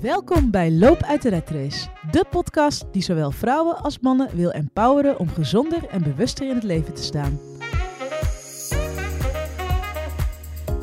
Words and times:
Welkom 0.00 0.50
bij 0.50 0.70
Loop 0.70 1.02
uit 1.02 1.22
de 1.22 1.28
Red 1.28 1.50
Race, 1.50 1.88
de 2.10 2.24
podcast 2.30 2.84
die 2.92 3.02
zowel 3.02 3.30
vrouwen 3.30 3.76
als 3.76 3.98
mannen 3.98 4.36
wil 4.36 4.50
empoweren 4.50 5.18
om 5.18 5.28
gezonder 5.28 5.88
en 5.88 6.02
bewuster 6.02 6.48
in 6.48 6.54
het 6.54 6.62
leven 6.62 6.94
te 6.94 7.02
staan. 7.02 7.40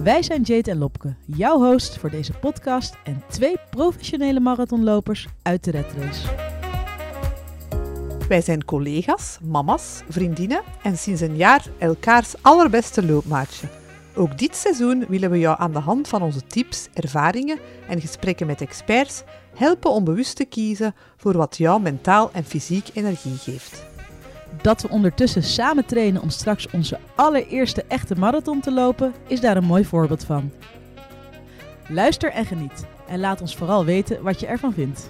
Wij 0.03 0.23
zijn 0.23 0.41
Jade 0.41 0.71
en 0.71 0.77
Lopke, 0.77 1.15
jouw 1.25 1.57
host 1.57 1.97
voor 1.97 2.09
deze 2.09 2.33
podcast 2.33 2.97
en 3.03 3.23
twee 3.29 3.55
professionele 3.69 4.39
marathonlopers 4.39 5.27
uit 5.41 5.63
de 5.63 5.71
Red 5.71 5.93
Race. 5.99 6.27
Wij 8.27 8.41
zijn 8.41 8.65
collega's, 8.65 9.37
mama's, 9.41 10.03
vriendinnen 10.09 10.61
en 10.83 10.97
sinds 10.97 11.21
een 11.21 11.35
jaar 11.35 11.65
elkaars 11.77 12.33
allerbeste 12.41 13.05
loopmaatje. 13.05 13.67
Ook 14.17 14.37
dit 14.37 14.55
seizoen 14.55 15.05
willen 15.07 15.29
we 15.29 15.39
jou 15.39 15.59
aan 15.59 15.71
de 15.71 15.79
hand 15.79 16.07
van 16.07 16.21
onze 16.21 16.43
tips, 16.47 16.87
ervaringen 16.93 17.59
en 17.87 18.01
gesprekken 18.01 18.47
met 18.47 18.61
experts 18.61 19.23
helpen 19.55 19.91
om 19.91 20.03
bewust 20.03 20.35
te 20.35 20.45
kiezen 20.45 20.95
voor 21.17 21.37
wat 21.37 21.57
jou 21.57 21.81
mentaal 21.81 22.29
en 22.31 22.43
fysiek 22.43 22.89
energie 22.93 23.37
geeft. 23.37 23.85
Dat 24.61 24.81
we 24.81 24.89
ondertussen 24.89 25.43
samen 25.43 25.85
trainen 25.85 26.21
om 26.21 26.29
straks 26.29 26.69
onze 26.69 26.99
allereerste 27.15 27.83
echte 27.87 28.15
marathon 28.15 28.59
te 28.59 28.71
lopen, 28.71 29.13
is 29.27 29.39
daar 29.39 29.57
een 29.57 29.63
mooi 29.63 29.85
voorbeeld 29.85 30.23
van. 30.23 30.51
Luister 31.87 32.31
en 32.31 32.45
geniet 32.45 32.85
en 33.07 33.19
laat 33.19 33.41
ons 33.41 33.55
vooral 33.55 33.85
weten 33.85 34.23
wat 34.23 34.39
je 34.39 34.45
ervan 34.45 34.73
vindt. 34.73 35.09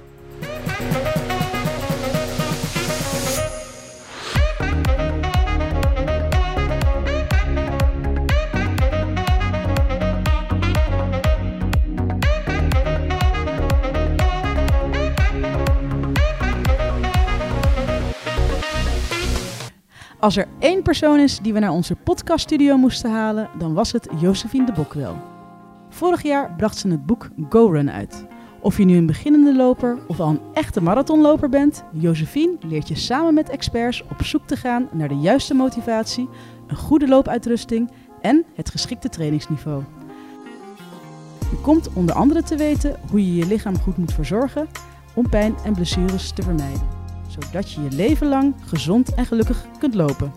Als 20.28 20.38
er 20.38 20.48
één 20.60 20.82
persoon 20.82 21.20
is 21.20 21.40
die 21.40 21.54
we 21.54 21.60
naar 21.60 21.72
onze 21.72 21.96
podcaststudio 21.96 22.78
moesten 22.78 23.12
halen, 23.12 23.50
dan 23.58 23.74
was 23.74 23.92
het 23.92 24.08
Josephine 24.20 24.66
de 24.66 24.72
Bok 24.72 24.94
wel. 24.94 25.16
Vorig 25.90 26.24
jaar 26.24 26.54
bracht 26.58 26.78
ze 26.78 26.88
het 26.88 27.06
boek 27.06 27.30
Go 27.50 27.68
Run 27.68 27.92
uit. 27.92 28.26
Of 28.60 28.78
je 28.78 28.86
nu 28.86 28.98
een 28.98 29.06
beginnende 29.06 29.56
loper 29.56 29.98
of 30.08 30.20
al 30.20 30.30
een 30.30 30.42
echte 30.54 30.82
marathonloper 30.82 31.50
bent, 31.50 31.84
Josephine 31.92 32.58
leert 32.60 32.88
je 32.88 32.96
samen 32.96 33.34
met 33.34 33.50
experts 33.50 34.04
op 34.12 34.24
zoek 34.24 34.48
te 34.48 34.56
gaan 34.56 34.90
naar 34.92 35.08
de 35.08 35.20
juiste 35.20 35.54
motivatie, 35.54 36.30
een 36.68 36.78
goede 36.78 37.08
loopuitrusting 37.08 37.92
en 38.22 38.46
het 38.56 38.70
geschikte 38.70 39.10
trainingsniveau. 39.10 39.84
Je 41.40 41.58
komt 41.62 41.94
onder 41.94 42.16
andere 42.16 42.44
te 42.44 42.56
weten 42.56 43.00
hoe 43.10 43.26
je 43.26 43.36
je 43.36 43.48
lichaam 43.48 43.80
goed 43.80 43.98
moet 43.98 44.14
verzorgen 44.14 44.68
om 45.14 45.30
pijn 45.30 45.56
en 45.64 45.74
blessures 45.74 46.32
te 46.32 46.42
vermijden 46.42 46.97
zodat 47.40 47.72
je 47.72 47.82
je 47.82 47.92
leven 47.92 48.28
lang 48.28 48.56
gezond 48.66 49.14
en 49.14 49.26
gelukkig 49.26 49.66
kunt 49.80 49.94
lopen. 49.94 50.34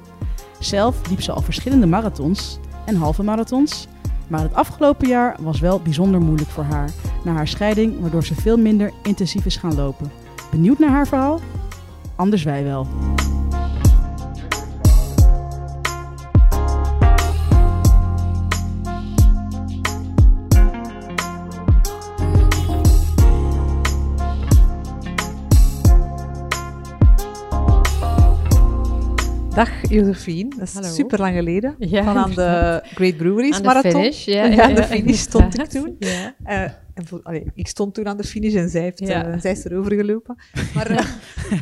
Zelf 0.58 1.08
liep 1.08 1.22
ze 1.22 1.32
al 1.32 1.42
verschillende 1.42 1.86
marathons 1.86 2.58
en 2.86 2.96
halve 2.96 3.22
marathons, 3.22 3.88
maar 4.28 4.40
het 4.40 4.54
afgelopen 4.54 5.08
jaar 5.08 5.36
was 5.40 5.60
wel 5.60 5.80
bijzonder 5.80 6.20
moeilijk 6.20 6.50
voor 6.50 6.64
haar 6.64 6.90
na 7.24 7.32
haar 7.32 7.48
scheiding, 7.48 8.00
waardoor 8.00 8.24
ze 8.24 8.34
veel 8.34 8.56
minder 8.56 8.92
intensief 9.02 9.44
is 9.44 9.56
gaan 9.56 9.74
lopen. 9.74 10.10
Benieuwd 10.50 10.78
naar 10.78 10.90
haar 10.90 11.06
verhaal? 11.06 11.40
Anders 12.16 12.42
wij 12.42 12.64
wel. 12.64 12.86
Dag 29.60 29.90
Josephine, 29.90 30.48
dat 30.58 30.68
is 30.68 30.74
Hallo. 30.74 30.88
super 30.88 31.18
lang 31.18 31.34
geleden. 31.36 31.74
Ja, 31.78 32.04
van 32.04 32.16
aan 32.16 32.30
de 32.30 32.80
Great 32.94 33.16
Breweries 33.16 33.54
Aan 33.54 33.60
de 33.62 33.66
Marathon. 33.66 33.90
finish, 33.90 34.24
ja. 34.24 34.44
Ja, 34.44 34.52
ja, 34.54 34.62
aan 34.62 34.74
de 34.74 34.82
finish 34.82 35.18
stond 35.20 35.58
ik 35.58 35.66
toen. 35.66 35.96
Ja. 35.98 36.34
Eh, 36.44 36.62
en 36.94 37.06
voor- 37.06 37.20
allee, 37.22 37.44
ik 37.54 37.68
stond 37.68 37.94
toen 37.94 38.06
aan 38.08 38.16
de 38.16 38.24
finish 38.24 38.54
en 38.54 38.68
zij, 38.68 38.82
heeft, 38.82 38.98
Ja. 38.98 39.26
eh, 39.26 39.40
zij 39.40 39.50
is 39.52 39.64
erover 39.64 39.92
gelopen. 39.94 40.36
Maar 40.74 40.86
eh, 40.96 41.06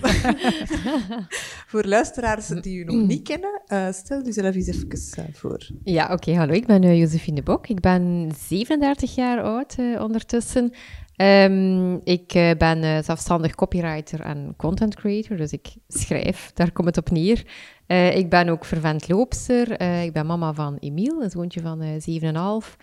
voor 1.71 1.85
luisteraars 1.85 2.47
die 2.47 2.79
u 2.79 2.85
nog 2.85 3.07
niet 3.07 3.23
kennen, 3.23 3.63
eh, 3.67 3.87
stel 3.93 4.23
jezelf 4.25 4.55
eens 4.55 4.67
even 4.67 5.33
voor. 5.33 5.67
Ja, 5.85 6.13
oké, 6.13 6.35
hallo. 6.35 6.53
Ik 6.53 6.67
ben 6.67 6.97
Josephine 6.97 7.37
de 7.37 7.43
Bok. 7.43 7.67
Ik 7.69 7.81
ben 7.81 8.33
37 8.49 9.15
jaar 9.15 9.43
oud 9.43 9.77
ondertussen. 9.99 10.73
Ehm, 11.19 11.95
ik 12.05 12.35
eh, 12.35 12.51
ben 12.59 12.83
eh, 12.83 13.03
zelfstandig 13.03 13.55
copywriter 13.55 14.21
en 14.21 14.55
content 14.57 14.95
creator, 14.95 15.37
dus 15.37 15.53
ik 15.53 15.69
schrijf, 15.89 16.51
daar 16.55 16.73
komt 16.73 16.87
het 16.87 16.99
op 16.99 17.11
neer. 17.11 17.47
Eh, 17.87 18.17
ik 18.17 18.31
ben 18.31 18.49
ook 18.49 18.65
vervent 18.65 19.09
loopster. 19.09 19.81
Ik 20.03 20.13
ben 20.13 20.27
mama 20.27 20.53
van 20.53 20.77
Emiel, 20.81 21.23
een 21.23 21.31
zoontje 21.31 21.61
van 21.61 21.81
eh 21.81 21.89
7,5. 22.01 22.77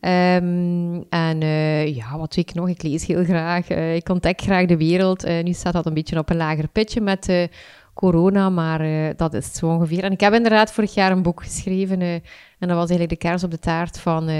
Ehm, 0.00 1.02
en 1.08 1.42
eh, 1.42 1.94
ja, 1.96 2.18
wat 2.18 2.34
doe 2.34 2.44
ik 2.44 2.54
nog? 2.54 2.68
Ik 2.68 2.82
lees 2.82 3.06
heel 3.06 3.24
graag. 3.24 3.68
ik 3.68 4.08
ontdek 4.08 4.40
graag 4.40 4.66
de 4.66 4.76
wereld. 4.76 5.26
Nu 5.42 5.52
staat 5.52 5.72
dat 5.72 5.86
een 5.86 5.94
beetje 5.94 6.18
op 6.18 6.30
een 6.30 6.36
lager 6.36 6.68
pitje 6.68 7.00
met 7.00 7.48
corona, 7.94 8.50
maar 8.50 9.16
dat 9.16 9.34
is 9.34 9.54
zo 9.54 9.66
ongeveer. 9.66 10.04
En 10.04 10.12
ik 10.12 10.20
heb 10.20 10.32
inderdaad 10.32 10.72
vorig 10.72 10.94
jaar 10.94 11.12
een 11.12 11.22
boek 11.22 11.42
geschreven. 11.42 12.00
en 12.00 12.22
dat 12.58 12.68
was 12.70 12.90
eigenlijk 12.90 13.08
de 13.20 13.28
kers 13.28 13.44
op 13.44 13.50
de 13.50 13.58
taart 13.58 13.98
van 13.98 14.30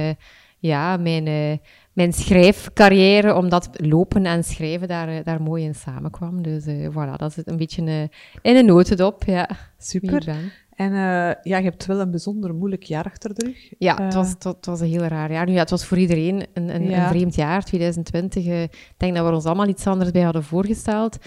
ja, 0.59 0.97
mijn, 0.97 1.61
mijn 1.93 2.13
schrijfcarrière, 2.13 3.35
omdat 3.35 3.69
lopen 3.73 4.27
en 4.27 4.45
schrijven 4.45 4.89
daar, 4.89 5.09
eh, 5.09 5.25
daar 5.25 5.43
mooi 5.43 5.65
in 5.65 5.75
samenkwam. 5.75 6.43
Dus 6.43 6.67
eh, 6.67 6.89
voilà, 6.91 7.17
dat 7.17 7.37
is 7.37 7.43
een 7.45 7.57
beetje 7.57 7.85
eh, 7.87 8.01
in 8.53 8.57
een 8.57 8.67
notendop, 8.67 9.25
ja. 9.25 9.49
Super. 9.79 10.29
En 10.75 10.93
ja, 10.93 11.37
je 11.43 11.55
hebt 11.55 11.87
wel 11.87 12.01
een 12.01 12.11
bijzonder 12.11 12.55
moeilijk 12.55 12.83
jaar 12.83 13.05
achter 13.05 13.35
de 13.35 13.45
rug. 13.45 13.73
Ja, 13.79 14.03
het, 14.03 14.15
was, 14.15 14.29
het, 14.31 14.45
was- 14.45 14.55
het 14.57 14.67
was 14.67 14.81
een 14.81 14.87
heel 14.89 15.03
raar 15.03 15.33
jaar. 15.33 15.47
Nu, 15.47 15.53
ja, 15.53 15.59
het 15.59 15.71
was 15.71 15.85
voor 15.85 15.99
iedereen 15.99 16.47
een, 16.55 16.75
een, 16.75 16.89
Ja. 16.89 17.03
een 17.03 17.09
vreemd 17.09 17.35
jaar, 17.35 17.63
2020. 17.65 18.47
eh, 18.47 18.63
Ik 18.63 18.95
denk 18.97 19.15
dat 19.17 19.27
we 19.29 19.33
ons 19.35 19.45
allemaal 19.45 19.69
iets 19.69 19.87
anders 19.87 20.11
bij 20.11 20.23
hadden 20.23 20.43
voorgesteld. 20.45 21.19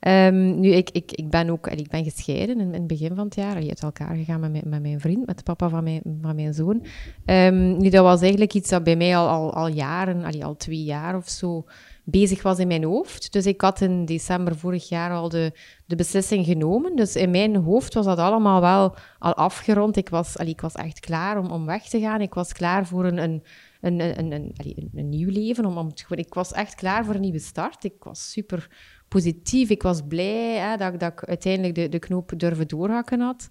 Ehm, 0.00 0.60
nu, 0.60 0.68
ik, 0.68 0.90
ik, 0.90 1.12
ik 1.12 1.30
ben 1.30 1.50
ook 1.50 1.66
ik 1.66 1.88
ben 1.88 2.04
gescheiden 2.04 2.60
in, 2.60 2.72
het 2.72 2.86
begin 2.86 3.14
van 3.14 3.24
het 3.24 3.34
jaar. 3.34 3.60
Je 3.62 3.68
hebt 3.68 3.82
elkaar 3.82 4.16
gegaan 4.16 4.40
met 4.40 4.50
mijn, 4.50 4.68
met 4.68 4.82
mijn 4.82 5.00
vriend, 5.00 5.26
met 5.26 5.36
de 5.36 5.42
papa 5.42 5.68
van 5.68 5.84
mijn, 5.84 6.02
van 6.22 6.34
mijn 6.34 6.54
zoon. 6.54 6.82
Ehm, 7.24 7.76
nu, 7.76 7.88
dat 7.88 8.04
was 8.04 8.20
eigenlijk 8.20 8.54
iets 8.54 8.70
dat 8.70 8.84
bij 8.84 8.96
mij 8.96 9.16
al, 9.16 9.28
al, 9.28 9.54
al 9.54 9.68
jaren, 9.68 10.24
allee, 10.24 10.44
al 10.44 10.56
twee 10.56 10.84
jaar 10.84 11.16
of 11.16 11.28
zo, 11.28 11.64
bezig 12.10 12.42
was 12.42 12.58
in 12.58 12.66
mijn 12.66 12.84
hoofd. 12.84 13.32
Dus 13.32 13.46
ik 13.46 13.60
had 13.60 13.80
in 13.80 14.04
december 14.04 14.56
vorig 14.56 14.88
jaar 14.88 15.10
al 15.10 15.28
de, 15.28 15.52
de 15.86 15.96
beslissing 15.96 16.46
genomen. 16.46 16.96
Dus 16.96 17.16
in 17.16 17.30
mijn 17.30 17.56
hoofd 17.56 17.94
was 17.94 18.04
dat 18.04 18.18
allemaal 18.18 18.60
wel 18.60 18.94
al 19.18 19.34
afgerond. 19.34 19.96
Ik 19.96 20.08
was, 20.08 20.36
ik 20.36 20.60
was 20.60 20.74
echt 20.74 21.00
klaar 21.00 21.38
om, 21.38 21.50
om 21.50 21.66
weg 21.66 21.88
te 21.88 22.00
gaan. 22.00 22.20
Ik 22.20 22.34
was 22.34 22.52
klaar 22.52 22.86
voor 22.86 23.04
een, 23.04 23.18
een, 23.18 23.42
een, 23.80 24.00
een, 24.00 24.32
een, 24.32 24.54
een, 24.94 25.08
nieuw 25.08 25.30
leven. 25.30 25.64
Om, 25.64 25.78
om 25.78 25.92
ik 26.10 26.34
was 26.34 26.52
echt 26.52 26.74
klaar 26.74 27.04
voor 27.04 27.14
een 27.14 27.20
nieuwe 27.20 27.38
start. 27.38 27.84
Ik 27.84 28.04
was 28.04 28.30
super 28.30 28.68
positief. 29.08 29.70
Ik 29.70 29.82
was 29.82 30.00
blij 30.08 30.56
hè, 30.56 30.76
dat, 30.76 31.00
dat 31.00 31.12
ik 31.12 31.24
uiteindelijk 31.24 31.74
de, 31.74 31.88
de 31.88 31.98
knoop 31.98 32.32
durven 32.36 32.68
doorhakken 32.68 33.20
had. 33.20 33.48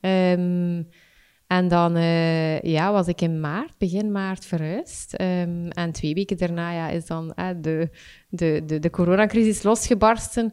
Ehm, 0.00 0.82
en 1.50 1.68
dan 1.68 1.96
eh, 1.96 2.60
ja, 2.60 2.92
was 2.92 3.06
ik 3.08 3.20
in 3.20 3.40
maart, 3.40 3.72
begin 3.78 4.12
maart 4.12 4.44
verhuisd. 4.44 5.14
Ehm, 5.14 5.68
en 5.68 5.92
twee 5.92 6.14
weken 6.14 6.36
daarna 6.36 6.72
ja, 6.72 6.88
is 6.88 7.06
dan 7.06 7.32
eh, 7.34 7.48
de, 7.60 7.90
de, 8.28 8.62
de, 8.66 8.78
de 8.78 8.90
coronacrisis 8.90 9.62
losgebarsten. 9.62 10.52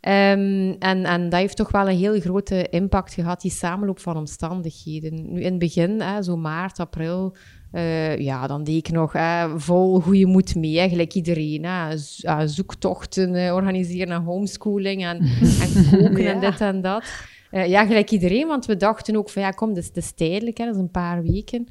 Ehm, 0.00 0.74
en, 0.78 1.04
en 1.04 1.28
dat 1.28 1.40
heeft 1.40 1.56
toch 1.56 1.70
wel 1.70 1.88
een 1.88 1.96
heel 1.96 2.20
grote 2.20 2.68
impact 2.68 3.14
gehad, 3.14 3.40
die 3.40 3.50
samenloop 3.50 4.00
van 4.00 4.16
omstandigheden. 4.16 5.32
Nu 5.32 5.40
in 5.40 5.50
het 5.50 5.58
begin, 5.58 6.00
hè, 6.00 6.22
zo 6.22 6.36
maart, 6.36 6.78
april, 6.78 7.36
eh, 7.72 8.18
ja, 8.18 8.46
dan 8.46 8.64
deed 8.64 8.76
ik 8.86 8.90
nog 8.92 9.12
hè, 9.12 9.58
vol 9.60 10.00
goede 10.00 10.26
moed 10.26 10.54
mee, 10.54 10.78
hè, 10.78 10.88
gelijk 10.88 11.14
iedereen. 11.14 11.64
Hè, 11.64 11.96
Z- 11.96 12.24
eh, 12.24 12.40
zoektochten 12.44 13.34
eh, 13.34 13.54
organiseren 13.54 14.12
en 14.12 14.22
homeschooling 14.22 15.04
en, 15.04 15.18
en 15.60 15.88
koken 15.90 16.26
en 16.26 16.40
dit 16.40 16.60
en 16.60 16.80
dat. 16.82 17.04
Eh, 17.50 17.66
ja, 17.68 17.86
gelijk 17.86 18.10
iedereen, 18.10 18.46
want 18.46 18.66
we 18.66 18.76
dachten 18.76 19.16
ook 19.16 19.30
van 19.30 19.42
ja, 19.42 19.50
kom, 19.50 19.74
dit 19.74 19.84
is, 19.84 20.04
is 20.04 20.12
tijdelijk, 20.12 20.58
hè, 20.58 20.64
dat 20.64 20.74
is 20.74 20.80
een 20.80 20.90
paar 20.90 21.22
weken. 21.22 21.66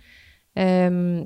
Ehm, 0.53 1.23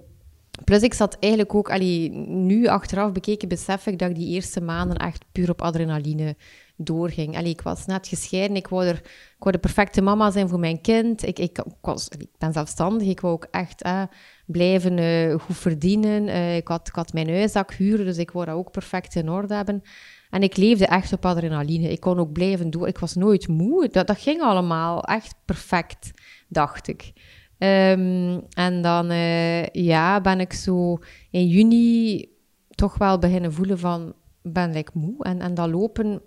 plus 0.64 0.82
ik 0.82 0.94
zat 0.94 1.18
eigenlijk 1.20 1.56
ook, 1.56 1.72
allee, 1.72 2.10
nu 2.28 2.68
achteraf 2.68 3.12
bekeken, 3.12 3.48
besef 3.48 3.88
ik 3.88 4.00
dat 4.00 4.10
ik 4.10 4.16
die 4.16 4.34
eerste 4.34 4.62
maanden 4.62 4.98
echt 4.98 5.26
puur 5.32 5.50
op 5.50 5.62
adrenaline 5.62 6.36
doorging. 6.76 7.38
Allee, 7.38 7.52
ik 7.52 7.62
was 7.62 7.86
net 7.86 8.08
gescheiden, 8.08 8.58
ik 8.58 8.68
wou, 8.68 8.86
er, 8.86 8.96
ik 9.06 9.36
wou 9.40 9.52
de 9.52 9.62
perfecte 9.62 10.02
mama 10.02 10.32
zijn 10.32 10.50
voor 10.50 10.60
mijn 10.60 10.82
kind. 10.82 11.28
Ik, 11.28 11.40
ik, 11.40 11.58
ik 11.58 11.76
was, 11.82 12.08
ik 12.08 12.28
ben 12.38 12.54
zelfstandig, 12.54 13.08
ik 13.08 13.20
wou 13.20 13.34
ook 13.34 13.48
echt 13.52 13.82
eh, 13.82 14.04
blijven 14.46 15.40
goed 15.40 15.58
verdienen. 15.58 16.28
Eh, 16.28 16.56
ik, 16.56 16.68
had, 16.68 16.88
ik 16.88 16.96
had 16.96 17.14
mijn 17.14 17.30
huis 17.30 17.52
dat 17.52 17.74
dus 17.78 18.18
ik 18.18 18.32
wou 18.32 18.46
dat 18.46 18.56
ook 18.56 18.72
perfect 18.72 19.16
in 19.16 19.30
orde 19.30 19.56
hebben. 19.56 19.84
En 20.32 20.44
ik 20.44 20.58
leefde 20.58 20.86
echt 20.86 21.14
op 21.14 21.26
adrenaline. 21.26 21.92
Ik 21.92 22.00
kon 22.00 22.20
ook 22.20 22.32
blijven 22.32 22.70
door. 22.70 22.88
Ik 22.88 22.98
was 22.98 23.16
nooit 23.16 23.48
moe. 23.48 23.88
Dat, 23.88 24.08
dat 24.08 24.20
ging 24.20 24.42
allemaal 24.42 25.04
echt 25.04 25.36
perfect, 25.46 26.12
dacht 26.48 26.88
ik. 26.88 27.14
Ehm, 27.58 28.40
en 28.54 28.82
dan 28.82 29.10
eh, 29.10 29.66
ja, 29.66 30.22
ben 30.22 30.40
ik 30.40 30.54
zo 30.54 30.98
in 31.32 31.48
juni 31.48 32.26
toch 32.70 32.98
wel 32.98 33.20
beginnen 33.20 33.54
voelen 33.54 33.80
van... 33.80 34.14
ben 34.42 34.72
like, 34.72 34.92
moe. 34.94 35.24
En, 35.24 35.42
en 35.42 35.54
dat 35.54 35.70
lopen, 35.70 36.22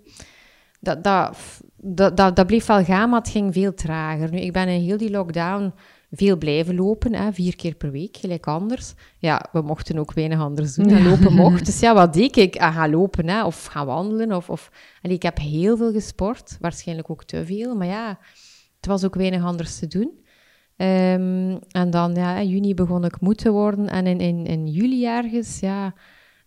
dat, 0.79 1.03
dat, 1.03 1.37
dat, 2.17 2.35
dat 2.35 2.47
bleef 2.47 2.65
wel 2.65 2.83
gaan, 2.83 3.09
maar 3.09 3.19
het 3.19 3.29
ging 3.29 3.53
veel 3.53 3.73
trager. 3.73 4.31
Nu, 4.31 4.39
ik 4.39 4.53
ben 4.53 4.67
in 4.67 4.81
heel 4.81 4.97
die 4.97 5.11
lockdown 5.11 5.73
veel 6.15 6.37
blijven 6.37 6.75
lopen, 6.75 7.13
hè, 7.13 7.33
vier 7.33 7.55
keer 7.55 7.75
per 7.75 7.91
week, 7.91 8.17
gelijk 8.17 8.47
anders. 8.47 8.93
Ja, 9.17 9.45
we 9.51 9.61
mochten 9.61 9.99
ook 9.99 10.13
weinig 10.13 10.39
anders 10.39 10.75
doen. 10.75 10.89
En 10.89 11.03
lopen 11.03 11.33
mocht. 11.33 11.65
Dus 11.75 11.79
ja, 11.79 11.93
wat 11.93 12.13
deed 12.13 12.37
ik? 12.37 12.57
Ah, 12.57 12.75
gaan 12.75 12.89
lopen 12.89 13.29
hè, 13.29 13.45
of 13.45 13.65
gaan 13.65 13.85
wandelen. 13.85 14.31
Of, 14.31 14.49
of... 14.49 14.71
Allee, 15.01 15.15
ik 15.15 15.23
heb 15.23 15.37
heel 15.37 15.77
veel 15.77 15.91
gesport, 15.91 16.57
waarschijnlijk 16.59 17.09
ook 17.09 17.23
te 17.23 17.45
veel. 17.45 17.75
Maar 17.75 17.87
ja, 17.87 18.19
het 18.75 18.85
was 18.85 19.03
ook 19.03 19.15
weinig 19.15 19.43
anders 19.43 19.79
te 19.79 19.87
doen. 19.87 20.23
Ehm, 20.75 21.57
en 21.71 21.89
dan, 21.89 22.15
ja, 22.15 22.37
in 22.37 22.47
juni 22.47 22.73
begon 22.73 23.05
ik 23.05 23.19
moe 23.19 23.35
te 23.35 23.51
worden. 23.51 23.89
En 23.89 24.07
in, 24.07 24.19
in, 24.19 24.45
in 24.45 24.67
juli 24.67 25.05
ergens, 25.05 25.59
ja, 25.59 25.93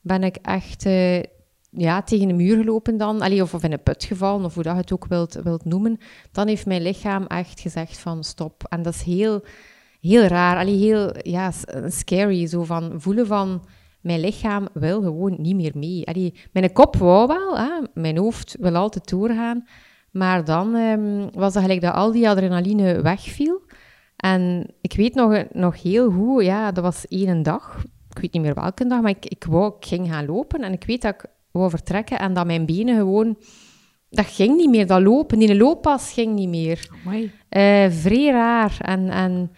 ben 0.01 0.23
ik 0.23 0.37
echt 0.37 0.87
uh, 0.87 1.23
ja, 1.71 2.03
tegen 2.03 2.29
de 2.29 2.35
muur 2.35 2.57
gelopen 2.57 2.97
dan. 2.97 3.41
Of, 3.43 3.63
in 3.63 3.73
een 3.73 3.83
put 3.83 4.05
gevallen, 4.05 4.45
of 4.45 4.55
hoe 4.55 4.63
dat 4.63 4.75
je 4.75 4.81
het 4.81 4.93
ook 4.93 5.07
wilt, 5.07 5.35
wilt 5.35 5.65
noemen. 5.65 5.99
Dan 6.33 6.49
heeft 6.49 6.67
mijn 6.67 6.83
lichaam 6.83 7.27
echt 7.27 7.61
gezegd 7.61 7.99
van 7.99 8.25
stop. 8.25 8.65
En 8.69 8.83
dat 8.83 8.95
is 8.95 9.03
heel, 9.03 9.45
heel 10.01 10.23
raar. 10.23 10.57
Allee, 10.57 10.77
heel 10.77 11.13
ja, 11.23 11.53
scary. 11.87 12.47
Zo 12.47 12.65
van 12.65 12.93
voelen 12.97 13.27
van 13.27 13.63
mijn 14.01 14.21
lichaam 14.21 14.69
wil 14.73 15.03
gewoon 15.03 15.37
niet 15.39 15.57
meer 15.57 15.73
mee. 15.75 16.07
Allee, 16.07 16.35
mijn 16.53 16.73
kop 16.73 16.97
wou 16.97 17.27
wel, 17.27 17.59
mijn 17.95 18.17
hoofd 18.17 18.57
wil 18.61 18.75
altijd 18.75 19.09
doorgaan. 19.09 19.67
Maar 20.11 20.45
dan 20.45 20.75
um, 20.75 21.31
was 21.33 21.55
het 21.55 21.63
gelijk 21.63 21.81
dat 21.81 21.95
al 21.95 22.13
die 22.13 22.29
adrenaline 22.29 23.03
wegviel. 23.03 23.63
En 24.17 24.67
ik 24.81 24.93
weet 24.93 25.15
nog, 25.15 25.45
nog 25.53 25.83
heel 25.83 26.11
goed, 26.11 26.45
ja, 26.45 26.73
dat 26.73 26.85
was 26.85 27.07
één 27.09 27.43
dag. 27.43 27.83
Ik 28.11 28.19
weet 28.19 28.33
niet 28.33 28.43
meer 28.43 28.55
welke 28.55 28.87
dag, 28.87 29.01
maar 29.01 29.11
ik, 29.11 29.27
ik, 29.27 29.45
wou, 29.45 29.75
ik 29.79 29.87
ging 29.87 30.09
gaan 30.09 30.27
lopen. 30.27 30.63
En 30.63 30.73
ik 30.73 30.85
weet 30.85 31.03
dat 31.03 31.15
ik 31.15 31.25
wou 31.59 31.71
vertrekken 31.71 32.19
en 32.19 32.35
dat 32.35 32.47
mijn 32.47 32.67
benen 32.67 32.97
gewoon... 32.97 33.37
Dat 34.11 34.27
ging 34.27 34.57
niet 34.57 34.71
meer, 34.71 34.87
dat 34.87 35.03
lopen. 35.03 35.39
Die 35.39 35.57
looppas 35.57 36.13
ging 36.13 36.35
niet 36.35 36.49
meer. 36.49 36.89
Uh, 37.07 37.91
vrij 37.91 38.31
raar. 38.31 38.77
En, 38.81 39.09
en 39.09 39.51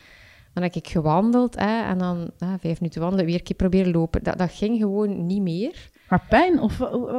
dan 0.52 0.62
heb 0.62 0.74
ik 0.74 0.88
gewandeld 0.88 1.58
hè, 1.58 1.82
en 1.82 1.98
dan 1.98 2.30
vijf 2.38 2.80
minuten 2.80 3.00
wandelen, 3.00 3.24
weer 3.24 3.34
een 3.34 3.42
keer 3.42 3.56
proberen 3.56 3.92
lopen. 3.92 4.22
Dat, 4.22 4.38
dat 4.38 4.52
ging 4.52 4.78
gewoon 4.78 5.26
niet 5.26 5.42
meer. 5.42 5.90
Maar 6.08 6.26
pijn? 6.28 6.60
Of, 6.60 6.76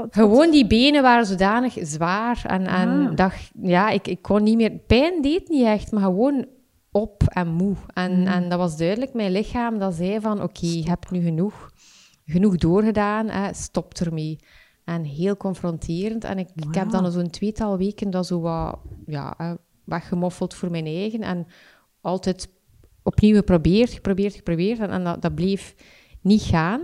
Gewoon 0.10 0.52
die 0.52 0.68
benen 0.68 1.02
waren 1.02 1.26
zodanig 1.26 1.78
zwaar. 1.82 2.42
En, 2.48 2.66
en 2.66 3.08
ah. 3.08 3.16
dat, 3.16 3.34
ja, 3.62 3.90
ik, 3.90 4.08
ik 4.08 4.22
kon 4.22 4.44
niet 4.44 4.58
meer... 4.58 4.72
Pijn 4.72 5.22
deed 5.22 5.50
niet 5.50 5.66
echt, 5.66 5.92
maar 5.92 6.04
gewoon 6.04 6.46
op 6.92 7.24
en 7.26 7.48
moe. 7.48 7.76
En, 7.94 8.20
mm. 8.20 8.28
en 8.28 8.50
dat 8.50 8.60
was 8.60 8.78
duidelijk 8.78 9.14
mijn 9.14 9.32
lichaam 9.32 9.80
dat 9.80 9.94
zei 9.94 10.20
van... 10.20 10.42
Oké, 10.44 10.66
je 10.66 10.90
hebt 10.90 11.12
nu 11.12 11.22
genoeg, 11.22 11.72
genoeg 12.26 12.56
doorgedaan, 12.56 13.30
hè, 13.30 13.54
stop 13.54 13.94
ermee. 13.94 14.40
En 14.92 15.04
heel 15.04 15.38
confronterend. 15.38 16.24
En 16.24 16.38
ik, 16.38 16.50
ik 16.56 16.76
heb 16.76 16.90
dan 16.90 17.12
zo'n 17.12 17.30
tweetal 17.30 17.78
weken 17.78 18.10
dat 18.10 18.28
zo 18.28 18.40
wat 18.42 18.80
ja, 19.06 19.58
weggemoffeld 19.84 20.54
voor 20.54 20.72
mijn 20.72 20.86
eigen. 20.86 21.22
En 21.22 21.48
altijd 22.02 22.50
opnieuw 23.04 23.36
geprobeerd, 23.36 23.94
geprobeerd, 23.94 24.36
geprobeerd. 24.36 24.80
En, 24.80 24.90
en 24.90 25.04
dat, 25.04 25.22
dat 25.22 25.36
bleef 25.36 25.76
niet 26.22 26.42
gaan. 26.42 26.82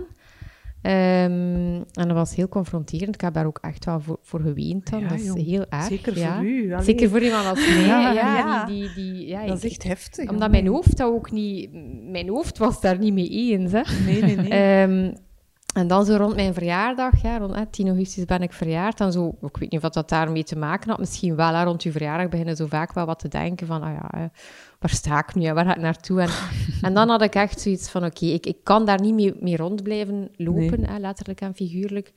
Um, 0.82 1.84
en 1.92 2.06
dat 2.06 2.12
was 2.12 2.34
heel 2.34 2.48
confronterend. 2.48 3.14
Ik 3.14 3.20
heb 3.20 3.34
daar 3.34 3.46
ook 3.46 3.58
echt 3.60 3.84
wel 3.84 4.00
voor, 4.00 4.18
voor 4.22 4.40
geweend 4.40 4.90
dan. 4.90 5.08
dat 5.08 5.20
is 5.20 5.34
heel 5.34 5.66
erg. 5.68 5.84
Zeker 5.84 6.18
ja. 6.18 6.36
voor 6.36 6.44
u. 6.44 6.74
Zeker 6.80 7.08
voor 7.08 7.20
iemand 7.20 7.46
als 7.46 7.66
mij. 7.66 7.86
ja, 7.86 8.12
ja, 8.12 8.64
Die, 8.64 8.80
die, 8.94 8.94
die, 8.94 9.26
ja, 9.26 9.46
dat 9.46 9.56
is 9.56 9.70
echt 9.70 9.82
heftig. 9.82 10.30
Omdat 10.30 10.50
mijn 10.50 10.66
hoofd 10.66 10.96
dat 10.96 11.12
ook 11.12 11.30
niet... 11.30 11.70
Mijn 12.10 12.28
hoofd 12.28 12.58
was 12.58 12.80
daar 12.80 12.98
niet 12.98 13.12
mee 13.14 13.28
eens. 13.28 13.72
Hè. 13.72 13.82
Nee, 14.04 14.22
nee, 14.22 14.36
nee. 14.36 14.82
Um, 14.82 15.12
en 15.74 15.86
dan 15.86 16.04
zo 16.04 16.16
rond 16.16 16.34
mijn 16.34 16.54
verjaardag, 16.54 17.22
ja, 17.22 17.38
rond 17.38 17.54
hè, 17.54 17.66
10 17.66 17.86
augustus 17.86 18.24
ben 18.24 18.42
ik 18.42 18.52
verjaard. 18.52 19.00
En 19.00 19.12
zo, 19.12 19.36
ik 19.40 19.56
weet 19.56 19.70
niet 19.70 19.84
of 19.84 19.90
dat 19.90 20.08
daarmee 20.08 20.44
te 20.44 20.56
maken 20.56 20.90
had. 20.90 20.98
Misschien 20.98 21.36
wel, 21.36 21.54
hè, 21.54 21.64
rond 21.64 21.82
je 21.82 21.92
verjaardag 21.92 22.28
beginnen 22.28 22.56
zo 22.56 22.66
vaak 22.66 22.92
wel 22.92 23.06
wat 23.06 23.18
te 23.18 23.28
denken 23.28 23.66
van, 23.66 23.82
ah 23.82 23.92
ja, 23.92 24.30
waar 24.78 24.90
sta 24.90 25.18
ik 25.18 25.34
nu 25.34 25.44
en 25.44 25.54
waar 25.54 25.64
ga 25.64 25.74
ik 25.74 25.80
naartoe? 25.80 26.20
En, 26.20 26.30
en 26.86 26.94
dan 26.94 27.08
had 27.08 27.22
ik 27.22 27.34
echt 27.34 27.60
zoiets 27.60 27.90
van, 27.90 28.04
oké, 28.04 28.26
ik, 28.26 28.46
ik 28.46 28.64
kan 28.64 28.84
daar 28.84 29.00
niet 29.00 29.14
mee, 29.14 29.34
mee 29.40 29.56
rond 29.56 29.82
blijven 29.82 30.30
lopen, 30.36 30.86
hè, 30.86 30.98
letterlijk 30.98 31.40
en 31.40 31.54
figuurlijk. 31.54 32.12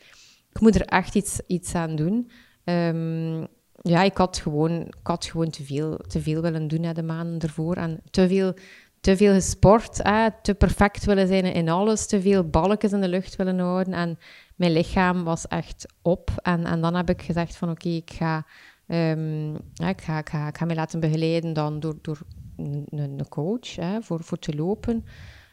Ik 0.54 0.62
moet 0.62 0.76
er 0.76 0.86
echt 0.86 1.16
iets, 1.16 1.42
iets 1.48 1.76
aan 1.76 1.96
doen. 1.96 2.32
Um, 2.64 3.48
ja, 3.82 4.04
ik 4.04 4.18
had 4.18 4.38
gewoon, 4.38 4.72
ik 4.82 4.96
had 5.04 5.26
gewoon 5.26 5.50
te, 5.50 5.64
veel, 5.64 5.98
te 5.98 6.22
veel 6.22 6.42
willen 6.42 6.68
doen 6.68 6.84
hè, 6.84 6.94
de 6.94 7.04
maanden 7.04 7.40
ervoor. 7.40 7.76
En 7.76 8.02
te 8.10 8.28
veel 8.28 8.54
te 9.02 9.18
veel 9.18 9.34
gesport, 9.34 9.96
te 10.42 10.56
perfect 10.58 11.06
willen 11.06 11.28
zijn 11.28 11.46
in 11.46 11.70
alles, 11.70 12.08
te 12.08 12.22
veel 12.22 12.50
balkjes 12.50 12.92
in 12.92 13.02
de 13.02 13.08
lucht 13.08 13.36
willen 13.36 13.60
houden. 13.60 13.94
En 13.94 14.18
mijn 14.56 14.72
lichaam 14.72 15.24
was 15.24 15.48
echt 15.48 15.94
op. 16.02 16.32
En, 16.42 16.66
en 16.66 16.82
dan 16.82 16.96
heb 16.96 17.10
ik 17.10 17.22
gezegd 17.22 17.56
van 17.56 17.70
oké, 17.70 17.90
ik, 17.90 18.12
ga, 18.14 18.46
um, 18.88 19.56
ik, 19.76 20.02
ga, 20.02 20.18
ik, 20.18 20.58
ga, 20.58 20.66
laten 20.66 21.00
begeleiden 21.00 21.54
dan 21.54 21.80
door, 21.80 21.98
door 22.02 22.20
een, 22.58 23.26
coach 23.30 23.76
hè, 23.76 24.02
voor, 24.02 24.24
voor 24.24 24.40
te 24.40 24.56
lopen. 24.56 25.06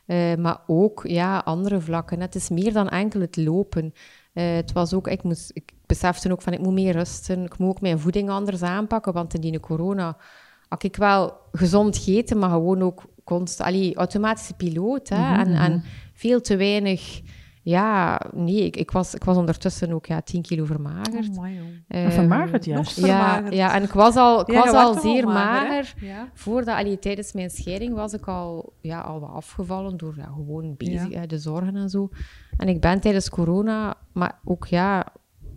Uh, 0.06 0.34
maar 0.34 0.60
ook 0.66 1.06
ja, 1.06 1.38
andere 1.38 1.80
vlakken. 1.80 2.20
Het 2.20 2.34
is 2.34 2.48
meer 2.48 2.72
dan 2.72 2.88
enkel 2.88 3.20
het 3.20 3.36
lopen. 3.36 3.92
Uh, 4.34 4.54
het 4.54 4.72
was 4.72 4.94
ook, 4.94 5.08
ik, 5.08 5.22
moest, 5.22 5.50
ik 5.54 5.72
besefte 5.86 6.32
ook 6.32 6.42
van 6.42 6.52
ik 6.52 6.60
moet 6.60 6.72
meer 6.72 6.92
rusten. 6.92 7.44
Ik 7.44 7.58
moet 7.58 7.68
ook 7.68 7.80
mijn 7.80 7.98
voeding 7.98 8.30
anders 8.30 8.62
aanpakken, 8.62 9.12
want 9.12 9.34
in 9.34 9.40
die 9.40 9.60
corona 9.60 10.16
had 10.68 10.82
ik 10.82 10.96
wel 10.96 11.36
gezond 11.52 11.96
gegeten, 11.96 12.38
maar 12.38 12.50
gewoon 12.50 12.82
ook 12.82 13.02
constant, 13.28 13.68
allee, 13.68 13.94
automatische 13.94 14.54
piloot. 14.54 15.08
Hè, 15.08 15.16
mhm, 15.16 15.40
en, 15.40 15.54
en 15.54 15.72
mhm. 15.72 15.80
veel 16.12 16.40
te 16.40 16.56
weinig. 16.56 17.20
Ja, 17.62 18.20
nee, 18.34 18.64
ik, 18.64 18.76
ik, 18.76 18.90
was, 18.90 19.14
ik 19.14 19.24
was 19.24 19.36
ondertussen 19.36 19.92
ook 19.92 20.06
ja, 20.06 20.20
10 20.20 20.42
kilo 20.42 20.64
vermagerd. 20.64 21.38
Oh, 21.38 21.46
uh, 21.88 22.10
vermagerd 22.10 22.64
juist. 22.64 23.06
Ja, 23.06 23.42
ja, 23.50 23.74
en 23.74 23.82
ik 23.82 23.92
was 23.92 24.16
al, 24.16 24.40
ik 24.40 24.56
was 24.56 24.72
al 24.72 24.94
zeer 24.94 25.26
mager. 25.26 25.94
ja. 26.00 26.30
Voordat, 26.34 26.76
allee, 26.76 26.98
tijdens 26.98 27.32
mijn 27.32 27.50
scheiding 27.50 27.94
was 27.94 28.12
ik 28.12 28.26
al, 28.26 28.72
ja, 28.80 29.00
al 29.00 29.20
wat 29.20 29.30
afgevallen 29.30 29.96
door 29.96 30.14
ja, 30.16 30.24
gewoon 30.24 30.74
bezig, 30.76 31.26
de 31.26 31.38
zorgen 31.38 31.76
en 31.76 31.88
zo. 31.88 32.08
En 32.56 32.68
ik 32.68 32.80
ben 32.80 33.00
tijdens 33.00 33.28
corona, 33.28 33.94
maar 34.12 34.38
ook 34.44 34.66
ja, 34.66 35.12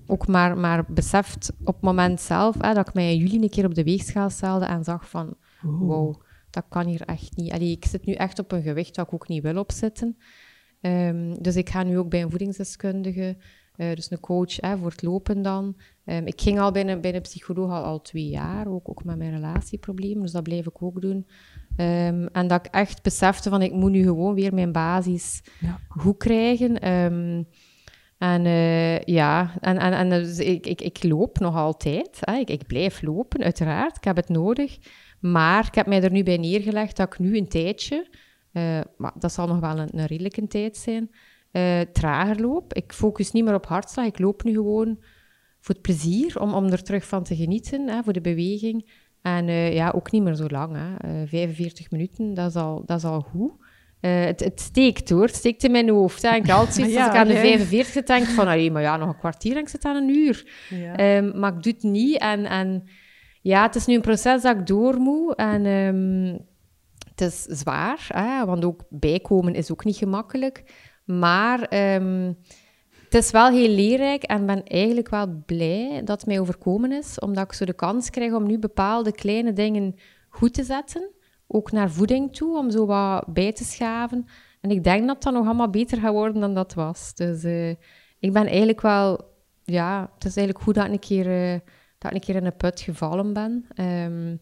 ook 0.08 0.28
maar, 0.28 0.58
maar 0.58 0.86
beseft 0.88 1.52
op 1.64 1.74
het 1.74 1.84
moment 1.84 2.22
zelf 2.22 2.56
hè, 2.62 2.74
dat 2.74 2.88
ik 2.88 2.94
mij 2.94 3.14
in 3.14 3.18
juli 3.18 3.42
een 3.42 3.50
keer 3.50 3.66
op 3.66 3.76
de 3.76 3.84
weegschaal 3.84 4.30
stelde 4.30 4.66
en 4.66 4.84
zag 4.84 5.10
van, 5.10 5.36
wow, 5.62 6.22
dat 6.52 6.66
kan 6.70 6.86
hier 6.86 7.02
echt 7.02 7.36
niet. 7.36 7.52
Allee, 7.52 7.72
ik 7.72 7.86
zit 7.86 8.06
nu 8.06 8.14
echt 8.14 8.40
op 8.40 8.52
een 8.52 8.62
gewicht 8.62 8.96
dat 8.96 9.08
ik 9.08 9.14
ook 9.14 9.28
niet 9.28 9.44
wil 9.44 9.58
opzitten. 9.58 10.18
Um, 10.82 11.42
dus 11.42 11.56
ik 11.56 11.70
ga 11.70 11.84
nu 11.84 11.98
ook 11.98 12.10
bij 12.10 12.22
een 12.22 12.30
voedingsdeskundige, 12.30 13.38
uh, 13.78 13.96
dus 13.96 14.12
een 14.12 14.20
coach 14.20 14.56
hè, 14.56 14.78
voor 14.78 14.90
het 14.90 15.02
lopen 15.02 15.42
dan. 15.42 15.76
Um, 16.06 16.28
ik 16.28 16.42
ging 16.42 16.60
al 16.60 16.72
bij 16.72 16.88
een, 16.88 17.02
bij 17.02 17.16
een 17.16 17.22
psycholoog 17.22 17.72
al, 17.72 17.84
al 17.84 18.02
twee 18.02 18.28
jaar, 18.28 18.68
ook, 18.68 18.90
ook 18.90 19.04
met 19.04 19.18
mijn 19.18 19.32
relatieproblemen, 19.32 20.22
dus 20.22 20.32
dat 20.32 20.44
blijf 20.44 20.66
ik 20.66 20.82
ook 20.82 21.02
doen. 21.02 21.28
Um, 21.78 22.28
en 22.28 22.48
dat 22.48 22.66
ik 22.66 22.74
echt 22.74 23.04
besefte 23.04 23.50
van, 23.50 23.62
ik 23.62 23.74
moet 23.74 23.92
nu 23.92 24.04
gewoon 24.04 24.34
weer 24.34 24.54
mijn 24.54 24.72
basis 24.72 25.42
ja. 25.60 25.80
goed 25.88 26.18
krijgen. 26.18 26.80
En 28.18 28.46
uh, 28.46 29.00
ja, 29.00 29.54
en, 29.60 29.78
en, 29.78 29.94
en 29.94 30.10
dus 30.10 30.40
ik, 30.40 30.66
ik, 30.66 30.82
ik 30.82 31.04
loop 31.04 31.40
nog 31.40 31.56
altijd. 31.56 32.18
Hè. 32.20 32.36
Ik, 32.36 32.50
ik 32.50 32.68
blijf 32.68 33.02
lopen, 33.02 33.44
uiteraard. 33.44 33.98
Ik 33.98 34.04
heb 34.04 34.16
het 34.16 34.30
nodig. 34.30 34.78
Maar 35.22 35.66
ik 35.68 35.76
heb 35.76 35.88
mij 35.88 36.04
er 36.04 36.12
nu 36.12 36.24
bij 36.24 36.38
neergelegd 36.38 36.98
dat 36.98 37.14
ik 37.14 37.20
nu 37.20 37.38
een 37.38 37.48
tijdje, 37.48 38.08
uh, 38.54 38.80
maar 38.98 39.12
dat 39.20 39.34
zal 39.34 39.48
nog 39.48 39.60
wel 39.60 39.80
een, 39.80 39.90
een 40.00 40.06
redelijke 40.06 40.48
tijd 40.48 40.78
zijn, 40.78 41.10
uh, 41.52 41.80
trager 41.80 42.42
loop. 42.42 42.74
Ik 42.74 42.94
focus 42.94 43.32
niet 43.32 43.44
meer 43.44 43.54
op 43.54 43.66
hartslag. 43.66 44.06
Ik 44.06 44.20
loop 44.20 44.44
nu 44.44 44.54
gewoon 44.54 44.98
voor 45.60 45.76
het 45.76 45.84
plezier, 45.84 46.42
om, 46.42 46.54
om 46.54 46.66
er 46.66 46.84
terug 46.84 47.08
van 47.08 47.24
te 47.24 47.36
genieten, 47.36 47.88
hè, 47.88 48.04
voor 48.04 48.14
de 48.14 48.22
beweging. 48.22 48.92
En 49.22 49.48
uh, 49.48 49.74
ja, 49.74 49.92
ook 49.96 50.12
niet 50.12 50.24
meer 50.24 50.36
zo 50.36 50.48
lang. 50.48 50.76
Hè. 50.76 51.28
45 51.28 51.92
minuten, 51.92 52.34
dat 52.34 52.50
is 52.50 52.56
al, 52.56 52.84
dat 52.86 52.98
is 52.98 53.04
al 53.04 53.22
goed. 53.22 53.52
Uh, 54.02 54.24
het, 54.24 54.40
het, 54.40 54.60
steekt 54.60 55.10
hoor, 55.10 55.26
het 55.26 55.36
steekt 55.36 55.64
in 55.64 55.72
mijn 55.72 55.90
hoofd. 55.90 56.22
Hè. 56.22 56.36
Ik 56.36 56.50
altijd 56.50 56.74
zoiets 56.74 56.94
ja, 56.94 57.06
als 57.06 57.14
ik 57.14 57.20
aan 57.20 57.28
de 57.28 57.34
45 57.34 58.04
denk 58.04 58.26
van, 58.26 58.48
allee, 58.48 58.72
maar 58.72 58.82
ja, 58.82 58.98
nog 58.98 59.08
een 59.08 59.18
kwartier 59.18 59.56
en 59.56 59.62
ik 59.62 59.70
zit 59.70 59.86
aan 59.86 59.96
een 59.96 60.10
uur. 60.10 60.46
Ja. 60.70 61.18
Um, 61.18 61.40
maar 61.40 61.54
ik 61.54 61.64
doe 61.64 61.74
het 61.74 61.84
niet 61.84 62.18
en, 62.18 62.46
en 62.46 62.84
ja, 63.42 63.62
het 63.62 63.76
is 63.76 63.86
nu 63.86 63.96
een 63.96 64.02
proces 64.02 64.42
dat 64.42 64.58
ik 64.58 64.68
door 64.68 64.98
moet 64.98 65.36
en 65.36 65.66
um, 65.66 66.40
het 67.10 67.22
is 67.22 67.44
zwaar, 67.44 68.08
want 68.46 68.66
ook 68.66 68.82
bijkomen 68.90 69.54
is 69.54 69.72
ook 69.72 69.84
niet 69.86 69.98
gemakkelijk. 69.98 70.64
Maar 71.06 71.94
um, 71.96 72.38
het 73.04 73.14
is 73.14 73.32
wel 73.32 73.50
heel 73.50 73.70
leerrijk 73.70 74.24
en 74.24 74.46
ben 74.46 74.64
eigenlijk 74.64 75.10
wel 75.10 75.44
blij 75.46 76.02
dat 76.04 76.20
het 76.20 76.26
mij 76.26 76.40
overkomen 76.40 76.92
is, 76.92 77.20
omdat 77.20 77.44
ik 77.44 77.54
zo 77.54 77.66
de 77.66 77.74
kans 77.74 78.10
krijg 78.10 78.34
om 78.34 78.48
nu 78.48 78.60
bepaalde 78.60 79.12
kleine 79.12 79.54
dingen 79.54 79.96
goed 80.30 80.54
te 80.54 80.64
zetten 80.64 81.12
ook 81.54 81.72
naar 81.72 81.92
voeding 81.92 82.36
toe, 82.36 82.58
om 82.58 82.72
zo 82.72 82.86
wat 82.86 83.26
bij 83.28 83.54
te 83.54 83.64
schaven. 83.64 84.26
En 84.62 84.70
ik 84.70 84.84
denk 84.84 85.08
dat 85.08 85.24
dat 85.24 85.34
nog 85.34 85.46
allemaal 85.46 85.70
beter 85.70 85.98
gaat 85.98 86.14
worden 86.14 86.42
dan 86.42 86.54
dat 86.54 86.74
was. 86.74 87.14
Dus 87.16 87.44
uh, 87.44 87.70
ik 88.20 88.34
ben 88.34 88.46
eigenlijk 88.46 88.82
wel... 88.82 89.30
Ja, 89.64 90.12
het 90.14 90.26
is 90.26 90.36
eigenlijk 90.36 90.66
goed 90.66 90.76
dat 90.76 90.86
ik 90.86 90.92
een 90.92 91.00
keer, 91.00 91.54
uh, 91.54 91.60
dat 92.02 92.12
ik 92.12 92.18
een 92.18 92.24
keer 92.24 92.36
in 92.36 92.46
een 92.46 92.56
put 92.56 92.80
gevallen 92.80 93.34
ben. 93.34 93.66
Um, 93.76 94.40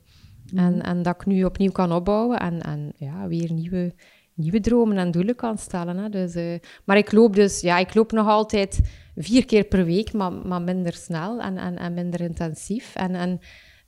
en, 0.55 0.73
mhm. 0.75 0.79
en 0.79 1.01
dat 1.01 1.15
ik 1.15 1.25
nu 1.25 1.43
opnieuw 1.43 1.71
kan 1.71 1.91
opbouwen 1.91 2.39
en, 2.39 2.61
en 2.61 2.93
ja, 2.95 3.27
weer 3.27 3.51
nieuwe, 3.51 3.93
nieuwe 4.33 4.59
dromen 4.59 4.97
en 4.97 5.11
doelen 5.11 5.35
kan 5.35 5.57
stellen. 5.57 5.97
Hè. 5.97 6.09
Dus, 6.09 6.35
uh, 6.35 6.59
maar 6.85 6.97
ik 6.97 7.11
loop 7.11 7.35
dus... 7.35 7.61
Ja, 7.61 7.77
ik 7.77 7.93
loop 7.93 8.11
nog 8.11 8.27
altijd 8.27 8.79
vier 9.15 9.45
keer 9.45 9.63
per 9.63 9.85
week, 9.85 10.13
maar, 10.13 10.31
maar 10.31 10.61
minder 10.61 10.93
snel 10.93 11.39
en, 11.41 11.57
en, 11.57 11.77
en 11.77 11.93
minder 11.93 12.21
intensief. 12.21 12.95
En, 12.95 13.15
en 13.15 13.39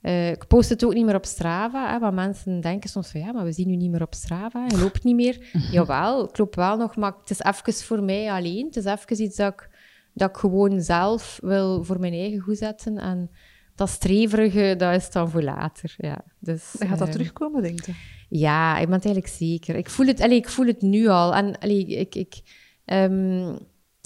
uh, 0.02 0.30
ik 0.30 0.46
post 0.46 0.68
het 0.68 0.84
ook 0.84 0.94
niet 0.94 1.04
meer 1.04 1.14
op 1.14 1.24
Strava, 1.24 1.92
hè, 1.92 1.98
want 1.98 2.14
mensen 2.14 2.60
denken 2.60 2.90
soms 2.90 3.10
van 3.10 3.20
ja, 3.20 3.32
maar 3.32 3.44
we 3.44 3.52
zien 3.52 3.70
u 3.70 3.76
niet 3.76 3.90
meer 3.90 4.02
op 4.02 4.14
Strava, 4.14 4.64
je 4.68 4.78
loopt 4.78 5.04
niet 5.04 5.16
meer. 5.16 5.46
Jawel, 5.72 6.28
ik 6.28 6.38
loop 6.38 6.54
wel 6.54 6.76
nog, 6.76 6.96
maar 6.96 7.12
het 7.20 7.30
is 7.30 7.40
even 7.40 7.72
voor 7.84 8.02
mij 8.02 8.32
alleen. 8.32 8.66
Het 8.66 8.76
is 8.76 8.84
even 8.84 9.22
iets 9.22 9.36
dat 9.36 9.52
ik, 9.52 9.68
dat 10.12 10.28
ik 10.28 10.36
gewoon 10.36 10.80
zelf 10.80 11.38
wil 11.42 11.84
voor 11.84 12.00
mijn 12.00 12.12
eigen 12.12 12.40
goed 12.40 12.58
zetten. 12.58 12.98
En 12.98 13.30
dat 13.74 13.88
streverige, 13.88 14.74
dat 14.78 14.94
is 14.94 15.10
dan 15.10 15.30
voor 15.30 15.42
later. 15.42 15.94
Ja. 15.96 16.24
Dus, 16.38 16.74
gaat 16.78 16.98
dat 16.98 17.08
uh, 17.08 17.12
terugkomen, 17.12 17.62
denk 17.62 17.84
je? 17.84 17.92
Ja, 18.28 18.78
ik 18.78 18.86
ben 18.86 18.94
het 18.94 19.04
eigenlijk 19.04 19.34
zeker. 19.34 19.74
Ik 19.76 19.90
voel 19.90 20.06
het, 20.06 20.20
allee, 20.20 20.36
ik 20.36 20.48
voel 20.48 20.66
het 20.66 20.82
nu 20.82 21.08
al. 21.08 21.34
En 21.34 21.58
allee, 21.58 21.86
ik... 21.86 22.14
ik 22.14 22.40
um, 22.84 23.58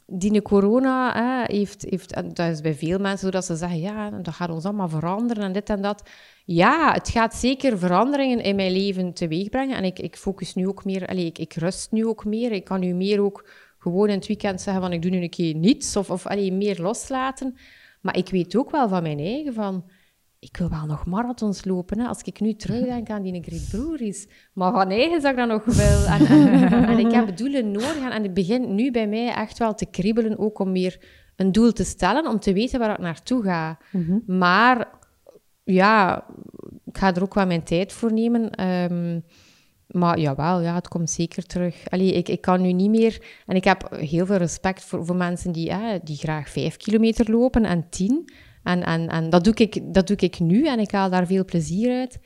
die 0.08 0.42
corona 0.42 1.12
hè, 1.14 1.56
heeft, 1.56 1.86
heeft, 1.88 2.12
en 2.12 2.34
dat 2.34 2.50
is 2.50 2.60
bij 2.60 2.74
veel 2.74 2.98
mensen 2.98 3.18
zo 3.18 3.30
dat 3.30 3.44
ze 3.44 3.56
zeggen, 3.56 3.78
ja, 3.78 4.10
dat 4.10 4.34
gaat 4.34 4.50
ons 4.50 4.64
allemaal 4.64 4.88
veranderen 4.88 5.42
en 5.42 5.52
dit 5.52 5.70
en 5.70 5.82
dat. 5.82 6.08
Ja, 6.44 6.92
het 6.92 7.08
gaat 7.08 7.34
zeker 7.34 7.78
veranderingen 7.78 8.42
in 8.42 8.56
mijn 8.56 8.72
leven 8.72 9.12
teweeg 9.12 9.48
brengen. 9.48 9.76
En 9.76 9.84
ik, 9.84 9.98
ik 9.98 10.16
focus 10.16 10.54
nu 10.54 10.68
ook 10.68 10.84
meer, 10.84 11.06
allez, 11.06 11.24
ik, 11.24 11.38
ik 11.38 11.54
rust 11.54 11.92
nu 11.92 12.06
ook 12.06 12.24
meer. 12.24 12.52
Ik 12.52 12.64
kan 12.64 12.80
nu 12.80 12.94
meer 12.94 13.20
ook 13.20 13.48
gewoon 13.78 14.08
in 14.08 14.14
het 14.14 14.26
weekend 14.26 14.60
zeggen 14.60 14.82
van, 14.82 14.92
ik 14.92 15.02
doe 15.02 15.10
nu 15.10 15.22
een 15.22 15.30
keer 15.30 15.54
niets. 15.54 15.96
Of, 15.96 16.10
of 16.10 16.26
allez, 16.26 16.50
meer 16.50 16.80
loslaten. 16.80 17.56
Maar 18.06 18.16
ik 18.16 18.28
weet 18.28 18.56
ook 18.56 18.70
wel 18.70 18.88
van 18.88 19.02
mijn 19.02 19.18
eigen 19.18 19.54
van 19.54 19.84
ik 20.38 20.56
wil 20.56 20.70
wel 20.70 20.86
nog 20.86 21.06
marathons 21.06 21.64
lopen. 21.64 21.98
Hè. 21.98 22.06
Als 22.06 22.22
ik 22.22 22.40
nu 22.40 22.54
terugdenk 22.54 23.10
aan 23.10 23.22
die 23.22 23.42
Great 23.42 23.68
Breweries. 23.70 24.28
Maar 24.52 24.72
van 24.72 24.90
eigen 24.90 25.20
zou 25.20 25.32
ik 25.32 25.38
dat 25.38 25.48
nog 25.48 25.64
wel. 25.64 26.04
En, 26.06 26.26
en, 26.88 26.98
ik 26.98 27.12
heb 27.12 27.36
doelen 27.36 27.70
nodig. 27.70 28.10
En 28.10 28.22
het 28.22 28.34
begint 28.34 28.68
nu 28.68 28.90
bij 28.90 29.08
mij 29.08 29.34
echt 29.34 29.58
wel 29.58 29.74
te 29.74 29.86
kriebelen, 29.86 30.38
ook 30.38 30.58
om 30.58 30.72
meer 30.72 31.04
een 31.36 31.52
doel 31.52 31.72
te 31.72 31.84
stellen, 31.84 32.26
om 32.26 32.40
te 32.40 32.52
weten 32.52 32.78
waar 32.78 32.90
ik 32.90 32.98
naartoe 32.98 33.42
ga. 33.42 33.78
Mhm. 33.92 34.38
Maar 34.38 34.88
ja, 35.64 36.24
ik 36.84 36.98
ga 36.98 37.14
er 37.14 37.22
ook 37.22 37.34
wel 37.34 37.46
mijn 37.46 37.64
tijd 37.64 37.92
voor 37.92 38.12
nemen. 38.12 38.68
Um, 38.92 39.24
maar 39.98 40.18
jawel, 40.18 40.60
ja, 40.60 40.74
het 40.74 40.88
komt 40.88 41.10
zeker 41.10 41.46
terug. 41.46 41.88
Allee, 41.88 42.12
ik, 42.12 42.28
ik 42.28 42.40
kan 42.40 42.60
nu 42.60 42.72
niet 42.72 42.90
meer... 42.90 43.22
En 43.46 43.56
ik 43.56 43.64
heb 43.64 43.90
heel 43.90 44.26
veel 44.26 44.36
respect 44.36 44.84
voor, 44.84 45.06
voor 45.06 45.16
mensen 45.16 45.52
die, 45.52 45.70
eh, 45.70 46.00
die 46.02 46.16
graag 46.16 46.48
vijf 46.48 46.76
kilometer 46.76 47.30
lopen 47.30 47.64
en 47.64 47.88
tien. 47.90 48.32
En, 48.62 48.82
en, 48.82 49.08
en 49.08 49.30
dat, 49.30 49.44
doe 49.44 49.54
ik, 49.54 49.94
dat 49.94 50.06
doe 50.06 50.16
ik 50.16 50.40
nu 50.40 50.66
en 50.66 50.78
ik 50.78 50.90
haal 50.90 51.10
daar 51.10 51.26
veel 51.26 51.44
plezier 51.44 51.98
uit. 51.98 52.18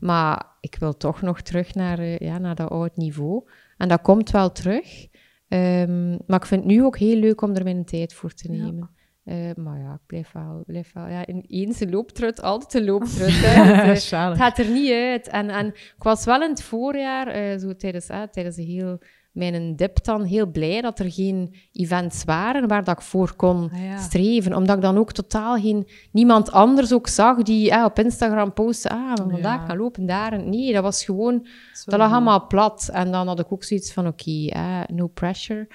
Maar 0.00 0.46
ik 0.60 0.76
wil 0.78 0.96
toch 0.96 1.22
nog 1.22 1.40
terug 1.40 1.74
naar, 1.74 2.00
uh, 2.00 2.18
ja, 2.18 2.38
naar 2.38 2.54
dat 2.54 2.70
oud 2.70 2.96
niveau. 2.96 3.48
En 3.76 3.88
dat 3.88 4.00
komt 4.00 4.30
wel 4.30 4.52
terug. 4.52 5.06
Um, 5.48 6.18
maar 6.26 6.40
ik 6.40 6.46
vind 6.46 6.64
het 6.64 6.72
nu 6.72 6.84
ook 6.84 6.98
heel 6.98 7.16
leuk 7.16 7.42
om 7.42 7.54
er 7.54 7.64
mijn 7.64 7.84
tijd 7.84 8.14
voor 8.14 8.32
te 8.32 8.50
nemen. 8.50 8.76
Ja. 8.76 8.90
Uh, 9.24 9.50
maar 9.54 9.78
ja, 9.78 9.92
ik 9.92 10.06
blijf 10.06 10.32
wel, 10.32 10.62
blijf 10.66 10.92
wel 10.92 11.06
ja, 11.06 11.26
in 11.26 11.44
eens 11.48 11.80
een 11.80 11.90
looptrut, 11.90 12.42
altijd 12.42 12.74
een 12.74 12.84
looptrut. 12.84 13.40
het, 13.42 14.10
het 14.10 14.36
gaat 14.36 14.58
er 14.58 14.70
niet 14.70 14.92
uit. 14.92 15.28
En, 15.28 15.50
en 15.50 15.66
ik 15.66 16.02
was 16.02 16.24
wel 16.24 16.42
in 16.42 16.50
het 16.50 16.62
voorjaar, 16.62 17.52
uh, 17.52 17.58
zo 17.58 17.76
tijdens, 17.76 18.10
uh, 18.10 18.22
tijdens 18.22 18.56
een 18.56 18.64
heel 18.64 18.98
mijn 19.34 19.76
dip 19.76 20.04
dan 20.04 20.22
heel 20.22 20.46
blij 20.46 20.80
dat 20.80 20.98
er 20.98 21.12
geen 21.12 21.54
events 21.72 22.24
waren 22.24 22.68
waar 22.68 22.84
dat 22.84 22.96
ik 22.98 23.02
voor 23.02 23.34
kon 23.36 23.70
Ah, 23.72 23.98
streven. 23.98 24.54
Omdat 24.54 24.76
ik 24.76 24.82
dan 24.82 24.98
ook 24.98 25.12
totaal 25.12 25.56
geen... 25.56 25.88
Niemand 26.12 26.52
anders 26.52 26.92
ook 26.92 27.08
zag 27.08 27.42
die 27.42 27.70
eh, 27.70 27.84
op 27.84 27.98
Instagram 27.98 28.52
postte, 28.52 28.88
ah, 28.88 28.98
maar 28.98 29.16
vandaag 29.16 29.60
Ja. 29.60 29.66
gaan 29.66 29.76
lopen 29.76 30.06
daar. 30.06 30.32
En 30.32 30.50
nee, 30.50 30.72
dat 30.72 30.82
was 30.82 31.04
gewoon... 31.04 31.46
Dat 31.84 31.98
lag 31.98 32.12
allemaal 32.12 32.46
plat. 32.46 32.90
En 32.92 33.12
dan 33.12 33.26
had 33.26 33.38
ik 33.40 33.52
ook 33.52 33.64
zoiets 33.64 33.92
van, 33.92 34.06
oké, 34.06 34.46
eh, 34.48 34.80
no 34.86 35.06
pressure. 35.06 35.68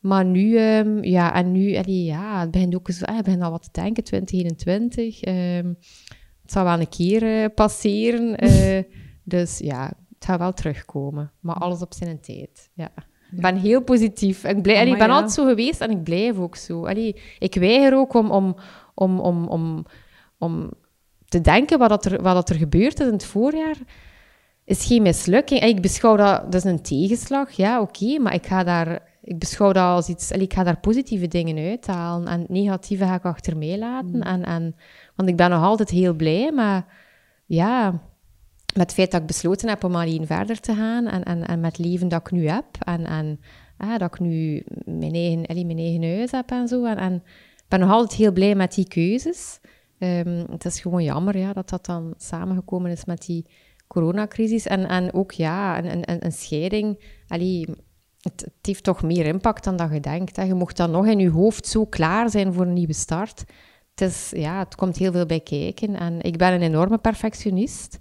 Maar 0.00 0.24
nu, 0.24 0.56
ehm, 0.56 1.02
ja, 1.02 1.34
en 1.34 1.52
nu, 1.52 1.76
allee, 1.76 2.04
ja, 2.04 2.40
het 2.40 2.50
begint 2.50 2.74
ook 2.74 2.88
eens, 2.88 3.02
eh, 3.02 3.16
het 3.16 3.24
begint 3.24 3.42
al 3.42 3.50
wat 3.50 3.62
te 3.62 3.80
denken, 3.80 4.04
2021. 4.04 5.20
ehm, 5.20 5.66
het 6.42 6.52
zal 6.52 6.64
wel 6.64 6.80
een 6.80 6.88
keer 6.88 7.22
eh, 7.22 7.54
passeren. 7.54 8.36
eh, 8.38 8.82
dus 9.24 9.58
ja, 9.58 9.86
het 9.86 10.24
gaat 10.24 10.38
wel 10.38 10.52
terugkomen. 10.52 11.32
Maar 11.40 11.54
alles 11.54 11.80
op 11.80 11.94
zijn 11.94 12.20
tijd, 12.20 12.70
ja. 12.74 12.92
Ik 13.32 13.40
ben 13.40 13.56
heel 13.56 13.82
positief. 13.82 14.44
Ik, 14.44 14.62
blij, 14.62 14.76
allee, 14.76 14.92
ik 14.92 14.98
ben 14.98 15.08
ja. 15.08 15.14
altijd 15.14 15.32
zo 15.32 15.46
geweest 15.46 15.80
en 15.80 15.90
ik 15.90 16.02
blijf 16.02 16.38
ook 16.38 16.56
zo. 16.56 16.86
Allee, 16.86 17.16
ik 17.38 17.54
weiger 17.54 17.96
ook 17.96 18.14
om, 18.14 18.30
om, 18.30 18.56
om, 18.94 19.20
om, 19.20 19.46
om, 19.46 19.86
om 20.38 20.70
te 21.28 21.40
denken 21.40 21.78
wat, 21.78 21.88
dat 21.88 22.04
er, 22.04 22.22
wat 22.22 22.34
dat 22.34 22.48
er 22.48 22.56
gebeurd 22.56 23.00
is 23.00 23.06
in 23.06 23.12
het 23.12 23.24
voorjaar 23.24 23.76
is 24.64 24.84
geen 24.86 25.02
mislukking. 25.02 25.60
Ik 25.60 25.80
beschouw 25.80 26.16
dat, 26.16 26.52
dat 26.52 26.64
is 26.64 26.70
een 26.70 26.82
tegenslag, 26.82 27.50
ja, 27.50 27.80
oké, 27.80 28.18
maar 28.18 28.34
ik 28.34 28.46
ga 28.46 28.64
daar, 28.64 29.02
ik 29.22 29.38
beschouw 29.38 29.72
dat 29.72 29.84
als 29.84 30.08
iets, 30.08 30.30
ik 30.30 30.52
ga 30.52 30.62
daar 30.62 30.80
positieve 30.80 31.28
dingen 31.28 31.68
uithalen 31.68 32.28
en 32.28 32.40
het 32.40 32.48
negatieve 32.48 33.04
ga 33.04 33.14
ik 33.14 33.24
achter 33.24 33.56
mij 33.56 33.78
laten. 33.78 34.16
Mm. 34.16 34.22
En, 34.22 34.44
en, 34.44 34.74
want 35.16 35.28
ik 35.28 35.36
ben 35.36 35.50
nog 35.50 35.62
altijd 35.62 35.90
heel 35.90 36.14
blij, 36.14 36.52
maar 36.52 36.86
ja, 37.46 37.90
met 38.74 38.82
het 38.82 38.92
feit 38.92 39.10
dat 39.10 39.20
ik 39.20 39.26
besloten 39.26 39.68
heb 39.68 39.84
om 39.84 39.94
alleen 39.94 40.26
verder 40.26 40.60
te 40.60 40.74
gaan 40.74 41.06
en, 41.06 41.22
en, 41.22 41.46
en 41.46 41.60
met 41.60 41.76
het 41.76 41.86
leven 41.86 42.08
dat 42.08 42.20
ik 42.20 42.30
nu 42.30 42.48
heb 42.48 42.64
en, 42.78 43.04
en 43.04 43.40
ah, 43.76 43.98
dat 43.98 44.14
ik 44.14 44.20
nu 44.20 44.64
mijn 44.84 45.14
eigen, 45.14 45.46
allee, 45.46 45.66
mijn 45.66 45.78
eigen 45.78 46.02
huis 46.02 46.30
heb 46.30 46.50
en 46.50 46.68
zo. 46.68 46.84
En, 46.84 46.96
en 46.96 47.14
ik 47.56 47.64
ben 47.68 47.80
nog 47.80 47.90
altijd 47.90 48.12
heel 48.12 48.32
blij 48.32 48.54
met 48.54 48.74
die 48.74 48.88
keuzes. 48.88 49.60
Ehm, 49.98 50.44
het 50.50 50.64
is 50.64 50.80
gewoon 50.80 51.02
jammer 51.02 51.38
ja, 51.38 51.52
dat 51.52 51.68
dat 51.68 51.86
dan 51.86 52.14
samengekomen 52.16 52.90
is 52.90 53.04
met 53.04 53.26
die 53.26 53.46
coronacrisis. 53.86 54.66
En, 54.66 54.88
en 54.88 55.12
ook 55.12 55.32
ja, 55.32 55.78
een, 55.78 56.10
een, 56.10 56.24
een 56.24 56.32
scheiding. 56.32 57.18
Allee, 57.28 57.66
het, 58.20 58.48
heeft 58.62 58.84
toch 58.84 59.02
meer 59.02 59.26
impact 59.26 59.64
dan 59.64 59.76
dat 59.76 59.92
je 59.92 60.00
denkt. 60.00 60.36
Hè. 60.36 60.42
Je 60.42 60.54
mocht 60.54 60.76
dan 60.76 60.90
nog 60.90 61.06
in 61.06 61.18
je 61.18 61.30
hoofd 61.30 61.66
zo 61.66 61.86
klaar 61.86 62.30
zijn 62.30 62.52
voor 62.52 62.66
een 62.66 62.72
nieuwe 62.72 62.92
start. 62.92 63.44
Het, 63.94 64.08
is, 64.08 64.30
ja, 64.34 64.58
het 64.58 64.74
komt 64.74 64.96
heel 64.96 65.12
veel 65.12 65.26
bij 65.26 65.40
kijken. 65.40 65.96
En 65.96 66.20
ik 66.20 66.36
ben 66.36 66.52
een 66.52 66.62
enorme 66.62 66.98
perfectionist. 66.98 68.00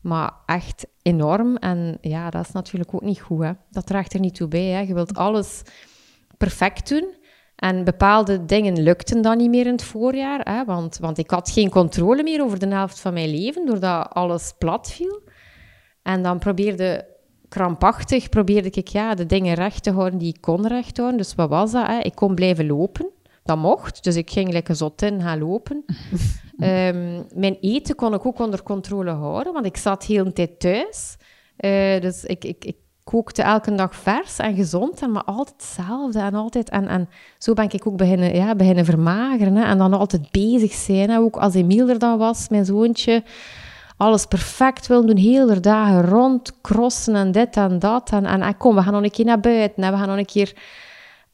Maar 0.00 0.32
echt 0.46 0.86
enorm. 1.02 1.56
En 1.56 1.98
ja, 2.00 2.30
dat 2.30 2.46
is 2.46 2.52
natuurlijk 2.52 2.94
ook 2.94 3.02
niet 3.02 3.20
goed. 3.20 3.42
Hè. 3.42 3.52
Dat 3.70 3.86
draagt 3.86 4.14
er 4.14 4.20
niet 4.20 4.34
toe 4.34 4.48
bij. 4.48 4.66
Hè. 4.66 4.80
Je 4.80 4.94
wilt 4.94 5.14
alles 5.14 5.62
perfect 6.36 6.88
doen. 6.88 7.16
En 7.56 7.84
bepaalde 7.84 8.44
dingen 8.44 8.82
lukten 8.82 9.22
dan 9.22 9.36
niet 9.36 9.50
meer 9.50 9.66
in 9.66 9.72
het 9.72 9.82
voorjaar. 9.82 10.40
Hè, 10.40 10.64
want, 10.64 10.98
want 10.98 11.18
ik 11.18 11.30
had 11.30 11.50
geen 11.50 11.70
controle 11.70 12.22
meer 12.22 12.42
over 12.42 12.58
de 12.58 12.68
helft 12.68 13.00
van 13.00 13.12
mijn 13.12 13.30
leven, 13.30 13.66
doordat 13.66 14.10
alles 14.10 14.54
plat 14.58 14.90
viel. 14.90 15.22
En 16.02 16.22
dan 16.22 16.38
probeerde 16.38 17.06
krampachtig 17.48 18.28
probeerde 18.28 18.70
ik 18.70 18.88
ja, 18.88 19.14
de 19.14 19.26
dingen 19.26 19.54
recht 19.54 19.82
te 19.82 19.90
houden 19.90 20.18
die 20.18 20.34
ik 20.34 20.40
kon 20.40 20.66
recht 20.66 20.96
houden. 20.96 21.18
Dus 21.18 21.34
wat 21.34 21.48
was 21.48 21.72
dat? 21.72 21.86
Hè? 21.86 21.98
Ik 21.98 22.14
kon 22.14 22.34
blijven 22.34 22.66
lopen. 22.66 23.10
Dat 23.44 23.58
mocht. 23.58 24.04
Dus 24.04 24.16
ik 24.16 24.30
ging 24.30 24.52
lekker 24.52 24.76
zot 24.76 25.02
in 25.02 25.20
gaan 25.20 25.38
lopen. 25.38 25.84
Ehm, 26.58 27.22
mijn 27.34 27.56
eten 27.60 27.94
kon 27.94 28.14
ik 28.14 28.26
ook 28.26 28.38
onder 28.38 28.62
controle 28.62 29.10
houden, 29.10 29.52
want 29.52 29.66
ik 29.66 29.76
zat 29.76 30.04
heel 30.04 30.24
de 30.24 30.32
tijd 30.32 30.60
thuis. 30.60 31.16
Eh, 31.56 32.00
dus 32.00 32.24
ik, 32.24 32.44
ik, 32.44 32.64
ik 32.64 32.76
kookte 33.04 33.42
elke 33.42 33.74
dag 33.74 33.96
vers 33.96 34.38
en 34.38 34.54
gezond, 34.54 35.02
en 35.02 35.12
maar 35.12 35.24
altijd 35.24 35.56
hetzelfde. 35.56 36.18
En, 36.18 36.34
altijd, 36.34 36.68
en, 36.68 36.88
en 36.88 37.08
zo 37.38 37.52
ben 37.52 37.70
ik 37.70 37.86
ook 37.86 37.96
beginnen, 37.96 38.34
ja, 38.34 38.54
beginnen 38.54 38.84
vermageren. 38.84 39.56
Hè, 39.56 39.64
en 39.64 39.78
dan 39.78 39.92
altijd 39.92 40.30
bezig 40.30 40.72
zijn. 40.72 41.10
Hè, 41.10 41.18
ook 41.18 41.36
als 41.36 41.54
Emiel 41.54 41.88
er 41.88 41.98
dan 41.98 42.18
was, 42.18 42.48
mijn 42.48 42.64
zoontje. 42.64 43.22
Alles 43.98 44.26
perfect 44.26 44.86
willen 44.86 45.06
doen, 45.06 45.16
heel 45.16 45.46
de 45.46 45.60
dagen 45.60 46.04
rond, 46.04 46.60
crossen 46.60 47.14
en 47.14 47.32
dit 47.32 47.56
en 47.56 47.78
dat. 47.78 48.10
En, 48.10 48.26
en, 48.26 48.42
en 48.42 48.56
kom, 48.56 48.74
we 48.74 48.82
gaan 48.82 48.92
nog 48.92 49.02
een 49.02 49.10
keer 49.10 49.24
naar 49.24 49.40
buiten. 49.40 49.82
En 49.82 49.92
we 49.92 49.98
gaan 49.98 50.08
nog 50.08 50.16
een 50.16 50.26
keer... 50.26 50.56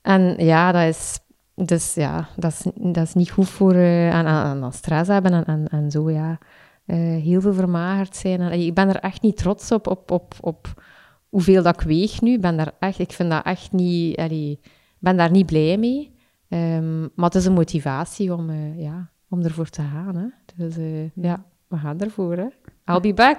En 0.03 0.35
ja, 0.39 0.73
dat 0.73 0.83
is... 0.83 1.19
Dus 1.55 1.95
ja, 1.95 2.29
dat 2.37 2.51
is, 2.51 2.63
dat 2.75 3.07
is 3.07 3.15
niet 3.15 3.31
goed 3.31 3.49
voor... 3.49 3.73
eh 3.73 4.15
en, 4.15 4.27
en, 4.27 4.73
stress 4.73 5.09
hebben 5.09 5.33
en, 5.33 5.45
en, 5.45 5.69
en 5.69 5.91
zo, 5.91 6.11
ja. 6.11 6.39
Eh, 6.87 6.97
heel 6.99 7.41
veel 7.41 7.55
vermagerd 7.55 8.17
zijn. 8.17 8.41
En, 8.41 8.53
ik 8.61 8.75
ben 8.75 8.89
er 8.89 9.01
echt 9.01 9.23
niet 9.23 9.37
trots 9.37 9.73
op, 9.73 9.87
op, 9.87 10.11
op, 10.11 10.35
op 10.41 10.83
hoeveel 11.29 11.63
dat 11.63 11.81
ik 11.81 11.87
weeg 11.87 12.21
nu. 12.21 12.39
Ben 12.39 12.57
daar 12.57 12.73
echt, 12.79 12.99
ik 12.99 13.13
vind 13.13 13.31
dat 13.31 13.45
echt 13.45 13.73
niet... 13.73 14.17
allee, 14.17 14.61
ben 14.99 15.17
daar 15.17 15.31
niet 15.31 15.47
blij 15.47 15.77
mee. 15.77 16.15
Ehm, 16.49 17.01
maar 17.01 17.25
het 17.25 17.35
is 17.35 17.47
een 17.47 17.53
motivatie 17.53 18.35
om, 18.35 18.51
eh, 18.51 18.81
ja, 18.81 19.11
om 19.29 19.43
ervoor 19.43 19.69
te 19.69 19.83
gaan. 19.83 20.17
Hè. 20.17 20.27
Dus 20.57 20.75
ja, 21.15 21.45
we 21.75 21.81
gaan 21.81 22.01
ervoor. 22.01 22.37
Hè. 22.37 22.47
I'll 22.95 23.01
be 23.01 23.15
back. 23.15 23.39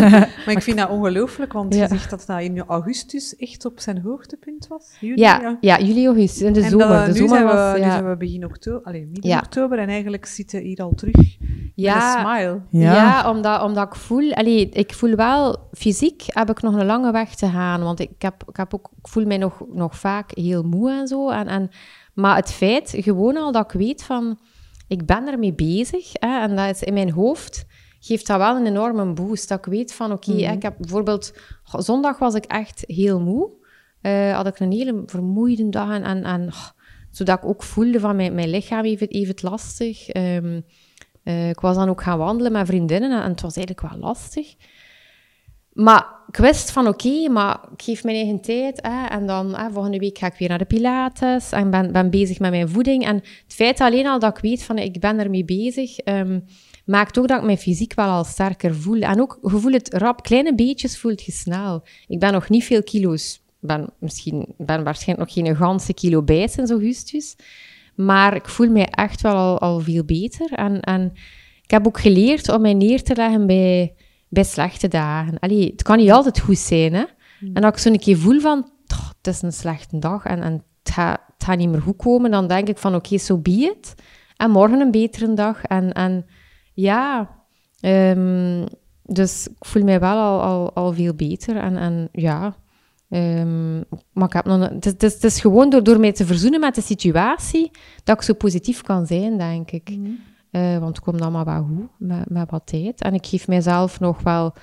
Maar 0.44 0.50
ik 0.54 0.62
vind 0.62 0.78
dat 0.78 0.88
ongelooflijk, 0.88 1.52
want 1.52 1.74
Ja. 1.74 1.82
je 1.82 1.88
zegt 1.88 2.10
dat 2.10 2.24
dat 2.26 2.40
in 2.40 2.60
augustus 2.66 3.36
echt 3.36 3.64
op 3.64 3.80
zijn 3.80 4.00
hoogtepunt 4.00 4.66
was. 4.68 4.96
Juli, 5.00 5.20
Ja, 5.20 5.56
ja, 5.60 5.78
juli, 5.78 6.06
augustus, 6.06 6.42
in 6.42 6.52
de 6.52 6.62
En 6.62 6.70
zomer. 6.70 6.88
dat- 6.88 7.06
de 7.06 7.12
nu, 7.12 7.16
zomer 7.18 7.28
zijn 7.36 7.46
we, 7.46 7.52
was, 7.52 7.74
nu 7.74 7.80
ja. 7.80 7.90
zijn 7.90 8.08
we 8.08 8.16
begin 8.16 8.44
oktober, 8.44 8.82
allee, 8.82 9.06
midden 9.06 9.30
Ja. 9.30 9.38
oktober, 9.38 9.78
en 9.78 9.88
eigenlijk 9.88 10.26
zitten 10.26 10.60
hier 10.60 10.78
al 10.82 10.92
terug 10.94 11.14
met 11.16 11.36
een 11.40 11.72
ja, 11.74 12.20
smile. 12.20 12.60
Ja, 12.70 13.30
omdat, 13.30 13.62
omdat 13.62 13.86
ik 13.86 13.94
voel... 13.94 14.32
Allee, 14.32 14.68
ik 14.68 14.94
voel 14.94 15.14
wel... 15.14 15.68
Fysiek 15.72 16.22
heb 16.26 16.50
ik 16.50 16.62
nog 16.62 16.74
een 16.74 16.86
lange 16.86 17.12
weg 17.12 17.34
te 17.34 17.46
gaan. 17.46 17.82
Want 17.82 18.00
ik, 18.00 18.10
heb, 18.18 18.42
ik, 18.48 18.56
heb 18.56 18.74
ook, 18.74 18.90
ik 18.98 19.08
voel 19.08 19.24
mij 19.26 19.38
nog, 19.38 19.60
nog 19.72 19.96
vaak 19.98 20.30
heel 20.34 20.62
moe 20.62 20.90
en 20.90 21.06
zo. 21.06 21.30
En, 21.30 21.46
en, 21.46 21.70
maar 22.14 22.36
het 22.36 22.52
feit, 22.52 22.94
gewoon 22.96 23.36
al 23.36 23.52
dat 23.52 23.64
ik 23.72 23.78
weet 23.80 24.02
van... 24.04 24.38
Ik 24.88 25.06
ben 25.06 25.28
ermee 25.28 25.54
bezig. 25.54 26.10
Hè, 26.12 26.40
en 26.40 26.56
dat 26.56 26.74
is 26.74 26.82
in 26.82 26.94
mijn 26.94 27.10
hoofd... 27.10 27.64
Geeft 28.00 28.26
dat 28.26 28.38
wel 28.38 28.56
een 28.56 28.66
enorme 28.66 29.12
boost. 29.12 29.48
Dat 29.48 29.58
ik 29.58 29.64
weet 29.64 29.94
van, 29.94 30.12
oké, 30.12 30.32
hè, 30.32 30.52
ik 30.52 30.62
heb 30.62 30.74
bijvoorbeeld... 30.78 31.32
Zondag 31.64 32.18
was 32.18 32.34
ik 32.34 32.44
echt 32.44 32.84
heel 32.86 33.20
moe. 33.20 33.50
Eh, 34.00 34.36
had 34.36 34.46
ik 34.46 34.58
een 34.58 34.72
hele 34.72 35.02
vermoeide 35.06 35.68
dag 35.68 35.90
en... 35.90 36.02
en, 36.02 36.24
en 36.24 36.46
oh, 36.48 36.66
zodat 37.10 37.38
ik 37.38 37.44
ook 37.44 37.62
voelde 37.62 38.00
van 38.00 38.16
mijn, 38.16 38.34
mijn 38.34 38.50
lichaam 38.50 38.84
even, 38.84 39.08
even 39.08 39.34
lastig. 39.40 40.08
Eh, 40.08 41.48
ik 41.48 41.60
was 41.60 41.76
dan 41.76 41.88
ook 41.88 42.02
gaan 42.02 42.18
wandelen 42.18 42.52
met 42.52 42.66
vriendinnen 42.66 43.22
en 43.22 43.30
het 43.30 43.40
was 43.40 43.56
eigenlijk 43.56 43.92
wel 43.92 44.00
lastig. 44.00 44.54
Maar 45.76 46.06
ik 46.28 46.36
wist 46.36 46.70
van 46.70 46.88
oké, 46.88 47.28
maar 47.28 47.58
ik 47.72 47.82
geef 47.82 48.04
mijn 48.04 48.16
eigen 48.16 48.40
tijd. 48.40 48.78
Hè, 48.82 49.06
en 49.06 49.26
dan 49.26 49.56
hè, 49.56 49.70
volgende 49.70 49.98
week 49.98 50.18
ga 50.18 50.26
ik 50.26 50.38
weer 50.38 50.48
naar 50.48 50.58
de 50.58 50.64
Pilates 50.64 51.52
en 51.52 51.70
ben, 51.70 52.10
bezig 52.10 52.38
met 52.38 52.50
mijn 52.50 52.68
voeding. 52.68 53.04
En 53.04 53.14
het 53.14 53.54
feit 53.54 53.80
alleen 53.80 54.06
al 54.06 54.18
dat 54.18 54.36
ik 54.36 54.42
weet 54.42 54.62
van 54.62 54.78
ik 54.78 55.00
ben 55.00 55.18
ermee 55.18 55.44
bezig, 55.44 55.98
um, 56.04 56.44
maakt 56.84 57.18
ook 57.18 57.28
dat 57.28 57.38
ik 57.38 57.44
mijn 57.44 57.58
fysiek 57.58 57.94
wel 57.94 58.08
al 58.08 58.24
sterker 58.24 58.74
voel. 58.74 59.00
En 59.00 59.20
ook, 59.20 59.38
je 59.42 59.48
voelt 59.48 59.74
het 59.74 59.94
rap, 59.94 60.22
kleine 60.22 60.54
beetjes 60.54 60.98
voelt 60.98 61.22
je 61.22 61.32
snel. 61.32 61.82
Ik 62.06 62.18
ben 62.18 62.32
nog 62.32 62.48
niet 62.48 62.64
veel 62.64 62.82
kilo's, 62.82 63.42
ben, 63.60 63.90
misschien, 63.98 64.46
ben 64.58 64.84
waarschijnlijk 64.84 65.28
nog 65.28 65.44
geen 65.44 65.56
ganse 65.56 65.94
kilo 65.94 66.22
bij 66.22 66.48
sinds 66.48 66.70
augustus. 66.70 67.36
Maar 67.94 68.34
ik 68.34 68.48
voel 68.48 68.70
mij 68.70 68.86
echt 68.86 69.20
wel 69.20 69.34
al, 69.34 69.58
al 69.58 69.80
veel 69.80 70.04
beter. 70.04 70.52
En, 70.52 70.80
en 70.80 71.12
ik 71.62 71.70
heb 71.70 71.86
ook 71.86 72.00
geleerd 72.00 72.48
om 72.48 72.60
mij 72.60 72.74
neer 72.74 73.02
te 73.02 73.14
leggen 73.14 73.46
bij 73.46 73.94
bij 74.28 74.44
slechte 74.44 74.88
dagen. 74.88 75.38
Allee, 75.38 75.70
het 75.70 75.82
kan 75.82 75.96
niet 75.96 76.10
altijd 76.10 76.40
goed 76.40 76.58
zijn, 76.58 76.94
hè. 76.94 77.04
Hmm. 77.38 77.54
En 77.54 77.64
als 77.64 77.72
ik 77.72 77.78
zo'n 77.78 77.98
keer 77.98 78.18
voel 78.18 78.40
van, 78.40 78.70
het 79.16 79.34
is 79.34 79.42
een 79.42 79.52
slechte 79.52 79.98
dag 79.98 80.24
en, 80.24 80.42
en 80.42 80.52
het, 80.52 80.94
gaat, 80.94 81.20
het 81.34 81.44
gaat 81.44 81.58
niet 81.58 81.68
meer 81.68 81.82
goed 81.82 81.96
komen, 81.96 82.30
dan 82.30 82.46
denk 82.48 82.68
ik 82.68 82.78
van, 82.78 82.94
oké, 82.94 83.06
okay, 83.06 83.18
zo 83.18 83.34
so 83.34 83.40
be 83.40 83.50
it. 83.50 83.94
En 84.36 84.50
morgen 84.50 84.80
een 84.80 84.90
betere 84.90 85.34
dag. 85.34 85.62
En, 85.62 85.92
en 85.92 86.26
ja, 86.74 87.30
um, 87.80 88.64
dus 89.02 89.46
ik 89.46 89.66
voel 89.66 89.84
mij 89.84 90.00
wel 90.00 90.16
al, 90.16 90.42
al, 90.42 90.72
al 90.72 90.92
veel 90.92 91.14
beter. 91.14 91.56
En, 91.56 91.76
en 91.76 92.08
ja, 92.12 92.56
um, 93.08 93.84
maar 94.12 94.26
ik 94.26 94.32
heb 94.32 94.44
nog, 94.44 94.68
het, 94.68 95.02
is, 95.02 95.12
het, 95.14 95.24
is, 95.24 95.40
gewoon 95.40 95.70
door, 95.70 95.82
door 95.82 96.00
mij 96.00 96.12
te 96.12 96.26
verzoenen 96.26 96.60
met 96.60 96.74
de 96.74 96.80
situatie 96.80 97.70
dat 98.04 98.16
ik 98.16 98.22
zo 98.22 98.34
positief 98.34 98.82
kan 98.82 99.06
zijn, 99.06 99.38
denk 99.38 99.70
ik. 99.70 99.90
Mm. 99.90 100.18
Uh, 100.50 100.78
want 100.78 100.96
het 100.96 101.04
komt 101.04 101.20
allemaal 101.20 101.44
wel 101.44 101.62
goed 101.62 101.90
met, 101.98 102.30
met 102.30 102.50
wat 102.50 102.66
tijd. 102.66 103.00
En 103.02 103.14
ik 103.14 103.26
geef 103.26 103.48
mijzelf 103.48 104.00
nog 104.00 104.22
wel, 104.22 104.54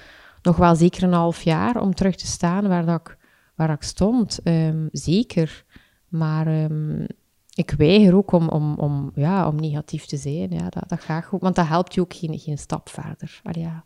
nog 0.42 0.56
wel 0.56 0.76
zeker 0.76 1.04
een 1.04 1.14
half 1.14 1.42
jaar 1.42 1.82
om 1.82 1.94
terug 1.94 2.16
te 2.16 2.28
staan 2.28 2.68
waar, 2.68 2.86
dat 2.86 3.00
ik, 3.00 3.18
waar 3.56 3.70
ik 3.70 3.84
stond. 3.84 4.40
Um, 4.44 4.90
zeker. 4.92 5.66
Maar 6.08 6.64
um, 6.64 7.08
ik 7.56 7.72
weiger 7.72 8.16
ook 8.16 8.32
om, 8.32 8.50
om, 8.50 8.76
om, 8.76 9.12
ja, 9.16 9.48
om 9.48 9.56
negatief 9.56 10.06
te 10.06 10.18
zijn. 10.18 10.52
Ja, 10.52 10.70
dat, 10.70 10.84
dat 10.90 11.02
gaat 11.02 11.26
goed, 11.26 11.42
want 11.42 11.56
dat 11.56 11.68
helpt 11.68 11.94
je 11.94 12.02
ook 12.02 12.14
geen, 12.14 12.40
geen 12.40 12.58
stap 12.58 12.90
verder. 12.90 13.42
Ja. 13.52 13.84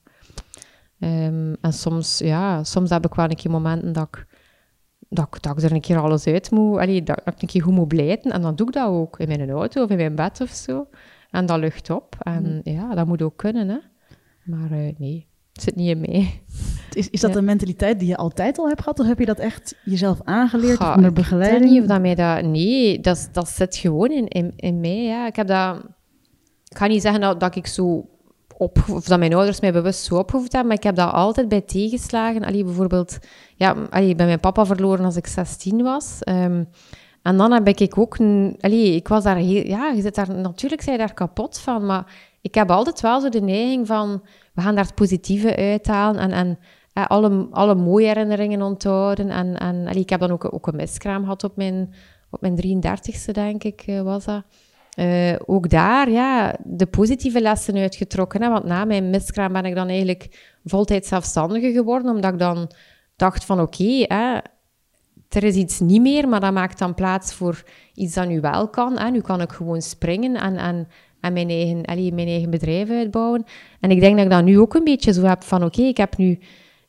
Um, 0.99 1.55
en 1.61 1.73
soms, 1.73 2.17
ja, 2.17 2.63
soms 2.63 2.89
heb 2.89 3.05
ik 3.05 3.13
wel 3.13 3.29
een 3.29 3.35
keer 3.35 3.51
momenten 3.51 3.93
dat 3.93 4.07
ik, 4.07 4.27
dat, 5.09 5.25
ik, 5.25 5.41
dat 5.43 5.57
ik 5.57 5.63
er 5.63 5.71
een 5.71 5.81
keer 5.81 5.99
alles 5.99 6.27
uit 6.27 6.51
moet, 6.51 6.77
allee, 6.77 7.03
dat, 7.03 7.21
dat 7.23 7.33
ik 7.33 7.41
een 7.41 7.47
keer 7.47 7.63
goed 7.63 7.73
moet 7.73 7.87
blijten. 7.87 8.31
En 8.31 8.41
dan 8.41 8.55
doe 8.55 8.67
ik 8.67 8.73
dat 8.73 8.87
ook 8.87 9.19
in 9.19 9.27
mijn 9.27 9.49
auto 9.49 9.83
of 9.83 9.89
in 9.89 9.97
mijn 9.97 10.15
bed 10.15 10.41
of 10.41 10.49
zo. 10.49 10.87
En 11.37 11.45
dat 11.45 11.59
lucht 11.59 11.89
op. 11.89 12.15
En 12.19 12.43
mm. 12.43 12.73
ja, 12.73 12.95
dat 12.95 13.07
moet 13.07 13.21
ook 13.21 13.37
kunnen, 13.37 13.69
hè. 13.69 13.77
Maar 14.43 14.71
uh, 14.71 14.93
nee, 14.97 15.27
het 15.53 15.63
zit 15.63 15.75
niet 15.75 15.89
in 15.89 15.99
mee. 15.99 16.41
Is, 16.93 17.09
is 17.09 17.21
dat 17.21 17.35
een 17.35 17.45
mentaliteit 17.45 17.99
die 17.99 18.07
je 18.07 18.17
altijd 18.17 18.57
al 18.57 18.67
hebt 18.67 18.81
gehad? 18.81 18.99
Of 18.99 19.07
heb 19.07 19.19
je 19.19 19.25
dat 19.25 19.39
echt 19.39 19.75
jezelf 19.83 20.19
aangeleerd 20.23 20.77
Ga, 20.77 20.95
onder 20.95 21.13
begeleiding? 21.13 21.63
Ik 21.63 21.69
weet 21.69 21.73
niet 21.73 21.81
of 21.81 21.87
dat 21.87 22.01
mij 22.01 22.15
dat... 22.15 22.51
Nee, 22.51 22.99
dat, 22.99 23.29
dat 23.31 23.49
zit 23.49 23.75
gewoon 23.75 24.11
in, 24.11 24.27
in, 24.27 24.53
in 24.55 24.79
mij, 24.79 25.03
ja. 25.03 25.27
Ik 25.27 25.35
heb 25.35 25.47
dat... 25.47 25.83
Ik 26.69 26.77
ga 26.77 26.87
niet 26.87 27.01
zeggen 27.01 27.21
dat, 27.21 27.39
dat 27.39 27.55
ik 27.55 27.67
zo 27.67 28.09
op, 28.57 28.83
of 28.89 29.05
dat 29.05 29.19
mijn 29.19 29.33
ouders 29.33 29.59
mij 29.59 29.73
bewust 29.73 30.03
zo 30.03 30.15
opgevoed 30.15 30.51
hebben, 30.51 30.67
maar 30.67 30.77
ik 30.77 30.83
heb 30.83 30.95
dat 30.95 31.11
altijd 31.11 31.47
bij 31.47 31.61
tegenslagen. 31.61 32.43
Allee, 32.43 32.63
bijvoorbeeld, 32.63 33.17
ja, 33.55 33.75
allee, 33.89 34.09
ik 34.09 34.17
ben 34.17 34.25
mijn 34.25 34.39
papa 34.39 34.65
verloren 34.65 35.05
als 35.05 35.15
ik 35.15 35.27
16 35.27 35.83
was. 35.83 36.19
Um, 36.29 36.67
en 37.27 37.37
dan 37.37 37.51
heb 37.51 37.67
ik 37.67 37.97
ook... 37.97 38.17
Ik 38.61 39.07
was 39.07 39.23
daar 39.23 39.35
heel... 39.35 39.65
Ja, 39.65 39.89
je 39.89 40.01
zit 40.01 40.15
daar... 40.15 40.31
Natuurlijk 40.31 40.81
zijn 40.81 40.97
daar 40.97 41.13
kapot 41.13 41.59
van, 41.59 41.85
maar 41.85 42.13
ik 42.41 42.55
heb 42.55 42.71
altijd 42.71 43.01
wel 43.01 43.21
zo 43.21 43.29
de 43.29 43.41
neiging 43.41 43.87
van... 43.87 44.21
We 44.53 44.61
gaan 44.61 44.75
daar 44.75 44.85
het 44.85 44.95
positieve 44.95 45.55
uithalen 45.55 46.21
en... 46.21 46.31
en 46.31 46.59
alle, 47.07 47.47
alle 47.51 47.75
mooie 47.75 48.07
herinneringen 48.07 48.61
onthouden. 48.61 49.29
En, 49.29 49.57
en 49.57 49.87
ik 49.87 50.09
heb 50.09 50.19
dan 50.19 50.31
ook, 50.31 50.53
ook 50.53 50.67
een 50.67 50.75
miskraam 50.75 51.21
gehad 51.21 51.43
op 51.43 51.55
mijn, 51.55 51.93
op 52.29 52.41
mijn 52.41 52.81
33ste, 52.81 53.31
denk 53.31 53.63
ik, 53.63 53.83
eh, 53.85 54.01
was 54.01 54.25
dat. 54.25 54.43
Uh, 54.99 55.35
ook 55.45 55.69
daar, 55.69 56.09
ja, 56.09 56.55
de 56.63 56.85
positieve 56.85 57.41
lessen 57.41 57.77
uitgetrokken. 57.77 58.39
Want 58.39 58.63
na 58.63 58.85
mijn 58.85 59.09
miskraam 59.09 59.53
ben 59.53 59.65
ik 59.65 59.75
dan 59.75 59.87
eigenlijk 59.87 60.55
voltijds 60.65 61.07
zelfstandige 61.07 61.71
geworden, 61.71 62.11
omdat 62.11 62.33
ik 62.33 62.39
dan 62.39 62.71
dacht 63.15 63.45
van 63.45 63.61
oké, 63.61 64.05
er 65.29 65.43
is 65.43 65.55
iets 65.55 65.79
niet 65.79 66.01
meer, 66.01 66.27
maar 66.27 66.39
dat 66.39 66.53
maakt 66.53 66.79
dan 66.79 66.93
plaats 66.93 67.33
voor 67.33 67.63
iets 67.93 68.13
dat 68.13 68.27
nu 68.27 68.41
wel 68.41 68.67
kan. 68.67 68.97
Hè. 68.97 69.09
Nu 69.09 69.21
kan 69.21 69.41
ik 69.41 69.51
gewoon 69.51 69.81
springen 69.81 70.35
en, 70.35 70.57
en, 70.57 70.87
mijn, 71.33 71.49
eigen, 71.49 71.85
allee, 71.85 72.13
mijn 72.13 72.27
eigen 72.27 72.49
bedrijf 72.49 72.89
uitbouwen. 72.89 73.45
En 73.79 73.91
ik 73.91 73.99
denk 73.99 74.15
dat 74.15 74.25
ik 74.25 74.31
dat 74.31 74.43
nu 74.43 74.59
ook 74.59 74.73
een 74.73 74.83
beetje 74.83 75.13
zo 75.13 75.23
heb 75.23 75.43
van, 75.43 75.63
oké, 75.63 75.81
ik 75.81 75.97
heb 75.97 76.17
nu... 76.17 76.39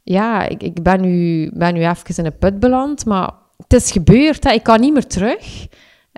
Ja, 0.03 0.49
ik, 0.49 0.63
ik 0.63 0.83
ben, 0.83 1.01
nu, 1.01 1.51
ben 1.55 1.75
nu 1.75 1.81
even 1.87 2.17
in 2.17 2.25
een 2.25 2.39
put 2.39 2.61
beland, 2.61 3.05
maar 3.05 3.33
het 3.57 3.73
is 3.73 3.93
gebeurd. 3.93 4.45
Hè. 4.45 4.53
Ik 4.53 4.63
kan 4.63 4.81
niet 4.81 4.93
meer 4.93 5.07
terug. 5.07 5.67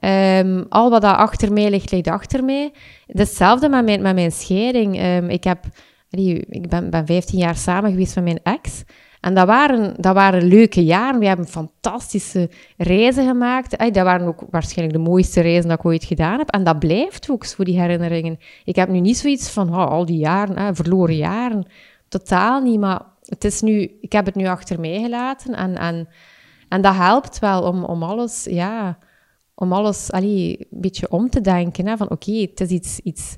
Um, 0.04 0.66
al 0.68 0.90
wat 0.90 1.02
daar 1.02 1.16
achter 1.16 1.52
mij 1.52 1.70
ligt, 1.70 1.90
ligt 1.90 2.08
achter 2.08 2.44
mij. 2.44 2.72
Hetzelfde 3.06 3.68
met 3.68 3.84
mijn, 3.84 4.02
met 4.02 4.14
mijn 4.14 4.32
scheiding. 4.32 5.02
Um, 5.04 5.28
ik, 5.28 5.44
heb, 5.44 5.64
allee, 6.10 6.44
ik 6.48 6.68
ben, 6.68 6.90
ben 6.90 7.06
15 7.06 7.38
jaar 7.38 7.56
samen 7.56 7.90
geweest 7.90 8.14
met 8.14 8.24
mijn 8.24 8.40
ex. 8.42 8.82
En 9.20 9.34
dat 9.34 9.46
waren, 9.46 9.94
dat 9.96 10.14
waren 10.14 10.42
leuke 10.42 10.84
jaren. 10.84 11.20
We 11.20 11.26
hebben 11.26 11.46
fantastische 11.46 12.50
reizen 12.76 13.26
gemaakt. 13.26 13.78
dat 13.78 13.94
waren 13.94 14.26
ook 14.26 14.44
waarschijnlijk 14.50 14.98
de 14.98 15.10
mooiste 15.10 15.40
reizen 15.40 15.68
dat 15.68 15.78
ik 15.78 15.84
ooit 15.84 16.04
gedaan 16.04 16.38
heb. 16.38 16.50
En 16.50 16.64
dat 16.64 16.78
blijft 16.78 17.30
ook 17.30 17.46
voor 17.46 17.64
die 17.64 17.80
herinneringen. 17.80 18.38
Ik 18.64 18.76
heb 18.76 18.88
nu 18.88 19.00
niet 19.00 19.16
zoiets 19.16 19.50
van 19.50 19.68
oh, 19.68 19.86
al 19.86 20.06
die 20.06 20.18
jaren, 20.18 20.76
verloren 20.76 21.16
jaren. 21.16 21.66
Totaal 22.08 22.60
niet. 22.60 22.80
Maar 22.80 23.02
het 23.24 23.44
is 23.44 23.60
nu, 23.60 23.96
ik 24.00 24.12
heb 24.12 24.26
het 24.26 24.34
nu 24.34 24.46
achter 24.46 24.80
mij 24.80 25.00
gelaten. 25.00 25.54
En, 25.54 25.76
en, 25.76 26.08
en 26.68 26.80
dat 26.80 26.94
helpt 26.94 27.38
wel 27.38 27.62
om, 27.62 27.84
om 27.84 28.02
alles, 28.02 28.44
ja, 28.44 28.98
om 29.54 29.72
alles 29.72 30.12
allee, 30.12 30.66
een 30.70 30.80
beetje 30.80 31.10
om 31.10 31.30
te 31.30 31.40
denken. 31.40 31.86
Hè, 31.86 31.96
van 31.96 32.10
oké, 32.10 32.32
het 32.32 32.60
is 32.60 32.70
iets, 32.70 33.00
iets, 33.00 33.36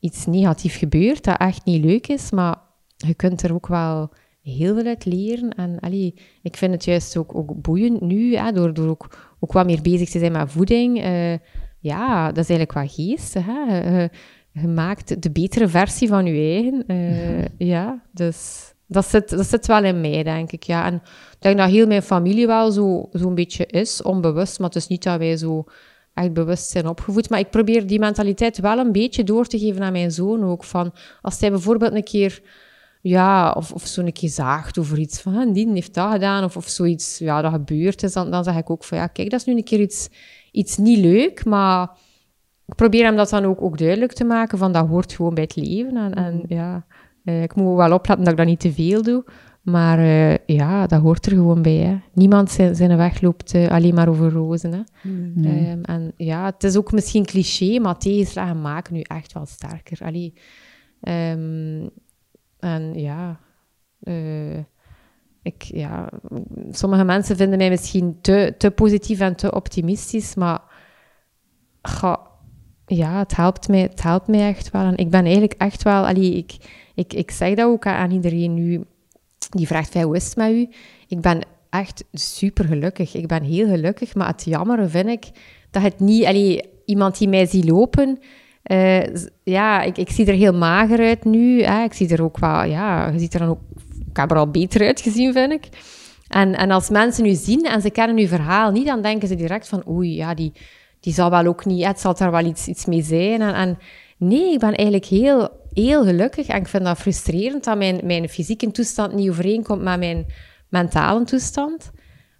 iets 0.00 0.26
negatief 0.26 0.78
gebeurd 0.78 1.24
dat 1.24 1.38
echt 1.38 1.64
niet 1.64 1.84
leuk 1.84 2.06
is. 2.06 2.30
Maar 2.30 2.56
je 2.96 3.14
kunt 3.14 3.42
er 3.42 3.54
ook 3.54 3.66
wel 3.66 4.10
heel 4.42 4.74
veel 4.74 4.86
uit 4.86 5.04
leren. 5.04 5.54
En 5.54 5.80
allee, 5.80 6.14
ik 6.42 6.56
vind 6.56 6.72
het 6.72 6.84
juist 6.84 7.16
ook, 7.16 7.34
ook 7.34 7.62
boeiend 7.62 8.00
nu, 8.00 8.52
door, 8.52 8.74
door 8.74 8.88
ook, 8.88 9.34
ook 9.40 9.52
wat 9.52 9.66
meer 9.66 9.82
bezig 9.82 10.10
te 10.10 10.18
zijn 10.18 10.32
met 10.32 10.50
voeding. 10.50 11.04
Uh, 11.04 11.32
ja, 11.78 12.26
dat 12.26 12.44
is 12.44 12.50
eigenlijk 12.50 12.72
wat 12.72 12.94
geest. 12.94 13.34
Hè? 13.34 14.08
Je 14.52 14.68
maakt 14.68 15.22
de 15.22 15.30
betere 15.30 15.68
versie 15.68 16.08
van 16.08 16.26
je 16.26 16.32
eigen. 16.32 16.84
Uh, 16.86 17.68
ja. 17.68 18.02
dus 18.10 18.72
dat 18.86 19.06
zit, 19.06 19.30
dat 19.30 19.46
zit 19.46 19.66
wel 19.66 19.84
in 19.84 20.00
mij, 20.00 20.22
denk 20.22 20.52
ik. 20.52 20.62
Ja. 20.62 20.86
En 20.86 20.94
ik 20.94 21.36
denk 21.38 21.58
dat 21.58 21.70
heel 21.70 21.86
mijn 21.86 22.02
familie 22.02 22.46
wel 22.46 22.70
zo'n 22.70 23.08
zo 23.12 23.30
beetje 23.30 23.66
is, 23.66 24.02
onbewust. 24.02 24.58
Maar 24.58 24.68
het 24.68 24.76
is 24.76 24.86
niet 24.86 25.02
dat 25.02 25.18
wij 25.18 25.36
zo 25.36 25.64
echt 26.14 26.32
bewust 26.32 26.70
zijn 26.70 26.88
opgevoed. 26.88 27.30
Maar 27.30 27.38
ik 27.38 27.50
probeer 27.50 27.86
die 27.86 27.98
mentaliteit 27.98 28.58
wel 28.58 28.78
een 28.78 28.92
beetje 28.92 29.24
door 29.24 29.46
te 29.46 29.58
geven 29.58 29.82
aan 29.82 29.92
mijn 29.92 30.10
zoon 30.10 30.44
ook. 30.44 30.64
Van, 30.64 30.92
als 31.22 31.40
hij 31.40 31.50
bijvoorbeeld 31.50 31.94
een 31.94 32.04
keer 32.04 32.42
ja, 33.02 33.50
of, 33.50 33.72
of 33.72 33.86
zo'n 33.86 34.12
keer 34.12 34.28
zaagt 34.28 34.78
over 34.78 34.98
iets 34.98 35.20
van, 35.20 35.52
die 35.52 35.72
heeft 35.72 35.94
dat 35.94 36.12
gedaan, 36.12 36.44
of, 36.44 36.56
of 36.56 36.68
zoiets, 36.68 37.18
ja, 37.18 37.42
dat 37.42 37.52
gebeurd 37.52 38.02
is, 38.02 38.12
dan, 38.12 38.30
dan 38.30 38.44
zeg 38.44 38.56
ik 38.56 38.70
ook 38.70 38.84
van, 38.84 38.98
ja, 38.98 39.06
kijk, 39.06 39.30
dat 39.30 39.40
is 39.40 39.46
nu 39.46 39.56
een 39.56 39.64
keer 39.64 39.80
iets, 39.80 40.08
iets 40.50 40.76
niet 40.76 40.98
leuk, 40.98 41.44
maar 41.44 41.90
ik 42.66 42.74
probeer 42.74 43.04
hem 43.04 43.16
dat 43.16 43.30
dan 43.30 43.44
ook, 43.44 43.62
ook 43.62 43.78
duidelijk 43.78 44.12
te 44.12 44.24
maken, 44.24 44.58
van 44.58 44.72
dat 44.72 44.86
hoort 44.86 45.12
gewoon 45.12 45.34
bij 45.34 45.42
het 45.42 45.56
leven. 45.56 45.96
En, 45.96 46.14
en 46.14 46.34
mm. 46.34 46.44
ja, 46.46 46.86
eh, 47.24 47.42
ik 47.42 47.54
moet 47.54 47.76
wel 47.76 47.92
opletten 47.92 48.24
dat 48.24 48.32
ik 48.32 48.38
dat 48.38 48.46
niet 48.46 48.60
te 48.60 48.72
veel 48.72 49.02
doe, 49.02 49.24
maar 49.62 49.98
uh, 49.98 50.36
ja, 50.46 50.86
dat 50.86 51.00
hoort 51.00 51.26
er 51.26 51.32
gewoon 51.32 51.62
bij. 51.62 51.76
Hè. 51.76 51.98
Niemand 52.12 52.50
zijn, 52.50 52.74
zijn 52.74 52.96
weg 52.96 53.20
loopt 53.20 53.54
uh, 53.54 53.68
alleen 53.68 53.94
maar 53.94 54.08
over 54.08 54.30
rozen. 54.30 54.72
Hè. 54.72 55.10
Mm. 55.10 55.44
Um, 55.44 55.82
en 55.82 56.12
ja, 56.16 56.44
het 56.44 56.64
is 56.64 56.76
ook 56.76 56.92
misschien 56.92 57.24
cliché, 57.24 57.78
maar 57.78 57.98
tegenslagen 57.98 58.60
maken 58.60 58.94
nu 58.94 59.00
echt 59.00 59.32
wel 59.32 59.46
sterker. 59.46 59.98
Allee, 60.02 60.34
um, 61.00 61.90
en 62.62 62.94
ja, 62.94 63.40
uh, 64.00 64.58
ik, 65.42 65.62
ja, 65.62 66.08
sommige 66.70 67.04
mensen 67.04 67.36
vinden 67.36 67.58
mij 67.58 67.70
misschien 67.70 68.18
te, 68.20 68.54
te 68.58 68.70
positief 68.70 69.20
en 69.20 69.36
te 69.36 69.54
optimistisch, 69.54 70.34
maar 70.34 70.60
ga, 71.82 72.20
ja, 72.86 73.18
het 73.18 73.36
helpt, 73.36 73.68
mij, 73.68 73.80
het 73.80 74.02
helpt 74.02 74.28
echt 74.28 74.70
wel. 74.70 74.82
En 74.82 74.96
ik 74.96 75.10
ben 75.10 75.22
eigenlijk 75.22 75.52
echt 75.52 75.82
wel, 75.82 76.06
allee, 76.06 76.36
ik, 76.36 76.56
ik, 76.94 77.12
ik 77.12 77.30
zeg 77.30 77.54
dat 77.54 77.66
ook 77.66 77.86
aan 77.86 78.10
iedereen 78.10 78.54
nu, 78.54 78.84
die 79.50 79.66
vraagt, 79.66 80.02
hoe 80.02 80.16
is 80.16 80.24
het 80.24 80.36
met 80.36 80.50
u? 80.50 80.68
Ik 81.06 81.20
ben 81.20 81.40
echt 81.70 82.04
super 82.12 82.64
gelukkig. 82.64 83.14
Ik 83.14 83.26
ben 83.26 83.42
heel 83.42 83.66
gelukkig, 83.66 84.14
maar 84.14 84.26
het 84.26 84.44
jammer 84.44 84.90
vind 84.90 85.08
ik 85.08 85.30
dat 85.70 85.82
het 85.82 86.00
niet, 86.00 86.24
allee, 86.24 86.70
iemand 86.84 87.18
die 87.18 87.28
mij 87.28 87.46
ziet 87.46 87.68
lopen, 87.68 88.18
uh, 88.70 89.02
ja, 89.42 89.82
ik, 89.82 89.98
ik 89.98 90.10
zie 90.10 90.26
er 90.26 90.34
heel 90.34 90.54
mager 90.54 90.98
uit 90.98 91.24
nu. 91.24 91.62
Hè. 91.62 91.82
Ik 91.82 91.92
zie 91.92 92.08
er 92.08 92.22
ook 92.22 92.38
wel, 92.38 92.62
ja, 92.62 93.08
je 93.08 93.18
ziet 93.18 93.34
er 93.34 93.40
dan 93.40 93.48
ook, 93.48 93.60
ik 94.10 94.16
heb 94.16 94.30
er 94.30 94.36
al 94.36 94.50
beter 94.50 94.86
uitgezien, 94.86 95.32
vind 95.32 95.52
ik. 95.52 95.68
En, 96.28 96.54
en 96.54 96.70
als 96.70 96.90
mensen 96.90 97.24
nu 97.24 97.34
zien 97.34 97.64
en 97.64 97.80
ze 97.80 97.90
kennen 97.90 98.18
uw 98.18 98.26
verhaal 98.26 98.70
niet, 98.70 98.86
dan 98.86 99.02
denken 99.02 99.28
ze 99.28 99.34
direct 99.34 99.68
van, 99.68 99.88
oei, 99.88 100.14
ja, 100.14 100.34
die, 100.34 100.52
die 101.00 101.12
zal 101.12 101.30
wel 101.30 101.46
ook 101.46 101.64
niet, 101.64 101.84
het 101.84 102.00
zal 102.00 102.14
daar 102.14 102.30
wel 102.30 102.44
iets, 102.44 102.66
iets 102.66 102.84
mee 102.84 103.02
zijn. 103.02 103.40
En, 103.40 103.54
en 103.54 103.78
nee, 104.16 104.52
ik 104.52 104.58
ben 104.58 104.74
eigenlijk 104.74 105.04
heel, 105.04 105.48
heel 105.72 106.04
gelukkig 106.04 106.46
en 106.46 106.60
ik 106.60 106.68
vind 106.68 106.84
dat 106.84 106.98
frustrerend 106.98 107.64
dat 107.64 107.78
mijn, 107.78 108.00
mijn 108.04 108.28
fysieke 108.28 108.70
toestand 108.70 109.14
niet 109.14 109.30
overeenkomt 109.30 109.82
met 109.82 109.98
mijn 109.98 110.26
mentale 110.68 111.24
toestand. 111.24 111.90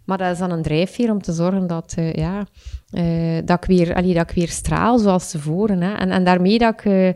Maar 0.04 0.18
dat 0.18 0.32
is 0.32 0.38
dan 0.38 0.50
een 0.50 0.62
drijfveer 0.62 1.10
om 1.10 1.22
te 1.22 1.32
zorgen 1.32 1.66
dat, 1.66 1.94
uh, 1.98 2.12
ja, 2.12 2.46
uh, 2.92 3.40
dat, 3.44 3.64
ik 3.64 3.76
weer, 3.76 3.94
allee, 3.94 4.14
dat 4.14 4.30
ik 4.30 4.36
weer 4.36 4.48
straal 4.48 4.98
zoals 4.98 5.30
tevoren. 5.30 5.82
Hè. 5.82 5.94
En, 5.94 6.10
en 6.10 6.24
daarmee 6.24 6.58
dat 6.58 6.72
ik... 6.72 6.84
Uh, 6.84 7.12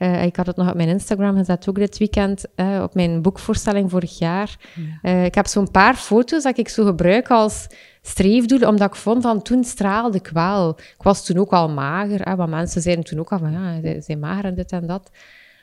uh, 0.00 0.24
ik 0.24 0.36
had 0.36 0.46
het 0.46 0.56
nog 0.56 0.68
op 0.68 0.74
mijn 0.74 0.88
Instagram 0.88 1.36
gezet, 1.36 1.68
ook 1.68 1.74
dit 1.74 1.98
weekend, 1.98 2.44
uh, 2.56 2.82
op 2.82 2.94
mijn 2.94 3.22
boekvoorstelling 3.22 3.90
vorig 3.90 4.18
jaar. 4.18 4.56
Ja. 4.74 5.10
Uh, 5.10 5.24
ik 5.24 5.34
heb 5.34 5.46
zo'n 5.46 5.70
paar 5.70 5.94
foto's 5.94 6.42
dat 6.42 6.58
ik 6.58 6.68
zo 6.68 6.84
gebruik 6.84 7.30
als 7.30 7.66
streefdoel, 8.02 8.68
omdat 8.68 8.88
ik 8.88 8.94
vond 8.94 9.22
van 9.22 9.42
toen 9.42 9.64
straalde 9.64 10.18
ik 10.18 10.30
wel. 10.32 10.68
Ik 10.68 11.02
was 11.02 11.26
toen 11.26 11.38
ook 11.38 11.52
al 11.52 11.68
mager, 11.68 12.20
hè, 12.28 12.36
want 12.36 12.50
mensen 12.50 12.82
zeiden 12.82 13.04
toen 13.04 13.18
ook 13.18 13.32
al 13.32 13.38
van 13.38 13.52
ja, 13.52 13.80
ze 13.82 14.00
zijn 14.00 14.18
mager 14.18 14.44
en 14.44 14.54
dit 14.54 14.72
en 14.72 14.86
dat. 14.86 15.10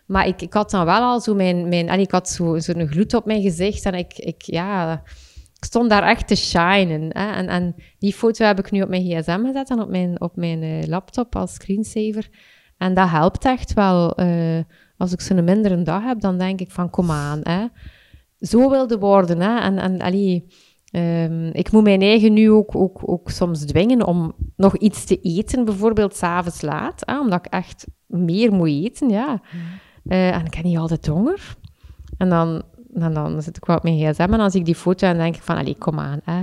Maar 0.06 0.28
ik, 0.28 0.42
ik 0.42 0.54
had 0.54 0.72
dan 0.72 0.86
wel 0.86 1.02
al 1.02 1.22
zo 1.22 1.36
mijn, 1.36 1.68
mijn 1.70 1.90
allee, 1.90 2.04
ik 2.04 2.12
had 2.12 2.30
zo'n 2.30 2.62
zo 2.62 2.74
gloed 2.76 3.14
op 3.14 3.26
mijn 3.26 3.42
gezicht 3.42 3.86
en 3.86 3.94
ik, 3.94 4.14
ik, 4.18 4.42
ja, 4.42 5.02
ik 5.58 5.66
stond 5.66 5.90
daar 5.90 6.04
echt 6.04 6.28
te 6.28 6.36
shinen. 6.36 7.02
Hè. 7.02 7.32
En, 7.32 7.48
en 7.48 7.76
die 8.00 8.14
foto 8.14 8.46
heb 8.46 8.60
ik 8.60 8.72
nu 8.72 8.82
op 8.82 8.90
mijn 8.90 9.04
gsm 9.04 9.46
gezet 9.46 9.70
en 9.70 9.82
op 9.82 9.90
mijn, 9.90 10.22
op 10.22 10.36
mijn 10.36 10.90
laptop 10.90 11.36
als 11.36 11.54
screensaver. 11.54 12.30
En 12.78 12.94
dat 12.94 13.10
helpt 13.10 13.46
echt 13.46 13.74
wel. 13.74 14.22
Uh, 14.22 14.60
als 14.98 15.12
ik 15.12 15.22
zo'n 15.22 15.44
mindere 15.44 15.82
dag 15.82 16.04
heb, 16.04 16.20
dan 16.20 16.38
denk 16.38 16.60
ik 16.60 16.72
van, 16.72 16.90
kom 16.90 17.12
aan, 17.12 17.40
hè. 17.44 17.66
Zo 18.40 18.70
wilde 18.70 18.98
worden, 18.98 19.40
hè. 19.42 19.60
En, 19.60 19.78
en 19.78 20.02
allee, 20.02 20.48
um, 20.92 21.50
ik 21.54 21.72
moet 21.72 21.84
mijn 21.84 22.02
eigen 22.02 22.34
nu 22.34 22.52
ook, 22.52 22.76
ook, 22.76 23.02
ook 23.06 23.30
soms 23.30 23.66
dwingen 23.66 24.06
om 24.06 24.36
nog 24.56 24.78
iets 24.78 25.06
te 25.06 25.20
eten, 25.22 25.66
bijvoorbeeld 25.66 26.16
s'avonds 26.16 26.62
laat, 26.62 27.02
hè, 27.06 27.20
omdat 27.20 27.46
ik 27.46 27.52
echt 27.52 27.88
meer 28.06 28.54
moet 28.54 28.68
eten, 28.68 29.10
ja. 29.10 29.42
Uh, 30.04 30.36
en 30.36 30.46
ik 30.46 30.54
heb 30.54 30.66
niet 30.66 30.78
altijd 30.78 31.08
honger. 31.08 31.56
En 32.18 32.30
dan, 32.30 32.64
dan, 33.00 33.14
dan 33.14 33.42
zit 33.42 33.58
ik 33.58 33.66
wel 33.66 33.76
op 33.76 33.84
mijn 33.84 33.98
gsm 33.98 34.22
en 34.22 34.38
dan 34.38 34.52
zie 34.52 34.60
ik 34.60 34.66
die 34.66 34.76
foto 34.76 35.08
en 35.08 35.18
denk 35.18 35.36
ik 35.36 35.42
van, 35.42 35.58
allee, 35.58 35.76
kom 35.78 36.00
aan, 36.00 36.20
hè. 36.24 36.42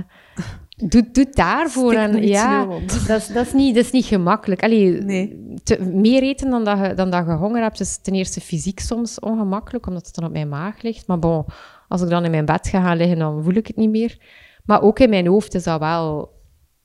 Doe, 0.77 1.09
doe 1.11 1.27
daarvoor. 1.29 1.93
En, 1.93 2.27
ja, 2.27 2.65
dat 3.07 3.17
is, 3.21 3.27
dat, 3.27 3.45
is 3.45 3.53
niet, 3.53 3.75
dat 3.75 3.83
is 3.83 3.91
niet 3.91 4.05
gemakkelijk. 4.05 4.63
Allee, 4.63 4.91
nee. 4.91 5.53
te, 5.63 5.81
meer 5.81 6.23
eten 6.23 6.49
dan 6.49 6.63
dat, 6.63 6.77
je, 6.79 6.93
dan 6.93 7.09
dat 7.09 7.25
je 7.25 7.31
honger 7.31 7.61
hebt, 7.61 7.79
is 7.79 7.97
ten 7.97 8.13
eerste 8.13 8.41
fysiek 8.41 8.79
soms 8.79 9.19
ongemakkelijk, 9.19 9.87
omdat 9.87 10.05
het 10.05 10.15
dan 10.15 10.25
op 10.25 10.31
mijn 10.31 10.49
maag 10.49 10.81
ligt. 10.81 11.07
Maar 11.07 11.19
bon, 11.19 11.45
als 11.87 12.01
ik 12.01 12.09
dan 12.09 12.25
in 12.25 12.31
mijn 12.31 12.45
bed 12.45 12.67
ga 12.67 12.81
gaan 12.81 12.97
liggen, 12.97 13.19
dan 13.19 13.43
voel 13.43 13.53
ik 13.53 13.67
het 13.67 13.75
niet 13.75 13.89
meer. 13.89 14.17
Maar 14.65 14.81
ook 14.81 14.99
in 14.99 15.09
mijn 15.09 15.27
hoofd 15.27 15.53
is 15.53 15.63
dat 15.63 15.79
wel 15.79 16.33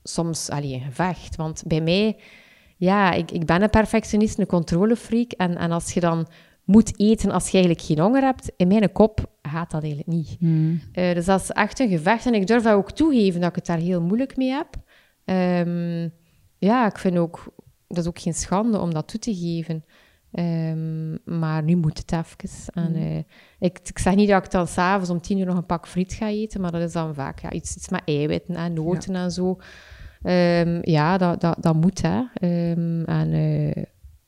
soms 0.03 0.49
allee, 0.49 0.73
een 0.73 0.81
gevecht. 0.81 1.35
Want 1.35 1.63
bij 1.67 1.81
mij, 1.81 2.17
ja, 2.77 3.11
ik, 3.11 3.31
ik 3.31 3.45
ben 3.45 3.61
een 3.61 3.69
perfectionist, 3.69 4.39
een 4.39 4.45
controlefreak. 4.45 5.31
En, 5.31 5.57
en 5.57 5.71
als 5.71 5.93
je 5.93 5.99
dan 5.99 6.27
moet 6.63 6.99
eten 6.99 7.31
als 7.31 7.45
je 7.45 7.57
eigenlijk 7.57 7.85
geen 7.85 7.99
honger 7.99 8.21
hebt, 8.21 8.51
in 8.57 8.67
mijn 8.67 8.91
kop 8.91 9.31
gaat 9.41 9.71
dat 9.71 9.83
eigenlijk 9.83 10.11
niet. 10.11 10.35
Hmm. 10.39 10.81
Uh, 10.93 11.13
dus 11.13 11.25
dat 11.25 11.41
is 11.41 11.49
echt 11.49 11.79
een 11.79 11.89
gevecht. 11.89 12.25
En 12.25 12.33
ik 12.33 12.47
durf 12.47 12.63
dat 12.63 12.73
ook 12.73 12.91
toegeven 12.91 13.41
dat 13.41 13.49
ik 13.49 13.55
het 13.55 13.65
daar 13.65 13.77
heel 13.77 14.01
moeilijk 14.01 14.37
mee 14.37 14.49
heb. 14.49 14.67
Um, 15.67 16.13
ja, 16.57 16.85
ik 16.85 16.97
vind 16.97 17.17
ook... 17.17 17.53
Dat 17.87 17.97
is 17.97 18.07
ook 18.07 18.19
geen 18.19 18.33
schande 18.33 18.79
om 18.79 18.93
dat 18.93 19.07
toe 19.07 19.19
te 19.19 19.35
geven. 19.35 19.85
Um, 20.31 21.19
maar 21.25 21.63
nu 21.63 21.75
moet 21.75 21.97
het 21.97 22.11
even. 22.11 22.73
En, 22.73 22.95
uh, 22.95 23.17
ik, 23.59 23.79
ik 23.83 23.99
zeg 23.99 24.15
niet 24.15 24.29
dat 24.29 24.45
ik 24.45 24.51
dan 24.51 24.67
s'avonds 24.67 25.09
om 25.09 25.21
tien 25.21 25.37
uur 25.37 25.45
nog 25.45 25.57
een 25.57 25.65
pak 25.65 25.87
friet 25.87 26.13
ga 26.13 26.27
eten, 26.27 26.61
maar 26.61 26.71
dat 26.71 26.81
is 26.81 26.93
dan 26.93 27.13
vaak 27.13 27.39
ja, 27.39 27.51
iets, 27.51 27.75
iets 27.75 27.89
met 27.89 28.01
eiwitten 28.05 28.55
en 28.55 28.73
noten 28.73 29.13
ja. 29.13 29.23
en 29.23 29.31
zo. 29.31 29.57
Um, 30.23 30.79
ja, 30.81 31.17
dat, 31.17 31.41
dat, 31.41 31.57
dat 31.59 31.75
moet, 31.75 32.01
hè. 32.01 32.21
en 33.05 33.31
uh, 33.31 33.83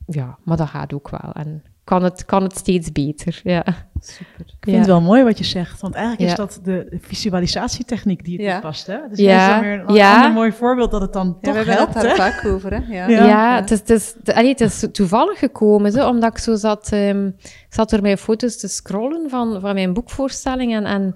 ja, 0.06 0.38
maar 0.44 0.58
dat 0.58 0.68
gaat 0.68 0.94
ook 0.94 1.10
wel. 1.10 1.32
En 1.34 1.64
kan 1.84 2.04
het, 2.04 2.26
kan 2.26 2.44
het 2.44 2.58
steeds 2.58 2.92
beter. 2.92 3.42
Ja. 3.44 3.64
Super. 4.00 4.46
Ik 4.46 4.56
vind 4.60 4.72
ja. 4.72 4.78
het 4.78 4.88
wel 4.88 5.02
mooi 5.02 5.24
wat 5.24 5.38
je 5.38 5.44
zegt, 5.44 5.82
want 5.82 5.94
eigenlijk 5.94 6.32
is 6.32 6.38
dat 6.38 6.60
de 6.64 6.98
visualisatietechniek 7.02 8.24
die 8.24 8.38
het 8.38 8.46
ja. 8.46 8.60
past. 8.60 8.88
Hè? 8.88 8.98
Dus 9.10 9.20
ja. 9.20 9.48
dat 9.48 9.56
is 9.56 9.62
weer 9.62 9.80
een 9.80 10.16
ander 10.16 10.32
mooi 10.32 10.52
voorbeeld 10.52 10.92
dat 10.92 11.02
het 11.02 11.14
dan 11.14 11.40
toch 11.42 11.54
we 11.54 11.72
helpt. 11.72 11.94
We 11.94 12.00
hebben 12.00 12.10
het 12.10 12.18
daar 12.18 12.32
vaak 12.32 12.46
over. 12.46 12.74
Hè? 12.74 12.94
Ja, 12.94 13.08
ja, 13.08 13.56
Het, 13.56 13.72
is, 13.72 13.80
het, 13.80 13.90
is, 13.90 14.16
allee, 14.26 14.50
het 14.50 14.62
is 14.62 14.86
toevallig 14.92 15.40
gekomen, 15.40 15.92
zo, 15.92 16.08
omdat 16.08 16.32
ik 16.32 16.38
zo 16.38 16.56
zat, 16.56 16.92
um, 16.94 17.36
ik 17.42 17.66
zat 17.70 17.90
door 17.90 18.02
mijn 18.02 18.18
foto's 18.18 18.58
te 18.58 18.68
scrollen 18.68 19.30
van, 19.30 19.62
van 19.62 19.74
mijn 19.74 19.94
boekvoorstelling 19.94 20.74
en, 20.74 20.86
en 20.86 21.16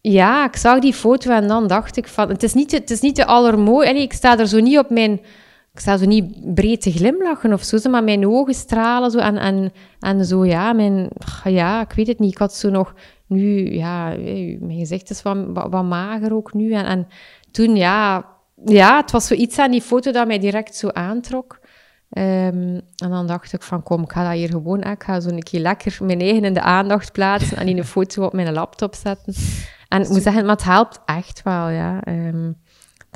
ja, 0.00 0.46
ik 0.46 0.56
zag 0.56 0.78
die 0.78 0.94
foto 0.94 1.30
en 1.30 1.48
dan 1.48 1.66
dacht 1.66 1.96
ik 1.96 2.08
van, 2.08 2.28
het 2.28 2.42
is 2.42 2.54
niet, 2.54 2.72
het 2.72 2.90
is 2.90 3.00
niet 3.00 3.16
de 3.16 3.26
allermooi, 3.26 3.88
allee, 3.88 4.02
ik 4.02 4.12
sta 4.12 4.38
er 4.38 4.48
zo 4.48 4.60
niet 4.60 4.78
op 4.78 4.90
mijn 4.90 5.20
ik 5.78 5.84
sta 5.84 5.96
zo 5.96 6.06
niet 6.06 6.54
breed 6.54 6.80
te 6.80 6.92
glimlachen 6.92 7.52
of 7.52 7.62
zo, 7.62 7.90
maar 7.90 8.04
mijn 8.04 8.26
ogen 8.26 8.54
stralen 8.54 9.10
zo 9.10 9.18
en, 9.18 9.36
en, 9.36 9.72
en 10.00 10.24
zo, 10.24 10.44
ja, 10.44 10.72
mijn, 10.72 11.08
ja, 11.44 11.80
ik 11.80 11.92
weet 11.92 12.06
het 12.06 12.18
niet. 12.18 12.32
Ik 12.32 12.38
had 12.38 12.54
zo 12.54 12.70
nog, 12.70 12.94
nu, 13.26 13.72
ja, 13.72 14.08
mijn 14.60 14.78
gezicht 14.78 15.10
is 15.10 15.22
wat, 15.22 15.36
wat, 15.46 15.70
wat 15.70 15.84
mager 15.84 16.34
ook 16.34 16.54
nu. 16.54 16.72
En, 16.72 16.84
en 16.84 17.08
toen, 17.50 17.76
ja, 17.76 18.26
ja, 18.64 18.96
het 19.00 19.10
was 19.10 19.26
zoiets 19.26 19.58
aan 19.58 19.70
die 19.70 19.82
foto 19.82 20.10
dat 20.10 20.26
mij 20.26 20.38
direct 20.38 20.76
zo 20.76 20.88
aantrok. 20.88 21.58
Um, 22.10 22.80
en 22.96 23.10
dan 23.10 23.26
dacht 23.26 23.52
ik 23.52 23.62
van, 23.62 23.82
kom, 23.82 24.02
ik 24.02 24.12
ga 24.12 24.28
dat 24.28 24.38
hier 24.38 24.48
gewoon, 24.48 24.82
ik 24.82 25.02
ga 25.02 25.20
zo 25.20 25.28
een 25.28 25.42
keer 25.42 25.60
lekker 25.60 25.98
mijn 26.02 26.20
eigen 26.20 26.44
in 26.44 26.54
de 26.54 26.62
aandacht 26.62 27.12
plaatsen 27.12 27.56
en 27.56 27.68
in 27.68 27.78
een 27.78 27.84
foto 27.96 28.24
op 28.24 28.32
mijn 28.32 28.52
laptop 28.52 28.94
zetten. 28.94 29.34
En 29.88 30.02
ik 30.02 30.08
moet 30.08 30.22
zeggen, 30.22 30.42
maar 30.42 30.56
het 30.56 30.64
helpt 30.64 31.00
echt 31.04 31.42
wel, 31.42 31.68
ja. 31.68 32.00
Um, 32.08 32.56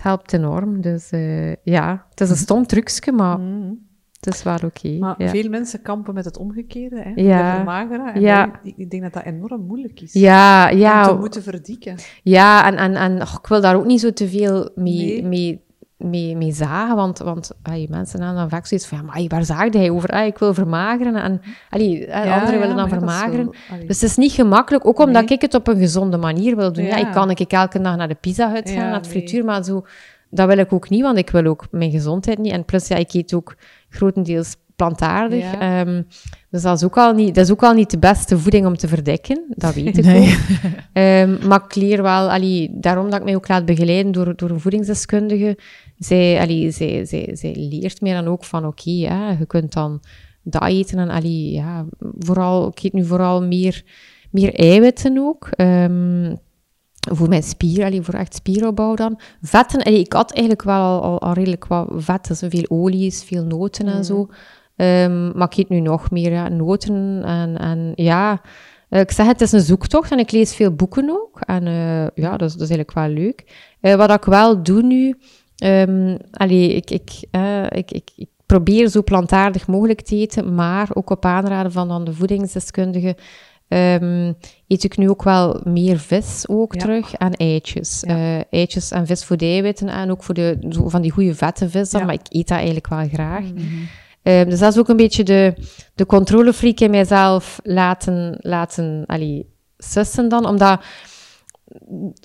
het 0.03 0.11
helpt 0.11 0.33
enorm. 0.33 0.81
Dus 0.81 1.13
uh, 1.13 1.55
ja, 1.63 2.07
het 2.11 2.21
is 2.21 2.31
een 2.31 2.37
stom 2.37 2.67
trucje, 2.67 3.13
maar 3.13 3.39
mm. 3.39 3.79
het 4.21 4.35
is 4.35 4.43
wel 4.43 4.55
oké. 4.55 4.67
Okay, 4.67 4.99
maar 4.99 5.15
ja. 5.19 5.29
veel 5.29 5.49
mensen 5.49 5.83
kampen 5.83 6.15
met 6.15 6.25
het 6.25 6.37
omgekeerde, 6.37 7.01
hè? 7.01 7.13
Ja. 7.15 7.55
vermageren. 7.57 8.15
En 8.15 8.21
ja. 8.21 8.61
ik, 8.63 8.77
ik 8.77 8.91
denk 8.91 9.03
dat 9.03 9.13
dat 9.13 9.25
enorm 9.25 9.67
moeilijk 9.67 10.01
is. 10.01 10.13
Ja, 10.13 10.69
ja. 10.69 11.09
Om 11.09 11.15
te 11.15 11.21
moeten 11.21 11.43
verdikken. 11.43 11.97
Ja, 12.23 12.67
en, 12.67 12.77
en, 12.77 12.95
en 12.95 13.23
oh, 13.23 13.35
ik 13.43 13.47
wil 13.47 13.61
daar 13.61 13.77
ook 13.77 13.85
niet 13.85 14.01
zo 14.01 14.13
te 14.13 14.29
veel 14.29 14.71
mee... 14.75 15.07
Nee. 15.07 15.23
mee 15.23 15.71
mee, 16.05 16.37
mee 16.37 16.53
zagen, 16.53 16.97
want, 16.97 17.19
want 17.19 17.51
ay, 17.63 17.87
mensen 17.91 18.21
hebben 18.21 18.39
dan 18.39 18.49
vaak 18.49 18.67
zoiets 18.67 18.87
van, 18.87 18.99
ja, 18.99 19.05
maar 19.05 19.25
waar 19.29 19.45
zaagde 19.45 19.79
hij 19.79 19.91
over? 19.91 20.09
Ay, 20.09 20.27
ik 20.27 20.39
wil 20.39 20.55
vermageren 20.55 21.15
en 21.15 21.41
allee, 21.69 22.07
ja, 22.07 22.35
anderen 22.35 22.61
willen 22.61 22.77
dan 22.77 22.89
vermageren. 22.89 23.45
Zo, 23.45 23.87
dus 23.87 24.01
het 24.01 24.11
is 24.11 24.17
niet 24.17 24.33
gemakkelijk, 24.33 24.87
ook 24.87 24.99
omdat 24.99 25.25
nee. 25.25 25.33
ik 25.33 25.41
het 25.41 25.55
op 25.55 25.69
een 25.69 25.79
gezonde 25.79 26.17
manier 26.17 26.57
wil 26.57 26.73
doen. 26.73 26.85
Ja, 26.85 26.97
ik 26.97 27.13
kan 27.13 27.31
ik 27.31 27.53
elke 27.53 27.81
dag 27.81 27.97
naar 27.97 28.09
de 28.09 28.15
pizza-hut 28.15 28.69
gaan, 28.71 28.79
Ja, 28.79 28.85
naar 28.85 28.95
het 28.95 29.03
nee. 29.03 29.13
frituur, 29.13 29.45
maar 29.45 29.65
zo, 29.65 29.87
dat 30.31 30.47
wil 30.47 30.59
ik 30.59 30.73
ook 30.73 30.89
niet, 30.89 31.03
want 31.03 31.19
ik 31.19 31.31
wil 31.31 31.47
ook 31.47 31.67
mijn 31.71 31.91
gezondheid 31.91 32.39
niet. 32.39 32.53
En 32.53 32.65
plus, 32.65 32.89
ja, 32.89 32.97
ik 32.97 33.13
eet 33.13 33.35
ook 33.35 33.55
grotendeels 33.89 34.57
plantaardig. 34.77 35.53
Ja. 35.53 35.61
Ehm, 35.61 36.03
dus 36.53 36.63
dat 36.63 36.77
is, 36.77 36.85
ook 36.85 36.97
al 36.99 37.13
niet, 37.13 37.35
dat 37.35 37.45
is 37.45 37.51
ook 37.51 37.63
al 37.63 37.73
niet 37.73 37.91
de 37.91 37.99
beste 37.99 38.39
voeding 38.39 38.67
om 38.67 38.77
te 38.77 38.89
verdikken, 38.89 39.45
dat 39.49 39.75
weet 39.75 39.99
ik 39.99 40.05
Nee. 40.05 40.29
ook. 40.29 40.37
Ehm, 40.93 41.47
maar 41.49 41.63
ik 41.65 41.75
leer 41.75 42.03
wel, 42.03 42.31
allee, 42.31 42.71
daarom 42.73 43.11
dat 43.11 43.19
ik 43.19 43.25
mij 43.25 43.35
ook 43.37 43.49
laat 43.49 43.65
begeleiden 43.65 44.13
door, 44.13 44.37
door 44.37 44.51
een 44.51 44.61
voedingsdeskundige. 44.61 45.59
Zij, 45.99 46.41
allee, 46.41 46.71
zij, 46.71 47.05
zij, 47.05 47.31
zij 47.33 47.55
leert 47.57 48.01
mij 48.01 48.13
dan 48.13 48.27
ook 48.27 48.45
van, 48.45 48.67
oké, 48.67 48.91
ja, 48.91 49.31
je 49.39 49.47
kunt 49.47 49.73
dan 49.73 50.01
dat 50.43 50.65
eten 50.65 50.99
en 50.99 51.09
allee, 51.11 51.51
ja, 51.51 51.85
vooral, 52.19 52.69
ik 52.69 52.83
eet 52.83 52.93
nu 52.93 53.05
vooral 53.05 53.43
meer, 53.43 53.85
meer 54.31 54.55
eiwitten 54.55 55.19
ook. 55.19 55.47
Ehm, 55.51 56.35
voor 57.13 57.29
mijn 57.29 57.43
spier, 57.43 57.85
allee, 57.85 58.03
voor 58.03 58.15
echt 58.15 58.35
spieropbouw 58.35 58.95
dan. 58.95 59.21
Vetten, 59.43 59.83
allee, 59.83 60.01
ik 60.01 60.13
had 60.13 60.31
eigenlijk 60.33 60.63
wel 60.63 60.81
al, 60.81 61.03
al, 61.03 61.21
al 61.21 61.33
redelijk 61.33 61.67
wat 61.67 61.89
vet, 61.97 62.27
dus 62.27 62.43
veel 62.49 62.65
olies, 62.69 63.25
veel 63.25 63.45
noten 63.45 63.87
en 63.87 63.93
Mhm. 63.95 64.03
zo. 64.03 64.29
Ehm, 64.77 65.39
maar 65.39 65.47
ik 65.51 65.57
eet 65.57 65.69
nu 65.69 65.81
nog 65.81 66.11
meer 66.11 66.33
ja, 66.33 66.49
noten 66.49 67.23
en, 67.25 67.59
en 67.59 67.93
ja... 67.95 68.41
eh, 68.89 69.01
ik 69.01 69.11
zeg, 69.11 69.27
het 69.27 69.41
is 69.41 69.53
een 69.53 69.61
zoektocht 69.61 70.11
en 70.11 70.19
ik 70.19 70.31
lees 70.33 70.55
veel 70.55 70.71
boeken 70.75 71.11
ook. 71.11 71.41
En 71.41 71.67
eh, 71.67 72.07
ja, 72.15 72.37
dat 72.37 72.49
is, 72.49 72.55
dat 72.57 72.71
is 72.71 72.77
eigenlijk 72.77 72.93
wel 72.93 73.09
leuk. 73.09 73.45
Eh, 73.81 73.95
wat 73.95 74.11
ik 74.11 74.25
wel 74.25 74.63
doe 74.63 74.83
nu... 74.83 75.15
ehm 75.57 76.17
allee, 76.33 76.75
ik, 76.75 76.91
ik, 76.91 77.11
ik, 77.71 77.91
ik, 77.91 78.11
ik 78.17 78.29
probeer 78.47 78.89
zo 78.89 79.03
plantaardig 79.03 79.67
mogelijk 79.67 80.01
te 80.01 80.17
eten, 80.17 80.55
maar 80.55 80.89
ook 80.95 81.11
op 81.11 81.25
aanraden 81.25 81.73
van 81.73 81.89
dan 81.89 82.05
de 82.05 82.13
voedingsdeskundige 82.13 83.17
ehm, 83.69 84.33
eet 84.69 84.85
ik 84.85 84.97
nu 84.97 85.09
ook 85.11 85.23
wel 85.23 85.61
meer 85.65 85.99
vis 85.99 86.45
ook 86.49 86.75
Ja. 86.75 86.81
terug 86.81 87.15
en 87.15 87.33
eitjes. 87.33 88.03
Ja. 88.07 88.45
Eitjes 88.51 88.91
en 88.91 89.07
vis 89.07 89.25
voor 89.25 89.37
de 89.37 89.45
eiwitten 89.45 89.89
en 89.89 90.11
ook 90.11 90.23
voor 90.23 90.35
de, 90.35 90.57
zo 90.69 90.89
van 90.89 91.03
die 91.03 91.11
goede 91.11 91.35
vette 91.35 91.69
vis 91.69 91.91
dan, 91.91 92.01
Ja. 92.01 92.07
maar 92.07 92.15
ik 92.15 92.27
eet 92.29 92.49
dat 92.49 92.57
eigenlijk 92.57 92.89
wel 92.89 93.09
graag. 93.09 93.43
Mhm. 93.43 93.65
Ehm, 94.23 94.49
dus 94.49 94.59
dat 94.59 94.73
is 94.73 94.79
ook 94.79 94.89
een 94.89 94.97
beetje 94.97 95.23
de, 95.23 95.55
de 95.95 96.07
controlefreak 96.07 96.81
in 96.81 96.91
mijzelf 96.91 97.61
laten, 97.63 98.37
laten 98.41 99.05
allee, 99.07 99.47
sussen 99.79 100.29
dan, 100.29 100.47
omdat 100.47 100.81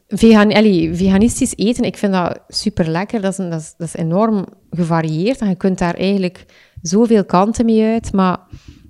vegan, 0.07 0.53
allee, 0.53 0.95
veganistisch 0.95 1.53
eten, 1.55 1.83
ik 1.83 1.97
vind 1.97 2.13
dat 2.13 2.39
super 2.47 2.87
lekker, 2.87 3.21
dat 3.21 3.39
is, 3.39 3.49
dat 3.77 3.87
is 3.87 3.95
enorm 3.95 4.45
gevarieerd 4.69 5.39
en 5.39 5.49
je 5.49 5.55
kunt 5.55 5.77
daar 5.77 5.95
eigenlijk 5.95 6.45
zoveel 6.81 7.25
kanten 7.25 7.65
mee 7.65 7.83
uit, 7.83 8.13
maar 8.13 8.39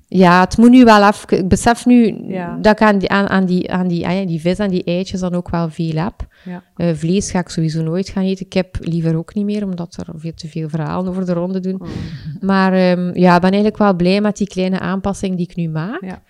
Ja, 0.10 0.40
het 0.42 0.58
moet 0.58 0.70
nu 0.70 0.84
wel 0.84 1.08
even... 1.08 1.38
Ik 1.38 1.48
besef 1.48 1.86
nu 1.86 2.24
Ja. 2.28 2.58
dat 2.62 2.74
ik 2.74 2.88
aan 2.88 2.98
die, 2.98 3.10
aan, 3.10 3.28
aan, 3.30 3.46
die, 3.46 3.72
aan 3.72 3.88
die, 3.88 4.08
ah 4.08 4.28
die 4.28 4.42
vis 4.42 4.58
en 4.60 4.70
die 4.70 4.84
eitjes 4.84 5.20
dan 5.20 5.36
ook 5.36 5.50
wel 5.50 5.70
veel 5.70 5.96
heb. 5.96 6.14
Ja. 6.44 6.64
Eh, 6.76 6.94
vlees 6.94 7.32
ga 7.32 7.40
ik 7.40 7.50
sowieso 7.50 7.84
nooit 7.84 8.10
gaan 8.10 8.24
eten. 8.24 8.48
Kip 8.48 8.78
liever 8.80 9.18
ook 9.18 9.34
niet 9.34 9.46
meer, 9.46 9.64
omdat 9.64 9.98
er 9.98 10.14
veel 10.16 10.34
te 10.36 10.48
veel 10.48 10.70
verhalen 10.70 11.10
over 11.10 11.26
de 11.26 11.34
ronde 11.34 11.60
doen. 11.60 11.82
Oh. 11.82 11.88
Maar 12.42 12.74
ehm, 12.74 13.12
ja, 13.20 13.36
ik 13.36 13.42
ben 13.42 13.52
eigenlijk 13.52 13.78
wel 13.78 13.94
blij 13.96 14.22
met 14.22 14.38
die 14.38 14.48
kleine 14.48 14.80
aanpassing 14.80 15.36
die 15.36 15.48
ik 15.50 15.56
nu 15.56 15.70
maak. 15.70 16.04
Ja. 16.04 16.22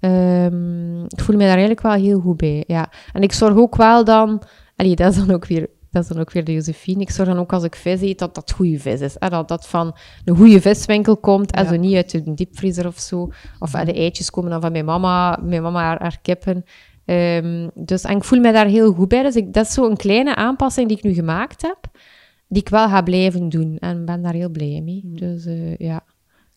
Ehm, 0.00 1.04
ik 1.04 1.20
voel 1.20 1.36
me 1.36 1.40
daar 1.42 1.50
eigenlijk 1.50 1.82
wel 1.82 1.92
heel 1.92 2.20
goed 2.20 2.36
bij, 2.36 2.64
ja. 2.66 2.90
En 3.12 3.22
ik 3.22 3.32
zorg 3.32 3.56
ook 3.56 3.76
wel 3.76 4.04
dan... 4.04 4.42
Allee, 4.76 4.96
dat 4.96 5.12
is 5.12 5.26
dan 5.26 5.34
ook 5.34 5.46
weer... 5.46 5.68
Dat 5.94 6.02
is 6.02 6.08
dan 6.08 6.18
ook 6.20 6.32
weer 6.32 6.44
de 6.44 6.52
Josephine. 6.52 7.00
Ik 7.00 7.10
zorg 7.10 7.28
dan 7.28 7.38
ook 7.38 7.52
als 7.52 7.62
ik 7.64 7.74
vis 7.76 8.00
eet, 8.00 8.18
dat 8.18 8.34
dat 8.34 8.52
goede 8.52 8.78
vis 8.78 9.00
is. 9.00 9.16
Hè? 9.18 9.28
Dat 9.28 9.48
dat 9.48 9.66
van 9.66 9.96
een 10.24 10.36
goede 10.36 10.60
viswinkel 10.60 11.16
komt 11.16 11.52
en 11.52 11.62
Ja. 11.64 11.68
zo 11.70 11.76
niet 11.76 11.94
uit 11.94 12.10
de 12.10 12.34
diepvriezer 12.34 12.86
of 12.86 12.98
zo. 12.98 13.30
Of 13.58 13.70
de 13.70 13.92
eitjes 13.92 14.30
komen 14.30 14.50
dan 14.50 14.60
van 14.60 14.72
mijn 14.72 14.84
mama, 14.84 15.38
mijn 15.42 15.62
mama 15.62 15.80
haar, 15.82 16.00
haar 16.02 16.18
kippen. 16.22 16.64
Ehm, 17.04 17.68
dus, 17.74 18.02
en 18.02 18.16
ik 18.16 18.24
voel 18.24 18.40
me 18.40 18.52
daar 18.52 18.66
heel 18.66 18.92
goed 18.92 19.08
bij. 19.08 19.22
Dus 19.22 19.36
ik, 19.36 19.52
dat 19.52 19.66
is 19.66 19.72
zo'n 19.72 19.96
kleine 19.96 20.34
aanpassing 20.34 20.88
die 20.88 20.96
ik 20.96 21.02
nu 21.02 21.12
gemaakt 21.14 21.62
heb, 21.62 21.78
die 22.48 22.62
ik 22.62 22.68
wel 22.68 22.88
ga 22.88 23.02
blijven 23.02 23.48
doen. 23.48 23.76
En 23.78 24.04
ben 24.04 24.22
daar 24.22 24.32
heel 24.34 24.50
blij 24.50 24.80
mee. 24.84 25.02
Dus 25.04 25.46
eh, 25.46 25.76
ja, 25.76 26.00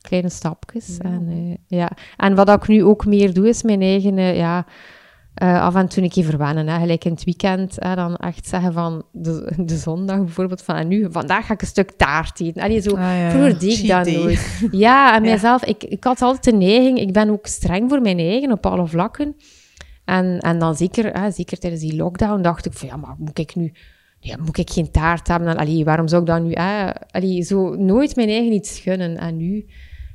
kleine 0.02 0.30
stapjes. 0.30 0.97
Ja. 1.02 1.10
En, 1.10 1.28
eh, 1.30 1.78
ja. 1.80 1.91
en 2.17 2.36
wat 2.36 2.50
ik 2.50 2.67
nu 2.67 2.84
ook 2.84 3.06
meer 3.06 3.34
doe, 3.34 3.47
is 3.47 3.63
mijn 3.63 3.82
eigen... 3.82 4.17
eh, 4.17 4.38
ja, 4.38 4.65
eh, 5.38 5.62
af 5.62 5.76
en 5.76 5.88
toe 5.88 6.04
een 6.04 6.10
keer 6.10 6.23
verwennen. 6.23 6.67
Hè. 6.67 6.80
Gelijk 6.80 7.06
in 7.06 7.12
het 7.12 7.23
weekend, 7.23 7.76
hè, 7.80 7.95
dan 7.95 8.15
echt 8.15 8.47
zeggen 8.47 8.73
van 8.73 9.04
de, 9.12 9.54
de 9.58 9.78
zondag 9.78 10.17
bijvoorbeeld, 10.17 10.62
van 10.62 10.76
en 10.76 10.88
nu, 10.88 11.08
vandaag 11.12 11.45
ga 11.45 11.54
ik 11.54 11.62
een 11.62 11.67
stuk 11.67 11.91
taart 11.91 12.41
eten. 12.41 12.62
Allee, 12.62 12.82
zo, 12.82 12.89
Ah, 12.95 13.02
ja. 13.19 13.30
Vroeger 13.30 13.60
deed 13.60 13.80
ik 13.80 13.88
dat 13.88 14.06
day. 14.06 14.13
nooit. 14.15 14.60
Ja, 14.71 15.15
en 15.15 15.23
Ja. 15.23 15.30
mijzelf, 15.30 15.63
ik, 15.65 15.84
ik 15.84 16.04
had 16.04 16.21
altijd 16.21 16.43
de 16.43 16.54
neiging, 16.65 17.00
ik 17.00 17.13
ben 17.13 17.30
ook 17.30 17.45
streng 17.47 17.89
voor 17.89 18.02
mijn 18.02 18.19
eigen 18.19 18.52
op 18.52 18.65
alle 18.65 18.88
vlakken. 18.88 19.36
En, 20.06 20.39
en 20.39 20.60
dan 20.60 20.76
zeker, 20.76 21.19
hè, 21.19 21.32
zeker 21.32 21.58
tijdens 21.60 21.82
die 21.82 21.95
lockdown, 21.95 22.41
dacht 22.41 22.65
ik 22.65 22.73
van 22.73 22.88
ja, 22.88 22.95
maar 22.97 23.15
moet 23.17 23.39
ik 23.39 23.56
nu, 23.56 23.71
ja, 24.19 24.36
moet 24.45 24.58
ik 24.58 24.69
geen 24.69 24.91
taart 24.91 25.28
hebben? 25.28 25.47
En, 25.47 25.58
allee, 25.58 25.84
waarom 25.86 26.08
zou 26.08 26.21
ik 26.21 26.28
dan 26.28 26.43
nu, 26.43 26.52
hè, 26.54 26.91
allee, 27.12 27.41
zo 27.43 27.76
nooit 27.76 28.15
mijn 28.15 28.30
eigen 28.30 28.54
iets 28.54 28.80
gunnen? 28.80 29.17
En 29.17 29.38
nu, 29.38 29.65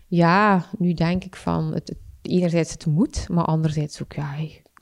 ja, 0.09 0.65
nu 0.79 0.93
denk 0.95 1.25
ik 1.25 1.37
van, 1.37 1.73
het, 1.75 1.89
het- 1.89 1.99
enerzijds 2.23 2.73
het 2.73 2.87
moet, 2.87 3.27
maar 3.29 3.45
anderzijds 3.45 4.03
ook, 4.03 4.13
ja, 4.13 4.35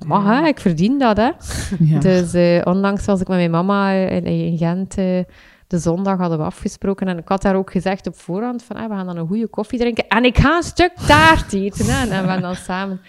mag, 0.06 0.24
hè, 0.24 0.46
ik 0.46 0.60
verdien 0.60 0.98
dat, 0.98 1.16
hè. 1.16 1.30
Ja. 1.78 1.98
Dus 1.98 2.34
eh, 2.34 2.60
onlangs 2.64 3.04
was 3.04 3.20
ik 3.20 3.28
met 3.28 3.36
mijn 3.36 3.50
mama 3.50 3.90
in, 3.90 4.24
in 4.24 4.58
Gent 4.58 4.96
eh, 4.96 5.24
de 5.66 5.78
zondag 5.78 6.18
hadden 6.18 6.38
we 6.38 6.44
afgesproken. 6.44 7.08
En 7.08 7.18
ik 7.18 7.28
had 7.28 7.42
daar 7.42 7.56
ook 7.56 7.70
gezegd 7.70 8.06
op 8.06 8.18
voorhand 8.18 8.62
van, 8.62 8.76
ah, 8.76 8.88
we 8.88 8.94
gaan 8.94 9.06
dan 9.06 9.16
een 9.16 9.26
goede 9.26 9.48
koffie 9.48 9.78
drinken. 9.78 10.08
En 10.08 10.24
ik 10.24 10.38
ga 10.38 10.56
een 10.56 10.62
stuk 10.62 10.92
taart 11.06 11.52
eten. 11.52 11.86
Hè. 11.86 12.02
En 12.02 12.08
we 12.08 12.14
hebben 12.14 12.40
dan 12.40 12.54
samen 12.54 13.00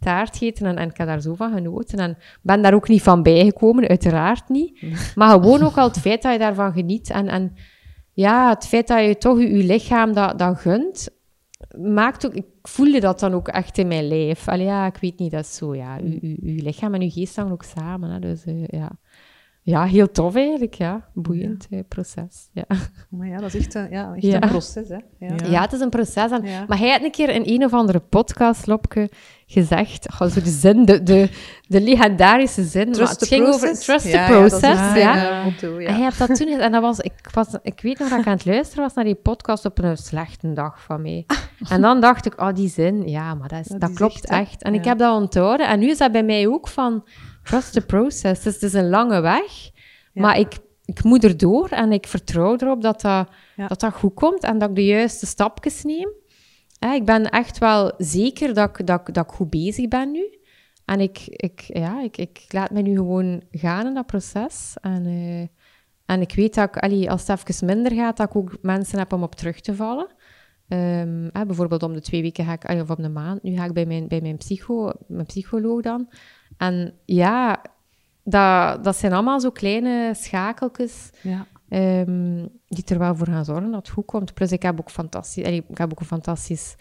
taart 0.00 0.36
gegeten 0.36 0.66
en, 0.66 0.76
en 0.76 0.88
ik 0.88 0.96
heb 0.96 1.06
daar 1.06 1.20
zo 1.20 1.34
van 1.34 1.52
genoten. 1.52 1.98
En 1.98 2.18
ben 2.42 2.62
daar 2.62 2.74
ook 2.74 2.88
niet 2.88 3.02
van 3.02 3.22
bijgekomen, 3.22 3.88
uiteraard 3.88 4.48
niet. 4.48 4.82
Maar 5.14 5.30
gewoon 5.30 5.62
ook 5.62 5.76
al 5.76 5.88
het 5.88 6.00
feit 6.00 6.22
dat 6.22 6.32
je 6.32 6.38
daarvan 6.38 6.72
geniet. 6.72 7.10
En, 7.10 7.28
en 7.28 7.56
ja, 8.12 8.48
het 8.48 8.66
feit 8.66 8.88
dat 8.88 9.04
je 9.04 9.18
toch 9.18 9.38
je, 9.38 9.56
je 9.56 9.64
lichaam 9.64 10.12
dat, 10.12 10.38
dat 10.38 10.58
gunt, 10.58 11.08
maakt 11.78 12.26
ook... 12.26 12.34
Ik 12.34 12.46
voelde 12.62 13.00
dat 13.00 13.20
dan 13.20 13.34
ook 13.34 13.48
echt 13.48 13.78
in 13.78 13.88
mijn 13.88 14.08
lijf. 14.08 14.48
Allee, 14.48 14.66
ja, 14.66 14.86
ik 14.86 14.96
weet 14.96 15.18
niet, 15.18 15.30
dat 15.30 15.46
zo, 15.46 15.74
ja. 15.74 15.96
Je, 15.96 16.18
je, 16.20 16.54
je 16.54 16.62
lichaam 16.62 16.94
en 16.94 17.00
je 17.00 17.10
geest 17.10 17.36
hangen 17.36 17.52
ook 17.52 17.62
samen, 17.62 18.10
hè. 18.10 18.18
Dus 18.18 18.44
eh, 18.44 18.66
ja... 18.66 18.98
Ja, 19.62 19.84
heel 19.84 20.10
tof 20.10 20.34
eigenlijk, 20.36 20.74
ja. 20.74 21.08
Boeiend 21.14 21.68
proces, 21.88 22.48
ja. 22.52 22.64
Maar 23.08 23.26
ja, 23.28 23.36
dat 23.36 23.54
is 23.54 23.60
echt, 23.60 23.74
een, 23.74 23.90
ja, 23.90 24.12
echt 24.14 24.22
Ja. 24.26 24.42
een 24.42 24.48
proces, 24.48 24.88
hè. 24.88 24.96
Ja. 25.18 25.34
Ja. 25.50 25.60
Het 25.60 25.72
is 25.72 25.80
een 25.80 25.88
proces. 25.88 26.30
En, 26.30 26.44
Ja. 26.44 26.64
Maar 26.68 26.78
hij 26.78 26.90
had 26.90 27.02
een 27.02 27.10
keer 27.10 27.28
in 27.28 27.42
een 27.44 27.64
of 27.64 27.72
andere 27.72 27.98
podcast, 27.98 28.66
Lopke, 28.66 29.10
gezegd, 29.46 30.06
oh, 30.20 30.28
zo 30.28 30.40
de 30.42 30.50
zin, 30.50 30.84
de, 30.84 31.02
de, 31.02 31.28
de 31.66 31.80
legendarische 31.80 32.62
zin, 32.64 32.84
maar 32.86 32.94
Trust 32.94 33.10
het 33.10 33.18
the 33.18 33.26
ging 33.26 33.42
process. 33.44 33.64
over 33.70 33.84
trust 33.84 34.06
Ja, 34.06 34.26
the 34.26 34.32
process, 34.32 34.60
waar, 34.80 34.98
ja. 34.98 35.16
ja. 35.16 35.42
Motto, 35.44 35.80
ja. 35.80 35.88
En 35.88 35.94
hij 35.94 36.10
dat 36.18 36.34
toen, 36.36 36.48
en 36.48 36.72
dat 36.72 36.82
was, 36.82 36.98
ik, 36.98 37.12
was, 37.34 37.46
ik 37.62 37.80
weet 37.80 37.98
nog 37.98 38.08
dat 38.08 38.18
ik 38.18 38.26
aan 38.26 38.32
het 38.32 38.44
luisteren 38.44 38.84
was 38.84 38.94
naar 38.94 39.04
die 39.04 39.14
podcast 39.14 39.64
op 39.64 39.78
een 39.78 39.96
slechte 39.96 40.52
dag 40.52 40.82
van 40.82 41.02
mij. 41.02 41.26
En 41.68 41.80
dan 41.80 42.00
dacht 42.00 42.26
ik, 42.26 42.40
oh, 42.40 42.52
die 42.54 42.68
zin, 42.68 43.08
ja, 43.08 43.34
maar 43.34 43.48
dat, 43.48 43.60
is, 43.60 43.68
Ja, 43.68 43.78
dat 43.78 43.92
klopt 43.92 44.28
hè. 44.28 44.36
echt. 44.36 44.62
En 44.62 44.74
ik 44.74 44.84
heb 44.84 44.98
dat 44.98 45.20
onthouden. 45.20 45.68
En 45.68 45.78
nu 45.78 45.90
is 45.90 45.98
dat 45.98 46.12
bij 46.12 46.24
mij 46.24 46.46
ook 46.46 46.68
van, 46.68 47.04
trust 47.50 47.72
the 47.72 47.80
process. 47.80 48.42
Dus 48.42 48.54
het 48.54 48.62
is 48.62 48.72
een 48.72 48.88
lange 48.88 49.20
weg, 49.20 49.70
Ja. 50.12 50.22
maar 50.22 50.38
ik, 50.38 50.58
ik 50.84 51.02
moet 51.04 51.24
erdoor 51.24 51.68
en 51.68 51.92
ik 51.92 52.06
vertrouw 52.06 52.56
erop 52.56 52.82
dat 52.82 53.00
dat, 53.00 53.28
Ja. 53.56 53.66
dat 53.66 53.80
dat 53.80 53.92
goed 53.92 54.14
komt 54.14 54.42
en 54.42 54.58
dat 54.58 54.68
ik 54.68 54.74
de 54.74 54.84
juiste 54.84 55.26
stapjes 55.26 55.82
neem. 55.84 56.08
Ik 56.94 57.04
ben 57.04 57.30
echt 57.30 57.58
wel 57.58 57.92
zeker 57.98 58.54
dat 58.54 58.78
ik, 58.78 58.86
dat, 58.86 59.06
dat 59.12 59.24
ik 59.24 59.30
goed 59.30 59.50
bezig 59.50 59.88
ben 59.88 60.10
nu. 60.10 60.38
En 60.84 61.00
ik, 61.00 61.18
ik, 61.26 61.60
ja, 61.66 62.02
ik, 62.02 62.16
ik 62.16 62.44
laat 62.48 62.70
me 62.70 62.80
nu 62.82 62.94
gewoon 62.94 63.42
gaan 63.50 63.86
in 63.86 63.94
dat 63.94 64.06
proces. 64.06 64.76
En, 64.80 65.06
eh, 65.06 65.46
en 66.06 66.20
ik 66.20 66.34
weet 66.34 66.54
dat 66.54 66.68
ik, 66.68 66.76
allee, 66.82 67.10
als 67.10 67.26
het 67.26 67.48
even 67.48 67.66
minder 67.66 67.92
gaat, 67.92 68.16
dat 68.16 68.28
ik 68.28 68.36
ook 68.36 68.56
mensen 68.62 68.98
heb 68.98 69.12
om 69.12 69.22
op 69.22 69.34
terug 69.34 69.60
te 69.60 69.74
vallen. 69.74 70.08
Ehm, 70.68 71.28
bijvoorbeeld 71.46 71.82
om 71.82 71.92
de 71.92 72.00
twee 72.00 72.22
weken 72.22 72.44
ga 72.44 72.52
ik, 72.52 72.64
allee, 72.64 72.82
of 72.82 72.90
om 72.90 73.02
de 73.02 73.08
maand, 73.08 73.42
nu 73.42 73.56
ga 73.56 73.64
ik 73.64 73.72
bij 73.72 73.86
mijn, 73.86 74.08
bij 74.08 74.20
mijn, 74.20 74.36
psycho, 74.36 74.92
mijn 75.06 75.26
psycholoog 75.26 75.80
dan. 75.82 76.08
En 76.60 76.94
ja, 77.04 77.62
dat, 78.24 78.84
dat 78.84 78.96
zijn 78.96 79.12
allemaal 79.12 79.40
zo 79.40 79.50
kleine 79.50 80.12
schakeltjes 80.14 81.10
Ja. 81.22 81.46
ehm, 81.68 82.46
die 82.66 82.84
er 82.84 82.98
wel 82.98 83.16
voor 83.16 83.26
gaan 83.26 83.44
zorgen 83.44 83.70
dat 83.70 83.80
het 83.86 83.94
goed 83.94 84.04
komt. 84.04 84.34
Plus 84.34 84.52
ik 84.52 84.62
heb 84.62 84.80
ook, 84.80 84.90
fantastisch, 84.90 85.44
allee, 85.44 85.64
ik 85.68 85.78
heb 85.78 85.92
ook 85.92 86.00
een 86.00 86.06
fantastisch 86.06 86.76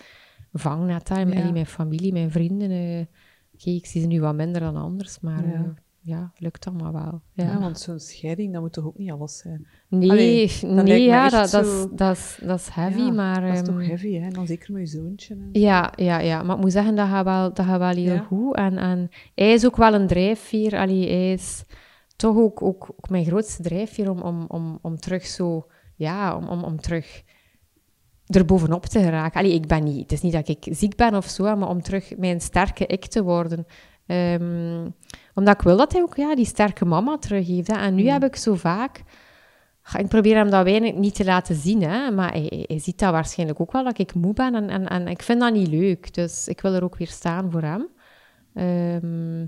vangnet. 0.53 1.09
Hè. 1.09 1.19
Ja. 1.19 1.25
Allee, 1.39 1.51
mijn 1.51 1.65
familie, 1.65 2.11
mijn 2.13 2.31
vrienden. 2.31 2.71
eh, 2.71 3.05
oké, 3.53 3.69
ik 3.69 3.85
zie 3.85 4.01
ze 4.01 4.07
nu 4.07 4.21
wat 4.21 4.35
minder 4.35 4.61
dan 4.61 4.75
anders, 4.75 5.19
maar 5.19 5.47
Ja. 5.47 5.73
Ja, 6.09 6.31
lukt 6.37 6.67
allemaal 6.67 6.91
wel. 6.93 7.21
Ja. 7.33 7.43
Ja, 7.43 7.59
want 7.59 7.79
zo'n 7.79 7.99
scheiding, 7.99 8.53
dat 8.53 8.61
moet 8.61 8.73
toch 8.73 8.85
ook 8.85 8.97
niet 8.97 9.11
alles 9.11 9.37
zijn? 9.37 9.67
nee, 9.87 10.09
allee, 10.09 10.47
dat 10.61 10.85
nee 10.85 11.03
ja, 11.03 11.29
dat, 11.29 11.51
dat, 11.51 11.65
zo- 11.65 11.89
dat, 11.95 12.15
is, 12.17 12.39
dat 12.43 12.59
is 12.59 12.69
heavy, 12.69 12.97
Ja, 13.01 13.11
maar... 13.11 13.41
Dat 13.41 13.51
is 13.51 13.57
ehm, 13.57 13.65
toch 13.65 13.87
heavy, 13.87 14.13
hè? 14.13 14.25
En 14.25 14.33
dan 14.33 14.47
zeker 14.47 14.73
met 14.73 14.91
je 14.91 14.97
zoontje. 14.97 15.33
en- 15.33 15.49
Ja, 15.51 15.93
ja, 15.95 16.19
ja, 16.19 16.43
maar 16.43 16.55
ik 16.55 16.61
moet 16.61 16.71
zeggen, 16.71 16.95
dat 16.95 17.07
gaat 17.07 17.25
wel, 17.25 17.53
dat 17.53 17.65
gaat 17.65 17.79
wel 17.79 17.89
heel 17.95 18.13
Ja. 18.13 18.19
goed. 18.23 18.55
En, 18.55 18.77
en 18.77 19.09
hij 19.35 19.53
is 19.53 19.65
ook 19.65 19.75
wel 19.77 19.93
een 19.93 20.07
drijfveer. 20.07 20.77
Allee, 20.77 21.07
hij 21.09 21.31
is 21.33 21.63
toch 22.15 22.37
ook, 22.37 22.61
ook, 22.61 22.83
ook 22.97 23.09
mijn 23.09 23.25
grootste 23.25 23.63
drijfveer 23.63 24.09
om, 24.11 24.21
om, 24.21 24.45
om, 24.47 24.79
om 24.81 24.97
terug 24.99 25.25
zo... 25.25 25.67
Ja, 25.95 26.35
om, 26.35 26.47
om, 26.47 26.63
om 26.63 26.79
terug 26.81 27.23
er 28.25 28.45
bovenop 28.45 28.85
te 28.85 28.99
geraken. 28.99 29.39
Allee, 29.39 29.53
ik 29.53 29.67
ben 29.67 29.83
niet... 29.83 29.99
Het 30.01 30.11
is 30.11 30.21
niet 30.21 30.33
dat 30.33 30.47
ik 30.47 30.67
ziek 30.69 30.95
ben 30.95 31.15
of 31.15 31.25
zo, 31.25 31.55
maar 31.55 31.69
om 31.69 31.81
terug 31.81 32.17
mijn 32.17 32.41
sterke 32.41 32.85
ik 32.85 33.05
te 33.05 33.23
worden. 33.23 33.65
Ehm, 34.09 34.87
omdat 35.33 35.53
ik 35.55 35.61
wil 35.61 35.77
dat 35.77 35.91
hij 35.91 36.01
ook 36.01 36.15
ja, 36.15 36.35
die 36.35 36.45
sterke 36.45 36.85
mama 36.85 37.17
teruggeeft. 37.17 37.67
Hè. 37.67 37.73
En 37.73 37.95
nu 37.95 38.01
Mm. 38.03 38.09
heb 38.09 38.23
ik 38.23 38.35
zo 38.35 38.55
vaak... 38.55 39.03
Ik 39.97 40.07
probeer 40.07 40.35
hem 40.35 40.49
dat 40.49 40.63
weinig 40.63 40.93
niet 40.93 41.15
te 41.15 41.25
laten 41.25 41.55
zien, 41.55 41.81
hè, 41.83 42.11
maar 42.11 42.31
hij, 42.31 42.79
ziet 42.79 42.99
dat 42.99 43.11
waarschijnlijk 43.11 43.59
ook 43.59 43.71
wel, 43.71 43.83
dat 43.83 43.99
ik 43.99 44.13
moe 44.13 44.33
ben. 44.33 44.55
En, 44.55 44.69
en, 44.69 44.87
en 44.87 45.07
ik 45.07 45.21
vind 45.21 45.39
dat 45.39 45.53
niet 45.53 45.67
leuk, 45.67 46.13
dus 46.13 46.47
ik 46.47 46.61
wil 46.61 46.73
er 46.73 46.83
ook 46.83 46.97
weer 46.97 47.07
staan 47.07 47.51
voor 47.51 47.61
hem. 47.61 47.87
Ehm, 48.53 49.45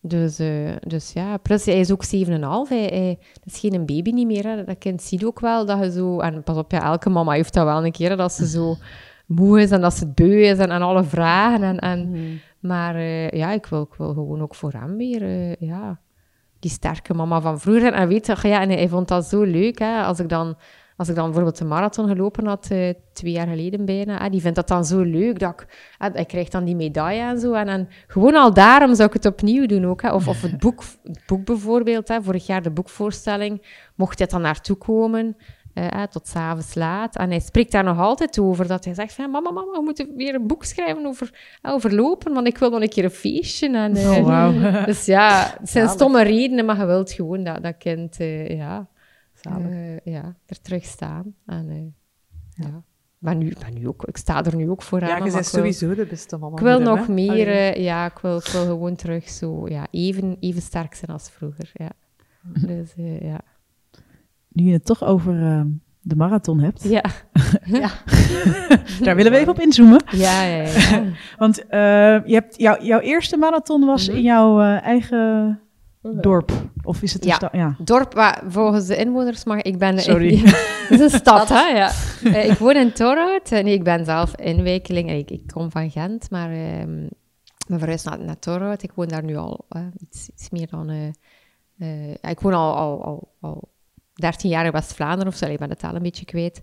dus, 0.00 0.38
eh, 0.38 0.76
dus 0.86 1.12
ja, 1.12 1.36
plus 1.36 1.64
hij 1.64 1.80
is 1.80 1.90
ook 1.92 2.04
7,5. 2.04 2.68
Hij, 2.68 2.84
hij 2.84 3.18
dat 3.44 3.54
is 3.54 3.58
geen 3.58 3.86
baby 3.86 4.10
niet 4.10 4.26
meer. 4.26 4.46
Hè. 4.46 4.64
Dat 4.64 4.78
kind 4.78 5.02
ziet 5.02 5.24
ook 5.24 5.40
wel 5.40 5.66
dat 5.66 5.78
je 5.78 5.90
zo... 5.90 6.20
En 6.20 6.42
pas 6.42 6.56
op, 6.56 6.70
ja, 6.72 6.82
elke 6.82 7.10
mama 7.10 7.32
heeft 7.32 7.54
dat 7.54 7.64
wel 7.64 7.84
een 7.84 7.92
keer, 7.92 8.10
hè, 8.10 8.16
dat 8.16 8.32
ze 8.32 8.46
zo 8.48 8.76
moe 9.26 9.60
is 9.60 9.70
en 9.70 9.80
dat 9.80 9.94
ze 9.94 10.12
beu 10.12 10.42
is 10.42 10.58
en, 10.58 10.70
en 10.70 10.82
alle 10.82 11.04
vragen. 11.04 11.62
En, 11.62 11.78
en, 11.78 12.06
Hmm. 12.06 12.40
Maar 12.60 12.94
eh, 12.94 13.30
ja, 13.30 13.50
ik 13.50 13.66
wil, 13.66 13.82
ik 13.82 13.94
wil 13.98 14.12
gewoon 14.12 14.42
ook 14.42 14.54
voor 14.54 14.72
hem 14.72 14.96
weer, 14.96 15.22
eh, 15.22 15.54
ja, 15.54 16.00
die 16.58 16.70
sterke 16.70 17.14
mama 17.14 17.40
van 17.40 17.60
vroeger. 17.60 17.92
En 17.92 18.08
weet 18.08 18.26
je, 18.26 18.48
ja, 18.48 18.60
en 18.60 18.70
hij, 18.70 18.88
vond 18.88 19.08
dat 19.08 19.24
zo 19.24 19.42
leuk, 19.42 19.78
hè, 19.78 20.02
als 20.02 20.20
ik 20.20 20.28
dan... 20.28 20.56
Als 20.96 21.08
ik 21.08 21.14
dan 21.14 21.24
bijvoorbeeld 21.24 21.58
de 21.58 21.64
marathon 21.64 22.08
gelopen 22.08 22.46
had, 22.46 22.70
eh, 22.70 22.94
twee 23.12 23.32
jaar 23.32 23.46
geleden 23.46 23.84
bijna, 23.84 24.22
hè, 24.22 24.30
die 24.30 24.40
vindt 24.40 24.56
dat 24.56 24.68
dan 24.68 24.84
zo 24.84 25.00
leuk. 25.00 25.38
Dat 25.38 25.60
ik, 25.60 25.66
hè, 25.98 26.08
hij 26.12 26.24
krijgt 26.24 26.52
dan 26.52 26.64
die 26.64 26.76
medaille 26.76 27.22
en 27.22 27.38
zo. 27.40 27.52
En, 27.52 27.68
en 27.68 27.88
gewoon 28.06 28.34
al 28.34 28.54
daarom 28.54 28.94
zou 28.94 29.08
ik 29.08 29.14
het 29.14 29.26
opnieuw 29.26 29.66
doen 29.66 29.86
ook. 29.86 30.02
Hè. 30.02 30.12
Of, 30.12 30.28
of 30.28 30.42
het, 30.42 30.58
boek, 30.64 30.82
het 31.02 31.22
boek 31.26 31.44
bijvoorbeeld, 31.44 32.08
hè, 32.08 32.22
vorig 32.22 32.46
jaar 32.46 32.62
de 32.62 32.70
boekvoorstelling, 32.70 33.62
mocht 33.94 34.18
hij 34.18 34.26
dan 34.26 34.40
naartoe 34.40 34.76
komen, 34.76 35.36
hè, 35.80 36.08
tot 36.08 36.28
s'avonds 36.28 36.74
laat. 36.74 37.16
En 37.16 37.30
hij 37.30 37.40
spreekt 37.40 37.72
daar 37.72 37.84
nog 37.84 37.98
altijd 37.98 38.38
over, 38.38 38.66
dat 38.68 38.84
hij 38.84 38.94
zegt 38.94 39.12
van, 39.12 39.30
mama, 39.30 39.50
mama, 39.50 39.72
we 39.72 39.82
moeten 39.82 40.16
weer 40.16 40.34
een 40.34 40.46
boek 40.46 40.64
schrijven 40.64 41.06
over, 41.06 41.56
over 41.62 41.94
lopen, 41.94 42.32
want 42.34 42.46
ik 42.46 42.58
wil 42.58 42.70
nog 42.70 42.80
een 42.82 42.88
keer 42.88 43.04
een 43.04 43.10
feestje. 43.10 43.76
En, 43.76 43.96
eh, 43.96 44.16
Oh. 44.18 44.84
Dus 44.86 45.04
ja, 45.04 45.38
het 45.38 45.70
zijn 45.70 45.84
Zalig. 45.84 45.90
stomme 45.90 46.22
redenen, 46.22 46.64
maar 46.64 46.78
je 46.78 46.86
wilt 46.86 47.12
gewoon 47.12 47.44
dat, 47.44 47.62
dat 47.62 47.76
kind, 47.78 48.20
eh, 48.20 48.56
ja, 48.56 48.88
ja, 50.04 50.36
er 50.46 50.60
terug 50.60 50.84
staan. 50.84 51.34
En, 51.46 51.68
eh, 51.68 52.64
ja. 52.64 52.82
Maar 53.18 53.36
nu, 53.36 53.52
maar 53.60 53.72
nu 53.72 53.88
ook, 53.88 54.04
ik 54.04 54.16
sta 54.16 54.44
er 54.44 54.56
nu 54.56 54.70
ook 54.70 54.82
voor 54.82 55.02
aan. 55.02 55.08
Ja, 55.08 55.24
je 55.24 55.32
bent 55.32 55.46
sowieso 55.46 55.94
de 55.94 56.06
beste 56.06 56.36
mama. 56.36 56.56
ik 56.56 56.62
wil 56.62 56.74
hem, 56.74 56.82
nog 56.82 57.08
meer, 57.08 57.80
ja, 57.80 58.06
ik 58.06 58.18
wil, 58.18 58.36
ik 58.36 58.46
wil 58.46 58.64
gewoon 58.64 58.96
terug 58.96 59.28
zo, 59.28 59.68
ja, 59.68 59.86
even, 59.90 60.36
even 60.40 60.62
sterk 60.62 60.94
zijn 60.94 61.10
als 61.10 61.30
vroeger, 61.30 61.70
ja. 61.72 61.90
Dus, 62.66 62.94
eh, 62.96 63.20
ja. 63.20 63.40
Nu 64.48 64.64
je 64.64 64.72
het 64.72 64.84
toch 64.84 65.04
over 65.04 65.42
eh, 65.42 65.60
de 66.00 66.16
marathon 66.16 66.60
hebt. 66.60 66.82
Ja, 66.82 67.04
ja. 67.82 67.90
Daar 69.04 69.16
willen 69.16 69.32
we 69.32 69.38
even 69.38 69.52
op 69.52 69.60
inzoomen. 69.60 70.02
Ja, 70.10 70.42
ja, 70.42 70.62
ja. 70.62 71.02
Want 71.38 71.58
uh, 71.58 71.68
je 72.26 72.34
hebt, 72.34 72.58
jou, 72.58 72.84
jouw 72.84 73.00
eerste 73.00 73.36
marathon 73.36 73.84
was 73.84 74.02
mm 74.02 74.08
-hmm. 74.08 74.16
in 74.16 74.22
jouw 74.24 74.60
uh, 74.60 74.82
eigen 74.82 75.60
dorp. 76.02 76.52
Of 76.82 77.02
is 77.02 77.12
het 77.12 77.22
een 77.22 77.28
ja. 77.28 77.34
stad? 77.34 77.52
Ja, 77.52 77.76
dorp 77.78 78.14
waar 78.14 78.42
volgens 78.48 78.86
de 78.86 78.96
inwoners 78.96 79.44
mag 79.44 79.62
ik 79.62 79.78
ben. 79.78 79.98
Sorry. 79.98 80.32
Ik, 80.32 80.44
het 80.88 81.00
is 81.00 81.12
een 81.12 81.18
stad, 81.18 81.48
hè? 81.48 81.66
Ja. 81.66 81.90
Uh, 82.24 82.50
ik 82.50 82.58
woon 82.58 82.76
in 82.76 82.92
Torhout. 82.92 83.50
Nee, 83.50 83.72
ik 83.72 83.84
ben 83.84 84.04
zelf 84.04 84.36
inwijkeling. 84.36 85.10
Ik, 85.10 85.30
ik 85.30 85.46
kom 85.46 85.70
van 85.70 85.90
Gent, 85.90 86.30
maar 86.30 86.50
uh, 86.52 86.84
ben 87.68 87.78
verhuisd 87.78 88.04
naar, 88.04 88.18
naar 88.18 88.38
Torhout. 88.38 88.82
Ik 88.82 88.92
woon 88.94 89.08
daar 89.08 89.24
nu 89.24 89.36
al 89.36 89.66
iets, 89.98 90.28
iets, 90.28 90.50
meer 90.50 90.68
dan. 90.70 90.90
ik 92.20 92.40
woon 92.40 92.52
al, 92.52 92.76
al, 92.76 93.04
al, 93.04 93.28
al 93.40 93.68
13 94.18 94.50
jaar 94.50 94.64
in 94.64 94.72
West-Vlaanderen 94.72 95.26
of 95.32 95.34
zo. 95.38 95.46
Ik 95.46 95.58
ben 95.58 95.70
het 95.70 95.82
al 95.84 95.94
een 95.94 96.02
beetje 96.02 96.24
kwijt. 96.24 96.60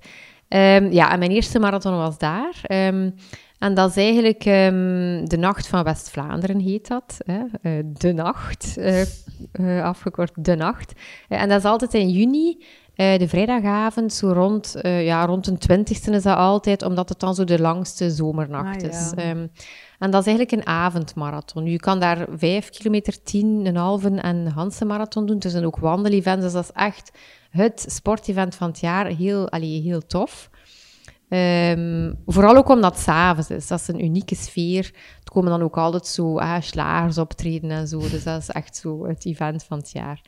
Um, 0.49 0.91
ja, 0.91 1.11
en 1.11 1.19
mijn 1.19 1.31
eerste 1.31 1.59
marathon 1.59 1.97
was 1.97 2.17
daar. 2.17 2.55
Um, 2.71 3.15
en 3.59 3.73
dat 3.73 3.89
is 3.89 3.95
eigenlijk 3.97 4.45
um, 4.45 5.29
de 5.29 5.37
Nacht 5.37 5.67
van 5.67 5.83
West-Vlaanderen, 5.83 6.59
heet 6.59 6.87
dat. 6.87 7.17
Hè? 7.25 7.39
Uh, 7.61 7.83
de 7.97 8.11
Nacht, 8.13 8.75
uh, 8.77 9.01
uh, 9.53 9.83
afgekort 9.83 10.31
De 10.35 10.55
Nacht. 10.55 10.93
en 11.29 11.49
dat 11.49 11.57
is 11.59 11.65
altijd 11.65 11.93
in 11.93 12.09
juni, 12.09 12.63
de 12.95 13.27
vrijdagavond, 13.27 14.13
zo 14.13 14.31
rond, 14.31 14.75
ja, 14.81 15.25
rond 15.25 15.45
de 15.45 15.57
twintigste 15.57 16.11
is 16.11 16.23
dat 16.23 16.37
altijd, 16.37 16.81
omdat 16.83 17.09
het 17.09 17.19
dan 17.19 17.35
zo 17.35 17.43
de 17.43 17.59
langste 17.59 18.09
zomernacht 18.11 18.83
Ah, 18.83 18.89
is. 18.89 19.11
ja. 19.15 19.23
en 19.99 20.11
dat 20.11 20.21
is 20.27 20.27
eigenlijk 20.27 20.51
een 20.51 20.67
avondmarathon. 20.73 21.65
Je 21.65 21.79
kan 21.79 21.99
daar 21.99 22.25
vijf 22.35 22.69
kilometer, 22.69 23.23
tien, 23.23 23.65
een 23.65 23.75
halve 23.75 24.07
en 24.07 24.35
een 24.35 24.47
Hanse 24.51 24.85
marathon 24.85 25.25
doen. 25.25 25.35
Het 25.39 25.51
zijn 25.51 25.65
ook 25.65 25.77
wandelevents, 25.77 26.43
dus 26.43 26.53
dat 26.53 26.63
is 26.63 26.71
echt 26.73 27.11
het 27.55 27.85
sportevent 27.87 28.55
van 28.55 28.67
het 28.67 28.79
jaar. 28.79 29.05
Heel, 29.05 29.49
allee, 29.49 29.81
heel 29.81 30.05
tof. 30.05 30.49
Um, 31.29 32.15
vooral 32.25 32.55
ook 32.55 32.69
omdat 32.69 32.93
het 32.93 33.03
s'avonds 33.03 33.49
is. 33.49 33.67
Dat 33.67 33.79
is 33.79 33.87
een 33.87 34.03
unieke 34.03 34.35
sfeer. 34.35 34.91
Er 35.23 35.31
komen 35.31 35.49
dan 35.49 35.61
ook 35.61 35.77
altijd 35.77 36.07
zo 36.07 36.37
ah, 36.37 36.61
slagers 36.61 37.17
optreden 37.17 37.71
en 37.71 37.87
zo. 37.87 37.99
Dus 37.99 38.23
dat 38.23 38.41
is 38.41 38.49
echt 38.49 38.75
zo 38.75 39.05
het 39.07 39.25
event 39.25 39.63
van 39.63 39.77
het 39.77 39.91
jaar. 39.91 40.21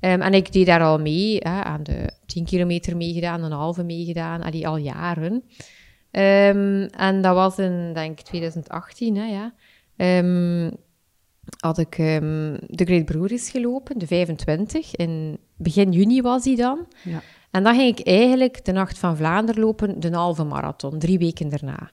Um, 0.00 0.22
en 0.22 0.34
ik 0.34 0.52
deed 0.52 0.66
daar 0.66 0.82
al 0.82 0.98
mee, 0.98 1.36
hè, 1.38 1.62
aan 1.62 1.82
de 1.82 2.10
10 2.26 2.44
kilometer 2.44 2.96
meegedaan, 2.96 3.42
een 3.42 3.52
halve 3.52 3.84
meegedaan, 3.84 4.42
allee, 4.42 4.68
al 4.68 4.76
jaren. 4.76 5.32
Um, 6.10 6.84
en 6.84 7.22
dat 7.22 7.34
was 7.34 7.58
in, 7.58 7.92
denk 7.94 8.18
ik, 8.18 8.24
2018, 8.24 9.16
hè, 9.16 9.24
ja. 9.24 9.54
Had 11.60 11.78
ik 11.78 11.96
de 11.96 12.84
Great 12.84 13.04
Breweries 13.04 13.50
gelopen, 13.50 13.98
de 13.98 14.06
25. 14.06 14.96
In 14.96 15.38
begin 15.56 15.92
juni 15.92 16.22
was 16.22 16.42
die 16.42 16.56
dan. 16.56 16.86
Ja. 17.02 17.22
En 17.50 17.62
dan 17.62 17.74
ging 17.74 17.98
ik 17.98 18.06
eigenlijk 18.06 18.64
de 18.64 18.72
Nacht 18.72 18.98
van 18.98 19.16
Vlaanderen 19.16 19.62
lopen, 19.62 20.00
de 20.00 20.14
halve 20.14 20.44
marathon, 20.44 20.98
drie 20.98 21.18
weken 21.18 21.48
daarna. 21.48 21.90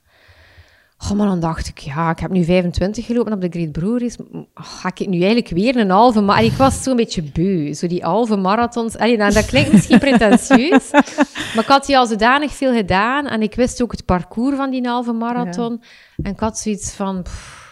Oh, 0.97 1.11
maar 1.11 1.27
dan 1.27 1.39
dacht 1.39 1.67
ik, 1.67 1.77
ja, 1.77 2.09
ik 2.09 2.19
heb 2.19 2.31
nu 2.31 2.43
25 2.43 3.05
gelopen 3.05 3.33
op 3.33 3.41
de 3.41 3.49
Great 3.49 3.71
Breweries. 3.71 4.15
Ga 4.53 4.91
ik 4.95 5.07
nu 5.07 5.17
eigenlijk 5.17 5.49
weer 5.49 5.75
een 5.75 5.89
halve 5.89 6.21
marathon? 6.21 6.51
Ik 6.51 6.57
was 6.57 6.83
zo'n 6.83 6.95
beetje 6.95 7.21
beu, 7.21 7.73
zo 7.73 7.87
die 7.87 8.03
halve 8.03 8.35
marathons. 8.35 8.97
Allee, 8.97 9.17
nou, 9.17 9.33
dat 9.33 9.45
klinkt 9.45 9.71
misschien 9.71 9.99
pretentieus, 10.09 10.91
maar 10.91 11.63
ik 11.63 11.65
had 11.65 11.85
die 11.85 11.97
al 11.97 12.05
zodanig 12.05 12.51
veel 12.51 12.73
gedaan. 12.73 13.27
En 13.27 13.41
ik 13.41 13.55
wist 13.55 13.81
ook 13.81 13.91
het 13.91 14.05
parcours 14.05 14.55
van 14.55 14.69
die 14.69 14.87
halve 14.87 15.11
marathon. 15.11 15.77
Ja. 15.81 15.87
En 16.23 16.31
ik 16.31 16.39
had 16.39 16.57
zoiets 16.57 16.91
van... 16.91 17.21
Pff, 17.21 17.62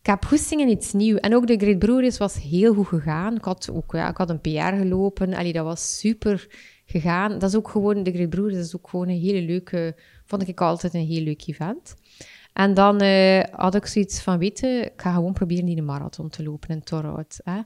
ik 0.00 0.06
heb 0.06 0.24
iets 0.68 0.92
nieuws. 0.92 1.20
En 1.20 1.34
ook 1.34 1.46
de 1.46 1.56
Great 1.56 1.78
Breweries 1.78 2.18
was 2.18 2.42
heel 2.42 2.74
goed 2.74 2.86
gegaan. 2.86 3.36
Ik 3.36 3.44
had 3.44 3.70
ook 3.72 3.92
ja, 3.92 4.08
ik 4.08 4.16
had 4.16 4.30
een 4.30 4.40
PR 4.40 4.76
gelopen. 4.76 5.34
Allee, 5.34 5.52
dat 5.52 5.64
was 5.64 5.98
super 5.98 6.48
gegaan. 6.86 7.38
Dat 7.38 7.50
is 7.50 7.56
ook 7.56 7.68
gewoon, 7.68 8.02
de 8.02 8.12
Great 8.12 8.30
Breweries 8.30 8.58
is 8.58 8.76
ook 8.76 8.88
gewoon 8.88 9.08
een 9.08 9.20
hele 9.20 9.42
leuke, 9.42 9.96
vond 10.24 10.48
ik 10.48 10.60
altijd 10.60 10.94
een 10.94 11.06
heel 11.06 11.22
leuk 11.22 11.46
event. 11.46 11.94
En 12.52 12.74
dan 12.74 13.02
uh, 13.02 13.42
had 13.50 13.74
ik 13.74 13.86
zoiets 13.86 14.20
van, 14.20 14.38
weten, 14.38 14.84
ik 14.84 15.00
ga 15.00 15.12
gewoon 15.12 15.32
proberen 15.32 15.64
die 15.64 15.82
marathon 15.82 16.28
te 16.28 16.42
lopen 16.42 16.68
in 16.68 16.82
Torhout. 16.82 17.40
Hè. 17.44 17.60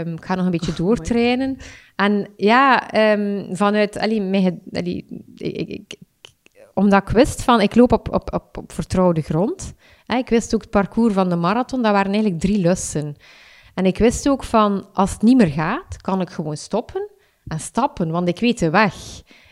Um, 0.00 0.12
ik 0.12 0.24
ga 0.24 0.34
nog 0.34 0.44
een 0.44 0.50
beetje 0.50 0.70
oh, 0.70 0.76
doortrainen. 0.76 1.48
Mooi. 1.48 1.60
En 1.96 2.28
ja, 2.36 2.94
um, 3.12 3.56
vanuit, 3.56 3.98
allee, 3.98 4.20
mij, 4.20 4.58
allee, 4.72 5.06
ik, 5.36 5.68
ik, 5.68 5.96
omdat 6.74 7.02
ik 7.02 7.08
wist 7.08 7.42
van, 7.42 7.60
ik 7.60 7.74
loop 7.74 7.92
op, 7.92 8.12
op, 8.12 8.32
op, 8.32 8.56
op 8.56 8.72
vertrouwde 8.72 9.20
grond. 9.20 9.74
Ik 10.06 10.28
wist 10.28 10.54
ook 10.54 10.60
het 10.60 10.70
parcours 10.70 11.14
van 11.14 11.28
de 11.28 11.36
marathon, 11.36 11.82
dat 11.82 11.92
waren 11.92 12.12
eigenlijk 12.12 12.40
drie 12.40 12.58
lussen. 12.58 13.16
En 13.74 13.86
ik 13.86 13.98
wist 13.98 14.28
ook 14.28 14.44
van, 14.44 14.86
als 14.92 15.12
het 15.12 15.22
niet 15.22 15.36
meer 15.36 15.50
gaat, 15.50 15.96
kan 16.00 16.20
ik 16.20 16.30
gewoon 16.30 16.56
stoppen 16.56 17.10
en 17.46 17.60
stappen, 17.60 18.10
want 18.10 18.28
ik 18.28 18.40
weet 18.40 18.58
de 18.58 18.70
weg. 18.70 18.94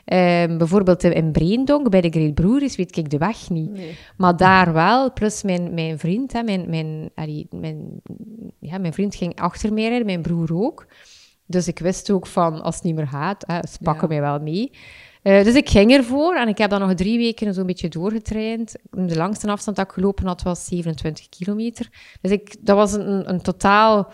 Um, 0.04 0.58
bijvoorbeeld 0.58 1.04
in 1.04 1.32
Breendonk, 1.32 1.90
bij 1.90 2.00
de 2.00 2.10
Great 2.10 2.34
Breweries, 2.34 2.76
weet 2.76 2.96
ik 2.96 3.10
de 3.10 3.18
weg 3.18 3.50
niet. 3.50 3.70
Nee. 3.70 3.96
Maar 4.16 4.36
daar 4.36 4.72
wel, 4.72 5.12
plus 5.12 5.42
mijn, 5.42 5.74
mijn 5.74 5.98
vriend, 5.98 6.32
hè, 6.32 6.42
mijn, 6.42 6.70
mijn, 6.70 7.10
allee, 7.14 7.46
mijn, 7.50 8.00
ja, 8.58 8.78
mijn 8.78 8.92
vriend 8.92 9.14
ging 9.14 9.40
achter 9.40 9.72
mij 9.72 9.88
rijden, 9.88 10.06
mijn 10.06 10.22
broer 10.22 10.48
ook. 10.52 10.86
Dus 11.46 11.68
ik 11.68 11.78
wist 11.78 12.10
ook 12.10 12.26
van, 12.26 12.62
als 12.62 12.74
het 12.74 12.84
niet 12.84 12.94
meer 12.94 13.06
gaat, 13.08 13.44
hè, 13.46 13.58
ze 13.70 13.78
pakken 13.82 14.08
Ja. 14.08 14.14
mij 14.14 14.30
wel 14.30 14.40
mee. 14.40 14.70
Eh, 15.22 15.44
dus 15.44 15.54
ik 15.54 15.68
ging 15.68 15.92
ervoor 15.92 16.34
en 16.34 16.48
ik 16.48 16.58
heb 16.58 16.70
dan 16.70 16.80
nog 16.80 16.94
drie 16.94 17.18
weken 17.18 17.54
zo'n 17.54 17.66
beetje 17.66 17.88
doorgetraind. 17.88 18.74
De 18.90 19.16
langste 19.16 19.50
afstand 19.50 19.76
dat 19.76 19.86
ik 19.86 19.92
gelopen 19.92 20.26
had, 20.26 20.42
was 20.42 20.64
27 20.64 21.28
kilometer. 21.28 21.88
Dus 22.20 22.30
ik, 22.30 22.56
dat 22.60 22.76
was 22.76 22.92
een, 22.92 23.28
een 23.28 23.40
totaal 23.40 24.12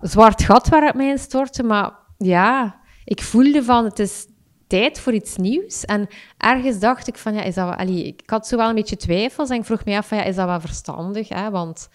zwart 0.00 0.42
gat 0.42 0.68
waar 0.68 0.86
het 0.86 0.94
mij 0.94 1.08
in 1.08 1.18
stortte. 1.18 1.62
Maar 1.62 1.92
ja, 2.18 2.80
ik 3.04 3.22
voelde 3.22 3.62
van, 3.62 3.84
het 3.84 3.98
is 3.98 4.26
tijd 4.66 5.00
voor 5.00 5.12
iets 5.12 5.36
nieuws. 5.36 5.84
En 5.84 6.08
ergens 6.36 6.78
dacht 6.78 7.08
ik 7.08 7.18
van, 7.18 7.34
ja, 7.34 7.42
is 7.42 7.54
dat 7.54 7.76
wel... 7.76 7.88
Ik 7.88 8.22
had 8.26 8.46
zo 8.46 8.56
wel 8.56 8.68
een 8.68 8.74
beetje 8.74 8.96
twijfels 8.96 9.50
en 9.50 9.56
ik 9.56 9.64
vroeg 9.64 9.84
me 9.84 9.96
af 9.96 10.08
van, 10.08 10.18
ja, 10.18 10.24
is 10.24 10.36
dat 10.36 10.46
wel 10.46 10.60
verstandig? 10.60 11.28
Hè? 11.28 11.50
Want 11.50 11.88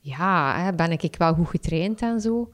ja, 0.00 0.62
hè, 0.62 0.72
ben 0.72 0.90
ik 0.90 1.14
wel 1.18 1.34
goed 1.34 1.48
getraind 1.48 2.00
en 2.00 2.20
zo. 2.20 2.50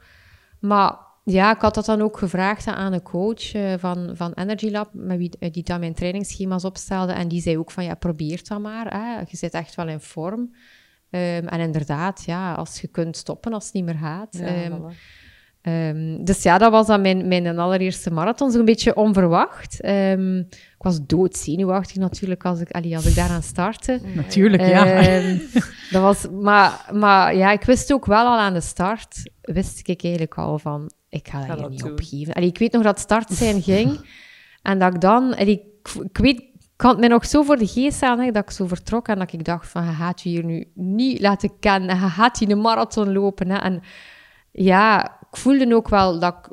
Maar 0.61 0.97
ja, 1.31 1.55
ik 1.55 1.61
had 1.61 1.75
dat 1.75 1.85
dan 1.85 2.03
ook 2.03 2.19
gevraagd 2.19 2.67
aan 2.67 2.93
een 2.93 3.03
coach 3.03 3.53
eh, 3.53 3.75
van, 3.79 4.11
van 4.15 4.33
Energy 4.33 4.71
Lab, 4.71 4.89
met 4.93 5.19
wie, 5.19 5.31
eh, 5.39 5.53
die 5.53 5.63
dan 5.63 5.81
mijn 5.81 5.95
trainingsschema's 5.95 6.65
opstelde. 6.65 7.13
En 7.13 7.29
die 7.29 7.41
zei 7.41 7.59
ook 7.59 7.71
van, 7.71 7.85
ja, 7.85 7.95
probeer 7.95 8.41
dat 8.49 8.61
maar. 8.61 8.87
Hè. 8.87 9.19
Je 9.19 9.37
zit 9.37 9.53
echt 9.53 9.75
wel 9.75 9.89
in 9.89 10.01
vorm. 10.01 10.55
Ehm, 11.11 11.47
en 11.47 11.61
inderdaad, 11.61 12.23
ja, 12.27 12.55
als 12.55 12.81
je 12.81 12.89
kunt 12.89 13.17
stoppen 13.17 13.53
als 13.53 13.65
het 13.65 13.75
niet 13.75 13.85
meer 13.85 13.95
gaat. 13.95 14.37
Ja, 14.39 14.47
Ehm, 14.47 14.73
voilà. 14.73 14.97
Ehm, 15.63 16.25
dus 16.25 16.43
ja, 16.43 16.59
dat 16.59 16.71
was 16.71 16.87
dan 16.87 17.01
mijn, 17.01 17.29
mijn 17.29 17.59
allereerste 17.59 18.11
marathon, 18.11 18.51
zo'n 18.51 18.65
beetje 18.65 18.97
onverwacht. 18.97 19.85
Ik 19.85 20.85
was 20.85 21.07
doodzenuwachtig 21.07 21.97
natuurlijk 21.97 22.45
als 22.45 22.61
ik, 22.61 22.71
allee, 22.71 22.97
als 22.97 23.07
ik 23.07 23.15
daaraan 23.15 23.43
startte. 23.43 24.01
Natuurlijk, 24.15 24.67
ja. 24.67 25.03
Dat 25.91 26.03
was, 26.03 26.27
maar, 26.31 26.91
maar 26.93 27.37
ja, 27.37 27.53
ik 27.53 27.63
wist 27.63 27.93
ook 27.93 28.07
wel 28.07 28.27
al 28.27 28.39
aan 28.39 28.55
de 28.55 28.61
start, 28.61 29.31
wist 29.41 29.89
ik 29.89 30.03
eigenlijk 30.03 30.35
al 30.35 30.59
van, 30.59 30.91
ik 31.09 31.29
ga 31.29 31.39
dat 31.39 31.47
Ga 31.47 31.53
hier 31.53 31.63
dat 31.63 31.71
niet 31.71 31.81
doen. 31.81 31.91
opgeven. 31.91 32.35
Allee, 32.35 32.49
ik 32.49 32.59
weet 32.59 32.73
nog 32.73 32.83
dat 32.83 32.99
start 32.99 33.31
zijn 33.31 33.63
ging 33.63 34.01
en 34.63 34.79
dat 34.79 34.95
ik 34.95 35.01
dan, 35.01 35.37
allee, 35.37 35.61
ik, 35.83 36.03
ik 36.03 36.19
weet, 36.19 36.39
ik 36.41 36.85
kan 36.85 36.91
het 36.91 37.01
mij 37.01 37.09
nog 37.09 37.27
zo 37.27 37.43
voor 37.43 37.57
de 37.57 37.67
geest 37.67 38.01
halen 38.01 38.33
dat 38.33 38.43
ik 38.43 38.51
zo 38.51 38.67
vertrok 38.67 39.09
en 39.09 39.19
dat 39.19 39.33
ik 39.33 39.45
dacht 39.45 39.69
van, 39.69 39.85
je 39.85 39.93
gaat 39.93 40.21
je 40.23 40.29
hier 40.29 40.45
nu 40.45 40.71
niet 40.75 41.21
laten 41.21 41.59
kennen, 41.59 41.97
je 41.97 42.09
gaat 42.09 42.39
hier 42.39 42.51
een 42.51 42.61
marathon 42.61 43.13
lopen. 43.13 43.51
Hè. 43.51 43.57
En 43.57 43.81
ja, 44.53 45.05
ik 45.31 45.37
voelde 45.37 45.75
ook 45.75 45.89
wel 45.89 46.19
dat 46.19 46.35
ik, 46.35 46.53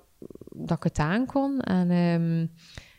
dat 0.68 0.78
ik 0.78 0.84
het 0.84 1.00
aankon. 1.00 1.60
En 1.60 1.90
ehm, 1.90 2.46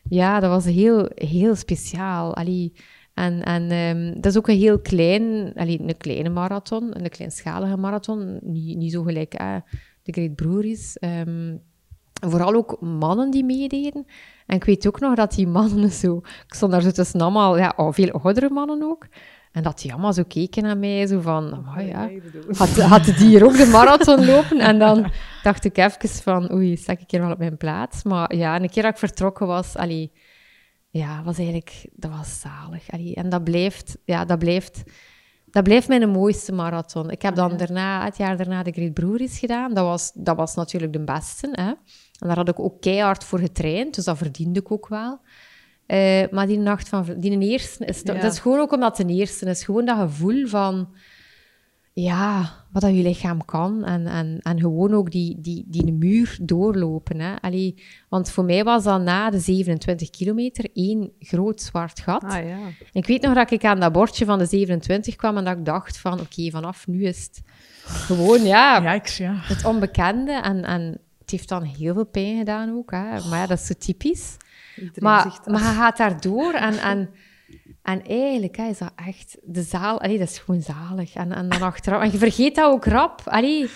ja, 0.09 0.41
dat 0.41 0.51
was 0.51 0.65
heel, 0.65 1.11
heel 1.15 1.55
speciaal. 1.55 2.35
Allee, 2.35 2.73
en 3.15 3.43
en 3.43 3.71
ehm, 3.71 4.15
dat 4.21 4.33
is 4.33 4.37
ook 4.39 4.49
een 4.49 4.59
heel 4.59 4.81
klein, 4.81 5.53
allee, 5.55 5.81
een 5.81 5.97
kleine 5.97 6.29
marathon, 6.29 7.03
een 7.03 7.09
kleinschalige 7.09 7.77
marathon. 7.77 8.39
Niet, 8.43 8.77
niet 8.77 8.93
zo 8.93 9.03
gelijk 9.03 9.35
hè, 9.39 9.59
de 10.07 10.13
Great 10.13 10.35
Breweries. 10.35 10.99
Ehm, 10.99 11.57
vooral 12.13 12.55
ook 12.55 12.81
mannen 12.81 13.31
die 13.31 13.45
meededen. 13.45 14.07
En 14.47 14.57
ik 14.57 14.65
weet 14.65 14.87
ook 14.87 15.01
nog 15.01 15.15
dat 15.15 15.35
die 15.35 15.47
mannen 15.47 15.91
zo... 16.03 16.17
Ik 16.17 16.55
stond 16.55 16.73
daar 16.73 16.83
zo 16.83 16.91
tussen 16.91 17.21
allemaal, 17.21 17.59
ja, 17.59 17.73
oh, 17.77 17.93
veel 17.93 18.11
oudere 18.11 18.51
mannen 18.51 18.83
ook. 18.83 19.07
En 19.53 19.63
dat 19.63 19.81
die 19.81 19.93
allemaal 19.93 20.13
zo 20.13 20.23
keken 20.29 20.63
naar 20.63 20.79
mij, 20.79 21.07
zo 21.07 21.21
van... 21.21 21.55
amai, 21.55 21.87
ja, 21.87 22.11
had, 22.57 22.69
had 22.69 23.05
die 23.05 23.15
hier 23.15 23.45
ook 23.45 23.57
de 23.57 23.67
marathon 23.67 24.25
lopen? 24.25 24.59
En 24.59 24.79
dan 24.79 25.11
dacht 25.43 25.65
ik 25.65 25.77
even 25.77 26.09
van, 26.09 26.53
oei, 26.53 26.77
sta 26.77 26.93
ik 26.93 27.01
hier 27.07 27.21
wel 27.21 27.31
op 27.31 27.39
mijn 27.39 27.57
plaats? 27.57 28.03
Maar 28.03 28.35
ja, 28.35 28.61
een 28.61 28.71
keer 28.71 28.83
dat 28.83 28.93
ik 28.93 28.99
vertrokken 28.99 29.47
was, 29.47 29.77
allee, 29.77 30.13
ja, 30.91 31.23
was 31.23 31.37
eigenlijk, 31.37 31.87
dat 31.93 32.11
was 32.11 32.41
zalig. 32.41 32.91
Allee, 32.91 33.15
en 33.15 33.29
dat 33.29 33.45
blijft, 33.45 33.99
ja, 34.05 34.25
dat 34.25 34.39
blijft, 34.39 34.83
dat 35.57 35.65
blijft 35.65 35.89
mijn 35.89 36.11
mooiste 36.11 36.53
marathon. 36.53 37.11
Ik 37.11 37.23
heb 37.23 37.35
dan 37.35 37.57
daarna, 37.57 38.05
het 38.05 38.17
jaar 38.17 38.37
daarna 38.37 38.63
de 38.63 38.73
Great 38.73 38.95
Breweries 38.95 39.39
gedaan. 39.39 39.75
Dat 39.75 39.85
was, 39.85 40.13
dat 40.15 40.37
was 40.37 40.55
natuurlijk 40.55 40.93
de 40.93 41.05
beste, 41.05 41.49
hè. 41.53 41.69
En 42.19 42.27
daar 42.27 42.37
had 42.37 42.49
ik 42.49 42.61
ook 42.61 42.81
keihard 42.81 43.25
voor 43.25 43.39
getraind, 43.39 43.95
dus 43.95 44.05
dat 44.05 44.17
verdiende 44.17 44.61
ik 44.61 44.73
ook 44.73 44.89
wel. 44.89 45.21
Eh, 45.87 46.25
maar 46.31 46.47
die 46.47 46.59
nacht 46.59 46.89
van... 46.89 47.07
Die 47.17 47.39
eerste 47.39 47.85
is... 47.85 48.01
Ja. 48.05 48.15
Dat 48.15 48.33
is 48.33 48.39
gewoon 48.39 48.59
ook 48.59 48.73
omdat 48.73 48.97
de 48.97 49.07
eerste 49.07 49.47
is. 49.47 49.65
Gewoon 49.65 49.85
dat 49.85 49.99
gevoel 49.99 50.47
van... 50.47 50.95
ja, 51.93 52.53
wat 52.77 52.85
dat 52.85 52.97
je 52.97 53.03
lichaam 53.03 53.45
kan. 53.45 53.85
En, 53.85 54.07
en, 54.07 54.39
en 54.43 54.61
gewoon 54.61 54.95
ook 54.95 55.11
die, 55.11 55.41
die, 55.41 55.65
die 55.67 55.93
muur 55.93 56.39
doorlopen. 56.43 57.21
Hè. 57.21 57.41
Allee, 57.41 57.83
want 58.09 58.31
voor 58.31 58.45
mij 58.45 58.65
was 58.65 58.85
dat 58.85 59.03
na 59.03 59.31
de 59.31 59.39
27 59.39 60.11
kilometer 60.11 60.69
één 60.75 61.13
groot 61.21 61.61
zwart 61.61 62.01
gat. 62.01 62.25
Ah, 62.25 62.47
ja. 62.47 62.59
Ik 62.93 63.07
weet 63.07 63.23
nog 63.23 63.35
dat 63.35 63.51
ik 63.51 63.65
aan 63.65 63.81
dat 63.81 63.93
bordje 63.93 64.25
van 64.25 64.39
de 64.39 64.47
27 64.47 65.17
kwam 65.17 65.37
en 65.37 65.45
dat 65.45 65.57
ik 65.57 65.65
dacht 65.65 65.99
van, 65.99 66.21
oké, 66.21 66.51
vanaf 66.51 66.87
nu 66.87 67.05
is 67.05 67.23
het 67.23 67.43
gewoon, 67.85 68.43
ja, 68.43 68.93
Yikes, 68.93 69.17
ja. 69.17 69.35
het 69.35 69.65
onbekende. 69.65 70.33
En, 70.33 70.65
en 70.65 71.01
het 71.19 71.31
heeft 71.31 71.49
dan 71.49 71.63
heel 71.63 71.95
veel 71.95 72.07
pijn 72.07 72.39
gedaan 72.39 72.71
ook. 72.77 72.91
Hè. 72.91 73.29
Maar 73.29 73.39
ja, 73.39 73.47
dat 73.47 73.59
is 73.59 73.67
zo 73.67 73.75
typisch. 73.79 74.37
Iedereen 74.77 75.03
Maar, 75.03 75.41
maar 75.45 75.61
je 75.61 75.79
gaat 75.79 75.97
daardoor 75.97 76.53
en, 76.53 76.79
en, 76.79 77.11
en 77.87 78.07
eigenlijk 78.07 78.57
hè, 78.57 78.69
is 78.69 78.79
dat 78.79 78.93
echt 79.07 79.39
de 79.43 79.63
zaal. 79.63 80.01
Allee, 80.01 80.19
dat 80.19 80.29
is 80.29 80.39
gewoon 80.39 80.63
zalig. 80.63 81.15
En, 81.15 81.33
en 81.33 81.49
dan 81.49 81.63
achteraf. 81.63 82.03
En 82.03 82.11
je 82.13 82.19
vergeet 82.19 82.55
dat 82.55 82.73
ook 82.73 82.85
rap. 82.85 83.23
Allee, 83.25 83.69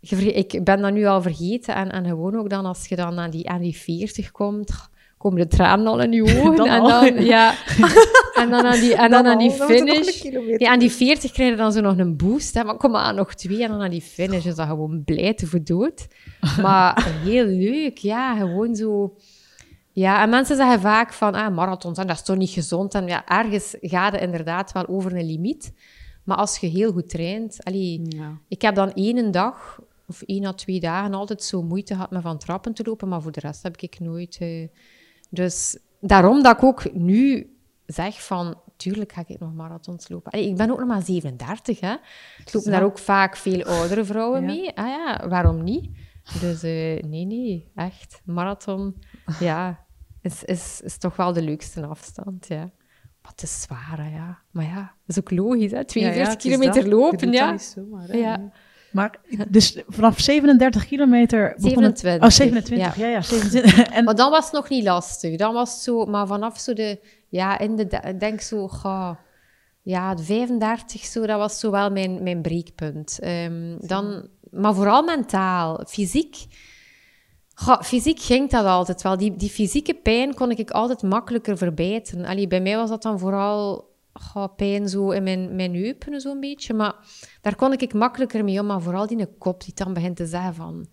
ik 0.00 0.64
ben 0.64 0.80
dat 0.80 0.92
nu 0.92 1.06
al 1.06 1.22
vergeten. 1.22 1.74
En, 1.74 1.90
en 1.90 2.04
gewoon 2.04 2.36
ook 2.36 2.50
dan 2.50 2.64
als 2.64 2.86
je 2.86 2.96
dan 2.96 3.18
aan 3.18 3.30
die, 3.30 3.48
aan 3.48 3.60
die 3.60 3.76
40 3.76 4.30
komt, 4.30 4.88
komen 5.16 5.40
de 5.40 5.46
tranen 5.46 5.86
al 5.86 6.00
in 6.00 6.12
je 6.12 6.22
ogen. 6.40 6.56
Dan 6.56 6.66
en 6.66 6.80
al, 6.80 6.88
dan, 6.88 7.24
ja. 7.24 7.54
En 8.34 8.50
dan 8.50 8.66
aan 8.66 8.80
die, 8.80 8.94
en 8.94 9.10
dan 9.10 9.26
aan 9.26 9.38
die 9.38 9.60
al, 9.60 9.66
finish. 9.66 10.22
Ja, 10.56 10.70
aan 10.70 10.78
die 10.78 10.90
40 10.90 11.32
krijg 11.32 11.50
je 11.50 11.56
dan 11.56 11.72
zo 11.72 11.80
nog 11.80 11.98
een 11.98 12.16
boost. 12.16 12.54
Hè. 12.54 12.64
Maar 12.64 12.76
kom 12.76 12.96
aan, 12.96 13.14
nog 13.14 13.34
twee. 13.34 13.62
En 13.62 13.68
dan 13.68 13.82
aan 13.82 13.90
die 13.90 14.02
finish 14.02 14.46
is 14.46 14.54
dat 14.54 14.66
gewoon 14.66 15.02
blij 15.04 15.34
te 15.34 15.46
verdood. 15.46 16.06
Maar 16.62 17.06
heel 17.24 17.44
leuk, 17.44 17.98
ja. 17.98 18.36
Gewoon 18.36 18.74
zo... 18.74 19.14
Ja, 20.00 20.22
en 20.22 20.28
mensen 20.28 20.56
zeggen 20.56 20.80
vaak 20.80 21.12
van, 21.12 21.34
ah, 21.34 21.54
marathons, 21.54 21.98
hè, 21.98 22.04
dat 22.04 22.16
is 22.16 22.22
toch 22.22 22.36
niet 22.36 22.50
gezond? 22.50 22.94
En 22.94 23.06
ja, 23.06 23.26
ergens 23.26 23.76
gaat 23.80 24.12
het 24.12 24.20
inderdaad 24.20 24.72
wel 24.72 24.86
over 24.88 25.16
een 25.16 25.26
limiet. 25.26 25.72
Maar 26.24 26.36
als 26.36 26.58
je 26.58 26.66
heel 26.66 26.92
goed 26.92 27.08
traint... 27.08 27.64
Allee, 27.64 28.02
Ja. 28.08 28.38
ik 28.48 28.62
heb 28.62 28.74
dan 28.74 28.92
één 28.92 29.30
dag 29.30 29.80
of 30.06 30.22
één 30.22 30.44
à 30.44 30.52
twee 30.52 30.80
dagen 30.80 31.14
altijd 31.14 31.42
zo 31.42 31.62
moeite 31.62 31.94
gehad 31.94 32.10
met 32.10 32.22
van 32.22 32.38
trappen 32.38 32.74
te 32.74 32.82
lopen, 32.86 33.08
maar 33.08 33.22
voor 33.22 33.32
de 33.32 33.40
rest 33.40 33.62
heb 33.62 33.76
ik 33.76 34.00
nooit... 34.00 34.36
eh, 34.40 34.68
Dus 35.30 35.78
daarom 36.00 36.42
dat 36.42 36.56
ik 36.56 36.62
ook 36.62 36.92
nu 36.94 37.54
zeg 37.86 38.24
van, 38.26 38.60
tuurlijk 38.76 39.12
ga 39.12 39.22
ik 39.26 39.38
nog 39.38 39.52
marathons 39.54 40.08
lopen. 40.08 40.32
Allee, 40.32 40.48
ik 40.48 40.56
ben 40.56 40.70
ook 40.70 40.78
nog 40.78 40.88
maar 40.88 41.02
37, 41.02 41.80
hè. 41.80 41.92
Ik 42.44 42.52
loop 42.54 42.64
daar 42.64 42.82
ook 42.84 42.98
vaak 42.98 43.36
veel 43.36 43.62
oudere 43.64 44.04
vrouwen 44.04 44.40
Ja. 44.40 44.46
mee. 44.46 44.76
Ah 44.76 44.86
ja, 44.86 45.28
waarom 45.28 45.64
niet? 45.64 45.90
Dus 46.40 46.62
eh, 46.62 47.02
nee, 47.02 47.24
nee, 47.24 47.70
echt. 47.74 48.20
Marathon, 48.24 49.02
ja, 49.40 49.84
is, 50.22 50.44
is, 50.44 50.80
is 50.84 50.98
toch 50.98 51.16
wel 51.16 51.32
de 51.32 51.42
leukste 51.42 51.86
afstand, 51.86 52.46
ja. 52.48 52.70
Maar 53.22 53.32
het 53.32 53.42
is 53.42 53.62
zwaar, 53.62 53.96
hè, 53.96 54.14
ja. 54.16 54.38
Maar 54.50 54.64
ja, 54.64 54.94
dat 55.06 55.16
is 55.16 55.18
ook 55.18 55.30
logisch, 55.30 55.70
hè. 55.70 55.84
42 55.84 56.00
Ja, 56.00 56.12
ja, 56.12 56.28
het 56.28 56.44
is 56.44 56.50
kilometer 56.50 56.82
dat. 56.82 56.92
Lopen, 56.92 57.32
ja. 57.32 57.50
niet 57.50 57.62
zomaar, 57.62 58.08
hè. 58.08 58.16
Ja. 58.16 58.50
Maar 58.92 59.18
dus 59.48 59.82
vanaf 59.86 60.20
37 60.20 60.86
kilometer 60.86 61.54
begon 61.56 61.82
het... 61.82 61.98
27. 61.98 62.22
Oh, 62.22 62.30
27. 62.30 62.96
Ja, 62.96 63.06
ja, 63.06 63.22
27. 63.22 63.88
En 63.96 64.04
Maar 64.04 64.14
dan 64.14 64.30
was 64.30 64.44
het 64.44 64.52
nog 64.52 64.68
niet 64.68 64.84
lastig. 64.84 65.36
Dan 65.36 65.52
was 65.54 65.72
het 65.72 65.82
zo, 65.82 66.04
maar 66.04 66.26
vanaf 66.26 66.58
zo 66.58 66.72
de, 66.72 67.00
ja, 67.28 67.58
in 67.58 67.76
de, 67.76 68.00
ik 68.06 68.20
denk 68.20 68.40
zo, 68.40 68.68
ga, 68.68 69.18
ja, 69.82 70.14
de 70.14 70.22
35 70.22 71.04
zo, 71.04 71.26
dat 71.26 71.38
was 71.38 71.58
zo 71.58 71.70
wel 71.70 71.90
mijn, 71.90 72.22
mijn 72.22 72.42
breekpunt. 72.42 73.18
Ehm, 73.18 73.76
dan, 73.78 74.28
maar 74.50 74.74
vooral 74.74 75.02
mentaal, 75.02 75.84
fysiek. 75.88 76.36
Ga, 77.62 77.82
fysiek 77.82 78.20
ging 78.20 78.50
dat 78.50 78.64
altijd 78.64 79.02
wel. 79.02 79.16
Die, 79.16 79.36
die 79.36 79.50
fysieke 79.50 79.94
pijn 79.94 80.34
kon 80.34 80.50
ik 80.50 80.70
altijd 80.70 81.02
makkelijker 81.02 81.56
verbijten. 81.58 82.24
Allee, 82.24 82.46
bij 82.46 82.60
mij 82.60 82.76
was 82.76 82.88
dat 82.88 83.02
dan 83.02 83.18
vooral 83.18 83.88
pijn 84.56 84.88
zo 84.88 85.10
in 85.10 85.22
mijn, 85.22 85.56
mijn 85.56 85.74
heupen 85.74 86.20
zo'n 86.20 86.40
beetje. 86.40 86.74
Maar 86.74 86.94
daar 87.40 87.54
kon 87.54 87.72
ik 87.72 87.94
makkelijker 87.94 88.44
mee 88.44 88.60
om. 88.60 88.66
Maar 88.66 88.82
vooral 88.82 89.06
die 89.06 89.26
kop 89.38 89.64
die 89.64 89.74
dan 89.74 89.92
begint 89.92 90.16
te 90.16 90.26
zeggen 90.26 90.54
van... 90.54 90.86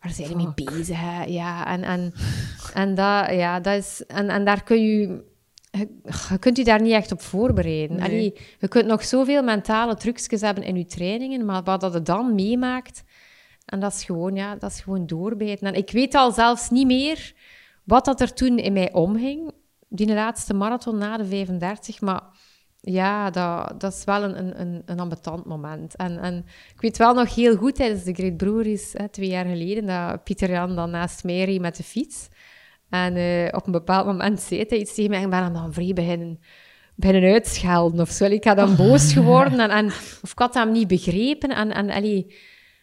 Waar 0.00 0.12
zijn 0.12 0.28
jullie 0.28 0.48
mee 0.56 0.66
bezig? 0.66 1.00
Hè? 1.00 1.24
Ja, 1.24 1.66
en, 1.66 1.82
en, 1.82 2.12
en, 2.74 2.94
dat, 2.94 3.30
ja, 3.30 3.60
dat 3.60 3.78
is, 3.78 4.04
en, 4.06 4.28
en 4.28 4.44
daar 4.44 4.62
kun 4.62 4.82
je... 4.82 5.26
Je, 5.70 6.00
je 6.28 6.38
kunt 6.38 6.56
je 6.56 6.64
daar 6.64 6.82
niet 6.82 6.92
echt 6.92 7.12
op 7.12 7.20
voorbereiden. 7.20 7.96
Nee. 7.96 8.06
Allee, 8.06 8.38
je 8.58 8.68
kunt 8.68 8.86
nog 8.86 9.04
zoveel 9.04 9.42
mentale 9.42 9.94
trucjes 9.94 10.40
hebben 10.40 10.64
in 10.64 10.76
je 10.76 10.86
trainingen, 10.86 11.44
maar 11.44 11.62
wat 11.62 11.80
dat 11.80 11.92
je 11.92 12.02
dan 12.02 12.34
meemaakt, 12.34 13.02
en 13.68 13.80
dat 13.80 13.92
is 13.92 14.04
gewoon, 14.04 14.34
ja, 14.34 14.56
dat 14.56 14.70
is 14.70 14.80
gewoon 14.80 15.06
doorbijten. 15.06 15.66
En 15.66 15.74
ik 15.74 15.90
weet 15.90 16.14
al 16.14 16.32
zelfs 16.32 16.70
niet 16.70 16.86
meer 16.86 17.32
wat 17.84 18.04
dat 18.04 18.20
er 18.20 18.32
toen 18.32 18.58
in 18.58 18.72
mij 18.72 18.92
omging, 18.92 19.52
die 19.88 20.14
laatste 20.14 20.54
marathon 20.54 20.98
na 20.98 21.16
de 21.16 21.26
35, 21.26 22.00
maar 22.00 22.22
ja, 22.80 23.30
dat, 23.30 23.80
dat 23.80 23.92
is 23.92 24.04
wel 24.04 24.22
een, 24.22 24.60
een, 24.60 24.82
een, 24.84 25.00
ambetant 25.00 25.44
moment. 25.44 25.96
En, 25.96 26.18
en 26.18 26.44
ik 26.74 26.80
weet 26.80 26.96
wel 26.96 27.14
nog 27.14 27.34
heel 27.34 27.56
goed, 27.56 27.74
tijdens 27.74 28.04
de 28.04 28.14
Great 28.14 28.36
Breweries, 28.36 28.92
hè, 28.92 29.08
twee 29.08 29.28
jaar 29.28 29.44
geleden, 29.44 29.86
dat 29.86 30.24
Pieter 30.24 30.50
Jan 30.50 30.76
dan 30.76 30.90
naast 30.90 31.24
mij 31.24 31.44
reed 31.44 31.60
met 31.60 31.76
de 31.76 31.82
fiets. 31.82 32.28
En 32.90 33.16
eh, 33.16 33.48
op 33.50 33.66
een 33.66 33.72
bepaald 33.72 34.06
moment 34.06 34.40
zei 34.40 34.64
hij 34.68 34.78
iets 34.78 34.94
tegen 34.94 35.10
mij 35.10 35.18
en 35.18 35.24
ik 35.24 35.30
ben 35.30 35.42
hem 35.42 35.52
dan 35.52 35.72
vrij 35.72 35.92
beginnen, 35.92 36.40
beginnen 36.94 37.32
uitschelden 37.32 38.00
of 38.00 38.10
zo. 38.10 38.24
Ik 38.24 38.44
had 38.44 38.56
dan 38.56 38.76
boos 38.76 39.12
geworden 39.12 39.60
en, 39.60 39.70
en, 39.70 39.86
of 40.22 40.30
ik 40.30 40.38
had 40.38 40.54
hem 40.54 40.72
niet 40.72 40.88
begrepen. 40.88 41.50
En, 41.50 41.72
en, 41.72 41.90
allee, 41.90 42.34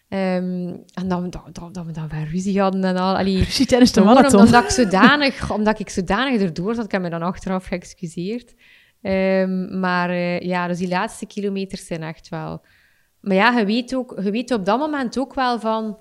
ehm, 0.08 0.76
en 0.94 1.08
dan, 1.08 1.30
dat, 1.30 1.50
dat, 1.52 1.74
dat 1.74 1.86
we 1.86 1.92
dan 1.92 2.08
weer 2.08 2.28
ruzie 2.30 2.62
hadden 2.62 2.84
en 2.84 2.98
al. 2.98 3.18
Allee, 3.18 3.42
precies 3.44 3.66
tijdens 3.66 3.92
de 3.92 4.02
marathon. 4.02 4.42
Omdat 4.42 4.64
ik 4.64 4.70
zodanig, 4.70 5.52
omdat 5.58 5.80
ik 5.80 5.90
zodanig 5.90 6.42
erdoor 6.42 6.76
zat, 6.76 6.86
ik 6.86 6.92
heb 6.92 7.02
me 7.02 7.10
dan 7.10 7.22
achteraf 7.22 7.66
geëxcuseerd. 7.66 8.54
Ehm, 9.02 9.80
maar 9.80 10.10
eh, 10.10 10.40
ja, 10.40 10.68
dus 10.68 10.78
die 10.78 10.88
laatste 10.88 11.26
kilometers 11.26 11.86
zijn 11.86 12.04
echt 12.04 12.30
wel... 12.30 12.66
Maar 13.20 13.36
ja, 13.36 13.60
je 13.60 13.66
weet, 13.66 13.96
ook, 13.96 14.20
je 14.24 14.32
weet 14.32 14.52
op 14.52 14.66
dat 14.66 14.80
moment 14.80 15.18
ook 15.20 15.34
wel 15.34 15.60
van... 15.60 15.98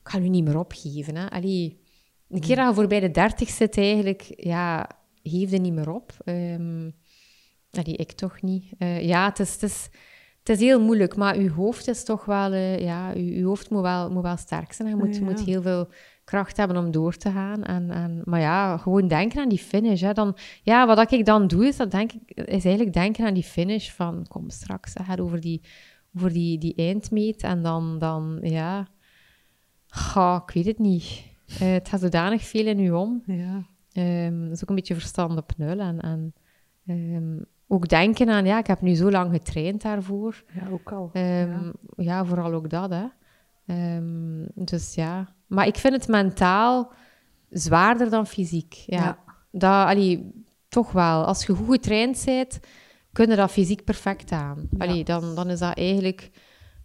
Ik 0.00 0.10
ga 0.10 0.18
nu 0.18 0.28
niet 0.28 0.44
meer 0.44 0.58
opgeven. 0.58 1.16
Hè. 1.16 1.30
Allee, 1.30 1.80
een 2.28 2.40
keer 2.40 2.56
dat 2.56 2.68
je 2.68 2.74
voorbij 2.74 3.00
de 3.00 3.10
dertig 3.10 3.48
zit, 3.48 3.78
eigenlijk, 3.78 4.32
ja, 4.36 4.88
geef 5.22 5.50
je 5.50 5.58
niet 5.58 5.72
meer 5.72 5.90
op. 5.90 6.12
Ehm 6.24 6.88
allee, 7.78 7.96
ik 7.96 8.12
toch 8.12 8.42
niet. 8.42 8.64
Eh, 8.78 9.06
ja, 9.06 9.28
het 9.28 9.38
is, 9.38 9.52
het, 9.52 9.62
is, 9.62 9.88
het 10.44 10.56
is 10.56 10.60
heel 10.60 10.80
moeilijk, 10.80 11.16
maar 11.16 11.40
je 11.40 11.50
hoofd 11.50 11.88
is 11.88 12.04
toch 12.04 12.24
wel... 12.24 12.52
eh, 12.52 12.78
ja, 12.78 13.12
hoofd 13.42 13.70
moet 13.70 13.82
wel, 13.82 14.10
moet 14.10 14.22
wel 14.22 14.36
sterk 14.36 14.72
zijn. 14.72 14.88
Je 14.88 14.96
moet, 14.96 15.16
Ja, 15.16 15.22
moet 15.22 15.40
heel 15.40 15.62
veel 15.62 15.88
kracht 16.24 16.56
hebben 16.56 16.76
om 16.76 16.90
door 16.90 17.16
te 17.16 17.30
gaan. 17.30 17.62
En, 17.62 17.90
en, 17.90 18.22
maar 18.24 18.40
ja, 18.40 18.76
gewoon 18.76 19.08
denken 19.08 19.40
aan 19.40 19.48
die 19.48 19.58
finish. 19.58 20.00
Hè. 20.00 20.12
Dan, 20.12 20.36
ja, 20.62 20.86
wat 20.86 21.12
ik 21.12 21.24
dan 21.24 21.46
doe, 21.46 21.66
is, 21.66 21.76
dat 21.76 21.90
denk 21.90 22.12
ik, 22.12 22.30
is 22.30 22.64
eigenlijk 22.64 22.92
denken 22.92 23.26
aan 23.26 23.34
die 23.34 23.42
finish 23.42 23.90
van... 23.90 24.26
Kom, 24.28 24.50
straks 24.50 24.94
hè, 24.94 25.04
gaat 25.04 25.20
over 25.20 25.40
die, 25.40 25.60
over 26.16 26.32
die, 26.32 26.58
die 26.58 26.74
eindmeet. 26.74 27.42
En 27.42 27.62
dan, 27.62 27.98
dan 27.98 28.38
ja... 28.42 28.88
Ga, 29.86 30.42
ik 30.46 30.54
weet 30.54 30.66
het 30.66 30.78
niet. 30.78 31.24
Eh, 31.60 31.72
het 31.72 31.88
gaat 31.88 32.00
zodanig 32.00 32.42
veel 32.42 32.66
in 32.66 32.78
u 32.78 32.90
om. 32.90 33.22
Ja. 33.26 33.66
Ehm, 33.92 34.42
dat 34.42 34.50
is 34.52 34.62
ook 34.62 34.68
een 34.68 34.74
beetje 34.74 34.94
verstand 34.94 35.38
op 35.38 35.52
nul. 35.56 35.78
En, 35.78 36.00
en 36.00 36.34
ehm, 36.86 37.36
ook 37.68 37.88
denken 37.88 38.28
aan, 38.28 38.44
ja, 38.44 38.58
ik 38.58 38.66
heb 38.66 38.80
nu 38.80 38.94
zo 38.94 39.10
lang 39.10 39.32
getraind 39.32 39.82
daarvoor. 39.82 40.44
ja, 40.52 40.68
ook 40.70 40.92
al. 40.92 41.10
Ehm, 41.12 41.70
ja. 41.96 42.24
vooral 42.24 42.52
ook 42.52 42.70
dat, 42.70 42.90
hè. 42.90 43.04
Ehm, 43.66 44.44
dus 44.54 44.94
ja. 44.94 45.34
Maar 45.46 45.66
ik 45.66 45.76
vind 45.76 45.94
het 45.94 46.08
mentaal 46.08 46.92
zwaarder 47.50 48.10
dan 48.10 48.26
fysiek. 48.26 48.74
Ja. 48.74 49.02
Ja. 49.02 49.18
Dat, 49.50 49.86
allee, 49.86 50.44
toch 50.68 50.92
wel. 50.92 51.24
Als 51.24 51.46
je 51.46 51.54
goed 51.54 51.74
getraind 51.74 52.22
bent, 52.24 52.60
kun 53.12 53.30
je 53.30 53.36
dat 53.36 53.50
fysiek 53.50 53.84
perfect 53.84 54.32
aan. 54.32 54.68
Allee, 54.78 55.04
dan, 55.04 55.34
dan 55.34 55.50
is 55.50 55.58
dat 55.58 55.76
eigenlijk... 55.76 56.30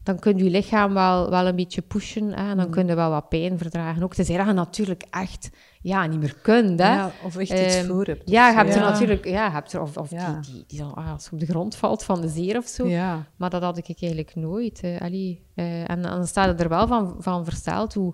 Dan 0.09 0.19
kun 0.19 0.37
je 0.37 0.43
lichaam 0.49 0.93
wel, 0.93 1.29
wel 1.29 1.47
een 1.47 1.55
beetje 1.55 1.81
pushen. 1.81 2.27
Hè, 2.33 2.49
en 2.49 2.57
dan 2.57 2.65
Mm. 2.65 2.71
kun 2.71 2.87
je 2.87 2.95
wel 2.95 3.09
wat 3.09 3.29
pijn 3.29 3.57
verdragen. 3.57 4.03
Ook 4.03 4.13
tenzij 4.13 4.37
dat 4.37 4.45
je 4.47 4.53
natuurlijk 4.53 5.03
echt 5.09 5.49
ja, 5.81 6.05
niet 6.05 6.19
meer 6.19 6.35
kunt. 6.41 6.79
Hè. 6.79 6.93
Ja, 6.95 7.11
of 7.23 7.37
echt 7.37 7.51
iets 7.51 7.75
Ehm, 7.75 7.87
voor 7.87 8.05
hebt. 8.05 8.29
Ja, 8.29 8.47
je 8.49 8.55
hebt 8.55 8.75
er 8.75 8.81
natuurlijk... 8.81 9.25
Ja, 9.25 9.51
hebt 9.51 9.73
er, 9.73 9.81
of 9.81 9.97
of 9.97 10.11
Ja. 10.11 10.39
die, 10.41 10.51
die, 10.53 10.63
die 10.67 10.79
dan 10.79 10.93
ah, 10.93 11.11
als 11.11 11.25
je 11.25 11.31
op 11.31 11.39
de 11.39 11.45
grond 11.45 11.75
valt 11.75 12.03
van 12.03 12.21
de 12.21 12.27
zeer 12.27 12.57
of 12.57 12.67
zo. 12.67 12.87
Maar 13.35 13.49
dat 13.49 13.61
had 13.63 13.77
ik 13.77 13.85
eigenlijk 13.87 14.35
nooit. 14.35 14.79
eh, 14.83 15.01
allee, 15.01 15.45
eh, 15.55 15.89
en 15.89 16.01
dan 16.01 16.27
staat 16.27 16.47
het 16.47 16.61
er 16.61 16.69
wel 16.69 16.87
van, 16.87 17.15
van 17.19 17.43
versteld 17.43 17.93
hoe, 17.93 18.13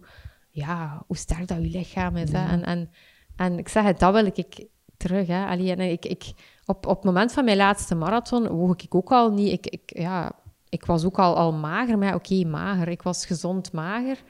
ja, 0.49 1.03
hoe 1.07 1.17
sterk 1.17 1.47
dat 1.47 1.57
je 1.61 1.69
lichaam 1.69 2.15
is. 2.17 2.31
Hè. 2.31 2.47
En, 2.47 2.63
en, 2.63 2.89
en 3.35 3.57
ik 3.57 3.67
zeg 3.69 3.83
het, 3.83 3.99
dat 3.99 4.13
wil 4.13 4.25
ik 4.25 4.65
terug. 4.97 5.27
Hè. 5.27 5.45
Allee, 5.45 5.71
en 5.71 5.79
ik, 5.91 6.05
ik, 6.05 6.33
op, 6.65 6.85
op 6.85 6.95
het 6.95 7.03
moment 7.05 7.31
van 7.31 7.45
mijn 7.45 7.57
laatste 7.57 7.95
marathon 7.95 8.47
woog 8.47 8.75
ik 8.83 8.95
ook 8.95 9.11
al 9.11 9.31
niet... 9.31 9.51
Ik, 9.51 9.67
ik, 9.67 9.99
ja, 9.99 10.31
ik 10.70 10.86
was 10.86 11.05
ook 11.05 11.20
al, 11.20 11.36
al 11.36 11.53
mager, 11.53 11.97
maar 11.97 12.07
ja, 12.07 12.16
oké, 12.16 12.45
mager. 12.45 12.88
Ik 12.88 13.01
was 13.01 13.26
gezond 13.26 13.72
mager. 13.72 14.24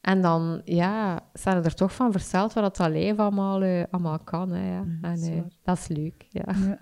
En 0.00 0.22
dan, 0.22 0.62
ja, 0.64 1.20
staan 1.32 1.64
er 1.64 1.74
toch 1.74 1.94
van 1.94 2.12
versteld 2.12 2.52
wat 2.52 2.76
dat 2.76 2.88
lijf 2.88 3.18
allemaal, 3.18 3.62
eh, 3.62 3.84
allemaal 3.90 4.18
kan. 4.18 4.50
Hè, 4.50 4.72
ja. 4.72 4.72
Ja, 4.72 4.80
en 4.80 4.98
dat 5.00 5.18
is 5.18 5.28
eh, 5.28 5.42
dat 5.62 5.78
is 5.78 5.88
leuk, 5.88 6.26
ja. 6.28 6.44
Ja. 6.44 6.78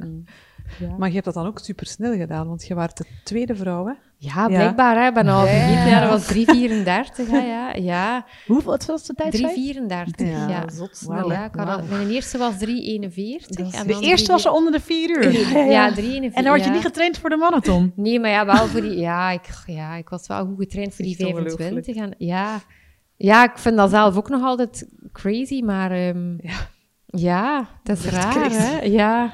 Ja. 0.78 0.94
Maar 0.98 1.08
je 1.08 1.14
hebt 1.14 1.24
dat 1.24 1.34
dan 1.34 1.46
ook 1.46 1.58
super 1.58 1.86
snel 1.86 2.16
gedaan, 2.16 2.46
want 2.48 2.66
je 2.66 2.74
was 2.74 2.94
de 2.94 3.04
tweede 3.24 3.54
vrouw, 3.54 3.86
hè? 3.86 3.92
Ja, 4.16 4.46
blijkbaar. 4.46 4.96
Hè. 5.02 5.08
Ik 5.08 5.14
ben 5.14 5.28
al 5.28 5.44
Ja. 5.46 5.50
vergeten. 5.50 5.88
Ja, 5.90 6.00
dat 6.00 6.10
was 6.10 6.26
3,34. 6.26 7.30
hè, 7.30 7.38
ja, 7.38 7.74
ja. 7.74 8.24
Hoeveel 8.46 8.70
wat 8.70 8.86
was 8.86 9.06
de 9.06 9.14
tijd? 9.14 9.34
zei 9.36 9.60
je? 9.66 9.72
3,34. 9.74 10.26
Ja, 10.26 10.48
ja. 10.48 10.64
zot 10.72 10.96
snel, 10.96 11.30
Ja, 11.32 11.50
had 11.56 11.88
mijn 11.88 12.10
eerste 12.10 12.38
was 12.38 12.54
3,41. 12.58 13.46
Dat 13.46 13.66
is- 13.66 13.74
en 13.74 13.86
De 13.86 13.92
dan 13.92 14.02
eerste 14.02 14.32
was 14.32 14.42
3,4. 14.42 14.50
al 14.50 14.54
onder 14.54 14.72
de 14.72 14.80
vier 14.80 15.10
uur. 15.10 15.66
Ja, 15.70 15.92
3,41. 15.92 16.34
En 16.34 16.42
dan 16.42 16.52
word 16.52 16.60
je 16.64 16.68
ja. 16.68 16.74
niet 16.74 16.84
getraind 16.84 17.18
voor 17.18 17.30
de 17.30 17.36
marathon. 17.36 17.92
Nee, 17.96 18.20
maar 18.20 18.30
ja, 18.30 18.46
wel 18.46 18.66
voor 18.66 18.80
die... 18.80 18.96
Ja, 18.98 19.30
ik, 19.30 19.48
ja, 19.66 19.94
ik 19.94 20.08
was 20.08 20.26
wel 20.26 20.44
goed 20.46 20.54
getraind 20.58 20.94
voor 20.94 21.04
die 21.04 21.16
Echt 21.18 21.24
ongelooflijk. 21.28 21.56
25. 21.62 21.96
En, 22.04 22.14
ja, 22.18 22.60
ja, 23.16 23.44
ik 23.44 23.58
vind 23.58 23.76
dat 23.76 23.90
zelf 23.90 24.16
ook 24.16 24.28
nog 24.28 24.42
altijd 24.42 24.88
crazy, 25.12 25.60
maar... 25.62 25.90
ehm, 25.90 26.32
Ja. 26.38 26.56
ja, 27.06 27.68
dat 27.82 27.98
is 27.98 28.04
raar, 28.06 28.32
crazy. 28.34 28.56
hè? 28.56 28.80
Ja, 28.80 29.32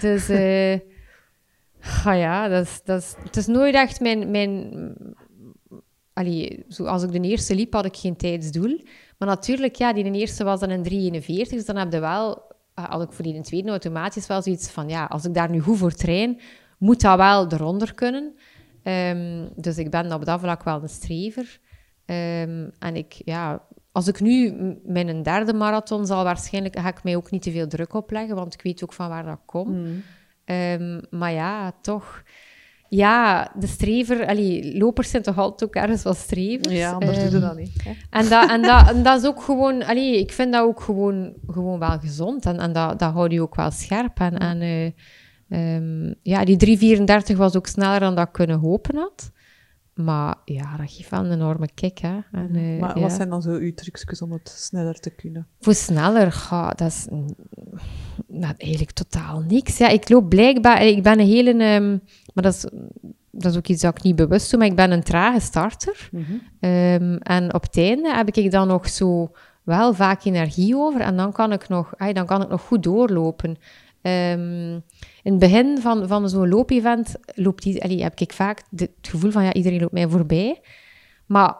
dus... 0.00 0.30
ah 2.04 2.16
ja, 2.18 2.48
dat 2.48 2.64
is, 2.64 2.80
dat 2.84 3.02
is, 3.02 3.14
het 3.24 3.36
is 3.36 3.46
nooit 3.46 3.74
echt 3.74 4.00
mijn... 4.00 4.30
mijn 4.30 4.72
allee, 6.12 6.64
zo, 6.68 6.84
als 6.84 7.02
ik 7.02 7.12
de 7.12 7.20
eerste 7.20 7.54
liep, 7.54 7.72
had 7.72 7.84
ik 7.84 7.96
geen 7.96 8.16
tijdsdoel. 8.16 8.80
Maar 9.18 9.28
natuurlijk, 9.28 9.74
ja, 9.74 9.92
die 9.92 10.12
eerste 10.12 10.44
was 10.44 10.60
dan 10.60 10.70
een 10.70 11.22
3,41, 11.22 11.26
dus 11.48 11.64
dan 11.64 11.76
heb 11.76 11.92
je 11.92 12.00
wel... 12.00 12.50
Had 12.74 13.02
ik 13.02 13.12
voor 13.12 13.24
die 13.24 13.40
tweede 13.40 13.68
automatisch 13.68 14.26
wel 14.26 14.42
zoiets 14.42 14.70
van, 14.70 14.88
ja, 14.88 15.04
als 15.04 15.24
ik 15.24 15.34
daar 15.34 15.50
nu 15.50 15.60
goed 15.60 15.78
voor 15.78 15.92
train, 15.92 16.40
moet 16.78 17.00
dat 17.00 17.16
wel 17.16 17.52
eronder 17.52 17.94
kunnen. 17.94 18.34
Ehm, 18.82 19.48
dus 19.56 19.78
ik 19.78 19.90
ben 19.90 20.12
op 20.12 20.24
dat 20.24 20.40
vlak 20.40 20.62
wel 20.62 20.82
een 20.82 20.88
strever. 20.88 21.60
Ehm, 22.04 22.68
en 22.78 22.96
ik, 22.96 23.12
ja, 23.24 23.62
als 23.92 24.08
ik 24.08 24.20
nu 24.20 24.54
mijn 24.84 25.22
derde 25.22 25.54
marathon 25.54 26.06
zal 26.06 26.24
waarschijnlijk, 26.24 26.78
ga 26.78 26.88
ik 26.88 27.04
mij 27.04 27.16
ook 27.16 27.30
niet 27.30 27.42
te 27.42 27.50
veel 27.50 27.68
druk 27.68 27.94
opleggen, 27.94 28.34
want 28.34 28.54
ik 28.54 28.62
weet 28.62 28.82
ook 28.84 28.92
van 28.92 29.08
waar 29.08 29.24
dat 29.24 29.40
komt. 29.46 29.76
Mm. 29.76 30.02
Ehm, 30.44 31.00
maar 31.10 31.32
ja, 31.32 31.72
toch. 31.80 32.22
Ja, 32.88 33.52
de 33.58 33.66
strever, 33.66 34.26
allee, 34.26 34.78
lopers 34.78 35.10
zijn 35.10 35.22
toch 35.22 35.38
altijd 35.38 35.70
ook 35.70 35.74
ergens 35.74 36.02
wel 36.02 36.14
strevers. 36.14 36.74
Ja, 36.74 36.92
anders 36.92 37.16
doe 37.16 37.26
je 37.26 37.32
Ehm, 37.36 37.40
dat 37.40 37.56
niet. 37.56 37.82
Hè? 37.84 37.90
en 38.10 38.28
dat, 38.28 38.50
en, 38.50 38.62
dat, 38.62 38.88
en 38.88 39.02
dat 39.02 39.22
is 39.22 39.28
ook 39.28 39.42
gewoon, 39.42 39.84
allee, 39.84 40.18
ik 40.18 40.32
vind 40.32 40.52
dat 40.52 40.62
ook 40.62 40.80
gewoon, 40.80 41.32
gewoon 41.46 41.78
wel 41.78 41.98
gezond 41.98 42.46
en, 42.46 42.58
en 42.58 42.72
dat, 42.72 42.98
dat 42.98 43.12
houdt 43.12 43.32
je 43.32 43.42
ook 43.42 43.54
wel 43.54 43.70
scherp. 43.70 44.20
En, 44.20 44.38
en 44.38 44.60
eh, 44.60 44.86
ehm, 45.48 46.14
ja, 46.22 46.44
die 46.44 46.78
3,34 47.32 47.36
was 47.36 47.56
ook 47.56 47.66
sneller 47.66 48.00
dan 48.00 48.14
dat 48.14 48.26
ik 48.26 48.32
kunnen 48.32 48.58
hopen 48.58 48.96
had. 48.96 49.30
Maar 49.94 50.36
ja, 50.44 50.76
dat 50.76 50.92
geeft 50.92 51.10
wel 51.10 51.24
een 51.24 51.32
enorme 51.32 51.68
kick. 51.74 51.98
Hè. 51.98 52.18
En, 52.32 52.54
eh, 52.54 52.80
maar 52.80 52.96
ja. 52.96 53.02
wat 53.02 53.12
zijn 53.12 53.28
dan 53.28 53.42
zo 53.42 53.50
uw 53.50 53.74
trucjes 53.74 54.22
om 54.22 54.32
het 54.32 54.48
sneller 54.48 55.00
te 55.00 55.10
kunnen? 55.10 55.46
Voor 55.60 55.74
sneller, 55.74 56.32
ga, 56.32 56.70
dat 56.70 56.88
is 56.88 57.06
nou, 58.26 58.54
eigenlijk 58.56 58.92
totaal 58.92 59.40
niks. 59.40 59.78
Ja, 59.78 59.88
ik 59.88 60.08
loop 60.08 60.28
blijkbaar, 60.28 60.82
ik 60.82 61.02
ben 61.02 61.20
een 61.20 61.26
hele, 61.26 61.50
ehm, 61.50 61.90
maar 62.34 62.44
dat 62.44 62.54
is, 62.54 62.66
dat 63.30 63.50
is 63.50 63.56
ook 63.56 63.66
iets 63.66 63.82
dat 63.82 63.96
ik 63.96 64.02
niet 64.02 64.16
bewust 64.16 64.50
doe, 64.50 64.58
maar 64.58 64.68
ik 64.68 64.76
ben 64.76 64.90
een 64.90 65.02
trage 65.02 65.40
starter. 65.40 66.10
Ehm, 66.60 67.16
en 67.16 67.54
op 67.54 67.62
het 67.62 67.76
einde 67.76 68.14
heb 68.14 68.36
ik 68.36 68.50
dan 68.50 68.68
nog 68.68 68.88
zo 68.88 69.30
wel 69.62 69.94
vaak 69.94 70.24
energie 70.24 70.76
over 70.76 71.00
en 71.00 71.16
dan 71.16 71.32
kan 71.32 71.52
ik 71.52 71.68
nog, 71.68 71.96
ay, 71.96 72.12
dan 72.12 72.26
kan 72.26 72.42
ik 72.42 72.48
nog 72.48 72.62
goed 72.62 72.82
doorlopen. 72.82 73.56
Ehm, 74.02 74.78
in 75.22 75.30
het 75.30 75.40
begin 75.40 75.78
van, 75.80 76.08
van 76.08 76.28
zo'n 76.28 76.48
loopevent 76.48 77.14
loopt 77.34 77.62
die, 77.62 77.82
allee, 77.82 78.02
heb 78.02 78.20
ik 78.20 78.32
vaak 78.32 78.62
de- 78.70 78.90
het 78.96 79.08
gevoel 79.10 79.30
van 79.30 79.44
ja, 79.44 79.52
iedereen 79.52 79.80
loopt 79.80 79.92
mij 79.92 80.08
voorbij. 80.08 80.60
Maar 81.26 81.54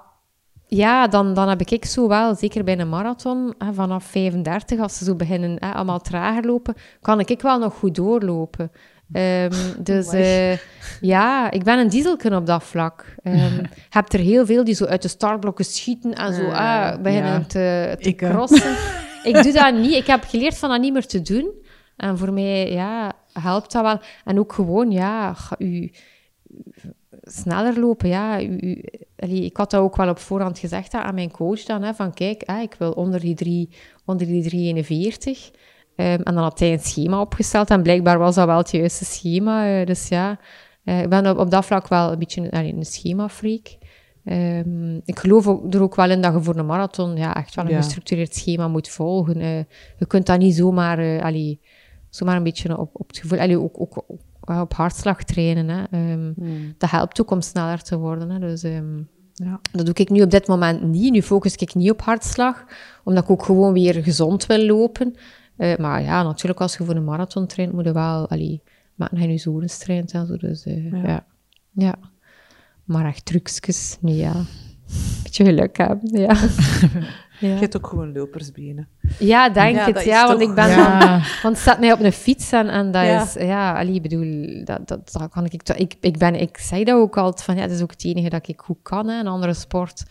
ja, 0.66 1.06
dan, 1.08 1.34
dan 1.34 1.48
heb 1.48 1.60
ik 1.60 1.84
zo 1.84 2.08
wel, 2.08 2.34
zeker 2.34 2.64
bij 2.64 2.78
een 2.78 2.88
marathon, 2.88 3.54
hè, 3.58 3.72
vanaf 3.72 4.04
35, 4.04 4.80
als 4.80 4.98
ze 4.98 5.04
zo 5.04 5.14
beginnen 5.14 5.56
hè, 5.58 5.72
allemaal 5.72 6.00
trager 6.00 6.46
lopen, 6.46 6.74
kan 7.00 7.20
ik 7.20 7.40
wel 7.40 7.58
nog 7.58 7.74
goed 7.74 7.94
doorlopen. 7.94 8.70
Ehm, 9.12 9.52
dus 9.78 10.08
eh, 10.08 10.56
ja, 11.00 11.50
ik 11.50 11.64
ben 11.64 11.78
een 11.78 11.88
dieselken 11.88 12.34
op 12.34 12.46
dat 12.46 12.64
vlak. 12.64 13.14
Je 13.22 13.60
hebt 13.90 14.12
er 14.12 14.20
heel 14.20 14.46
veel 14.46 14.64
die 14.64 14.74
zo 14.74 14.84
uit 14.84 15.02
de 15.02 15.08
startblokken 15.08 15.64
schieten 15.64 16.12
en 16.14 16.34
zo 16.34 16.42
Eh, 16.42 16.58
ah, 16.90 17.02
beginnen 17.02 17.32
ja. 17.32 17.38
te, 17.46 17.96
te 18.00 18.08
Ik, 18.08 18.22
eh. 18.22 18.30
crossen. 18.30 18.76
ik 19.30 19.42
doe 19.42 19.52
dat 19.52 19.74
niet. 19.74 19.92
Ik 19.94 20.06
heb 20.06 20.24
geleerd 20.24 20.58
van 20.58 20.68
dat 20.70 20.80
niet 20.80 20.92
meer 20.92 21.06
te 21.06 21.22
doen. 21.22 21.50
En 22.02 22.18
voor 22.18 22.32
mij, 22.32 22.72
ja, 22.72 23.12
helpt 23.32 23.72
dat 23.72 23.82
wel. 23.82 23.98
En 24.24 24.38
ook 24.38 24.52
gewoon, 24.52 24.90
ja, 24.90 25.34
u 25.58 25.90
sneller 27.22 27.80
lopen, 27.80 28.08
ja. 28.08 28.42
U, 28.42 28.56
u- 28.60 28.84
allee, 29.18 29.44
ik 29.44 29.56
had 29.56 29.70
dat 29.70 29.80
ook 29.80 29.96
wel 29.96 30.08
op 30.08 30.18
voorhand 30.18 30.58
gezegd 30.58 30.94
aan 30.94 31.14
mijn 31.14 31.30
coach 31.30 31.62
dan, 31.62 31.82
hè, 31.82 31.94
van 31.94 32.14
kijk, 32.14 32.42
ik 32.62 32.74
wil 32.78 32.90
onder 32.92 33.20
die, 33.20 33.34
drie, 33.34 33.68
onder 34.04 34.26
die 34.26 34.42
341. 34.42 35.50
Ehm, 35.96 36.08
en 36.22 36.34
dan 36.34 36.42
had 36.42 36.58
hij 36.58 36.72
een 36.72 36.78
schema 36.80 37.20
opgesteld 37.20 37.70
en 37.70 37.82
blijkbaar 37.82 38.18
was 38.18 38.34
dat 38.34 38.46
wel 38.46 38.56
het 38.56 38.70
juiste 38.70 39.04
schema. 39.04 39.80
eh, 39.80 39.86
dus 39.86 40.08
ja, 40.08 40.38
eh, 40.84 41.02
ik 41.02 41.08
ben 41.08 41.26
op, 41.30 41.38
op 41.38 41.50
dat 41.50 41.64
vlak 41.64 41.88
wel 41.88 42.12
een 42.12 42.18
beetje 42.18 42.40
een, 42.40 42.50
allee, 42.50 42.74
een 42.74 42.84
schema-freak. 42.84 43.76
Ehm, 44.24 44.96
ik 45.04 45.18
geloof 45.18 45.46
ook, 45.46 45.74
er 45.74 45.82
ook 45.82 45.94
wel 45.94 46.10
in 46.10 46.20
dat 46.20 46.32
je 46.34 46.42
voor 46.42 46.56
een 46.56 46.66
marathon 46.66 47.16
ja, 47.16 47.34
echt 47.34 47.54
wel 47.54 47.64
een 47.64 47.70
Ja. 47.70 47.76
gestructureerd 47.76 48.34
schema 48.34 48.68
moet 48.68 48.88
volgen. 48.88 49.40
Eh, 49.40 49.58
je 49.98 50.06
kunt 50.06 50.26
dat 50.26 50.38
niet 50.38 50.54
zomaar, 50.54 51.22
allee, 51.22 51.60
zomaar 52.14 52.36
een 52.36 52.42
beetje 52.42 52.78
op, 52.78 52.90
op 52.92 53.08
het 53.08 53.18
gevoel, 53.18 53.38
allee, 53.38 53.60
ook, 53.60 53.80
ook, 53.80 54.04
ook 54.08 54.60
op 54.60 54.72
hartslag 54.74 55.24
trainen. 55.24 55.68
Hè. 55.68 55.84
Ehm, 55.90 56.32
Dat 56.78 56.90
helpt 56.90 57.20
ook 57.20 57.30
om 57.30 57.40
sneller 57.40 57.82
te 57.82 57.98
worden. 57.98 58.30
Hè. 58.30 58.38
Dus, 58.38 58.62
ehm, 58.62 58.98
Ja. 59.34 59.60
dat 59.72 59.86
doe 59.86 59.94
ik 59.94 60.10
nu 60.10 60.22
op 60.22 60.30
dit 60.30 60.46
moment 60.46 60.82
niet. 60.82 61.12
Nu 61.12 61.22
focus 61.22 61.54
ik 61.54 61.74
niet 61.74 61.90
op 61.90 62.00
hartslag, 62.02 62.64
omdat 63.04 63.22
ik 63.24 63.30
ook 63.30 63.42
gewoon 63.42 63.72
weer 63.72 64.02
gezond 64.02 64.46
wil 64.46 64.64
lopen. 64.66 65.14
Eh, 65.56 65.76
maar 65.76 66.02
ja, 66.02 66.22
natuurlijk, 66.22 66.60
als 66.60 66.76
je 66.76 66.84
voor 66.84 66.94
een 66.94 67.04
marathon 67.04 67.46
traint, 67.46 67.72
moet 67.72 67.84
je 67.84 67.92
wel... 67.92 68.28
Allee, 68.28 68.62
maken 68.94 69.16
hij 69.16 69.26
nu 69.26 69.38
zones 69.38 69.78
traint 69.78 70.12
en 70.12 70.26
zo. 70.26 70.36
Dus 70.36 70.64
eh, 70.64 70.90
Ja. 70.90 70.98
ja. 71.02 71.24
ja. 71.72 71.94
Maar 72.84 73.06
echt 73.06 73.24
trucjes, 73.24 73.96
nee, 74.00 74.16
ja. 74.16 74.32
Beetje 75.22 75.44
geluk 75.44 75.76
hebben, 75.76 76.20
ja. 76.20 76.34
Je 77.42 77.48
ja. 77.54 77.60
hebt 77.60 77.76
ook 77.76 77.86
gewoon 77.86 78.12
lopersbenen. 78.12 78.88
Ja, 79.18 79.48
denk 79.50 79.76
Ja, 79.76 79.84
het. 79.86 80.04
Ja, 80.04 80.26
want 80.26 80.40
toch- 80.40 80.48
ik 80.48 80.54
ben 80.54 80.68
Ja. 80.68 80.98
dan... 80.98 81.08
Want 81.42 81.54
het 81.54 81.58
staat 81.58 81.80
mij 81.80 81.92
op 81.92 82.00
een 82.00 82.12
fiets 82.12 82.52
en, 82.52 82.68
en 82.68 82.90
dat 82.90 83.04
Ja. 83.04 83.22
is... 83.22 83.32
Ja, 83.34 83.78
allee, 83.78 84.00
bedoel, 84.00 84.64
dat, 84.64 84.88
dat, 84.88 85.12
dat 85.12 85.28
kan 85.30 85.44
ik, 85.44 85.52
ik... 85.76 85.94
Ik 86.00 86.18
ben... 86.18 86.34
Ik 86.40 86.58
zei 86.58 86.84
dat 86.84 86.96
ook 86.96 87.16
altijd, 87.16 87.42
van 87.44 87.56
ja, 87.56 87.62
dat 87.62 87.70
is 87.76 87.82
ook 87.82 87.90
het 87.90 88.04
enige 88.04 88.28
dat 88.28 88.48
ik 88.48 88.60
goed 88.60 88.78
kan, 88.82 89.08
hè. 89.08 89.18
Een 89.20 89.26
andere 89.26 89.54
sport 89.54 90.02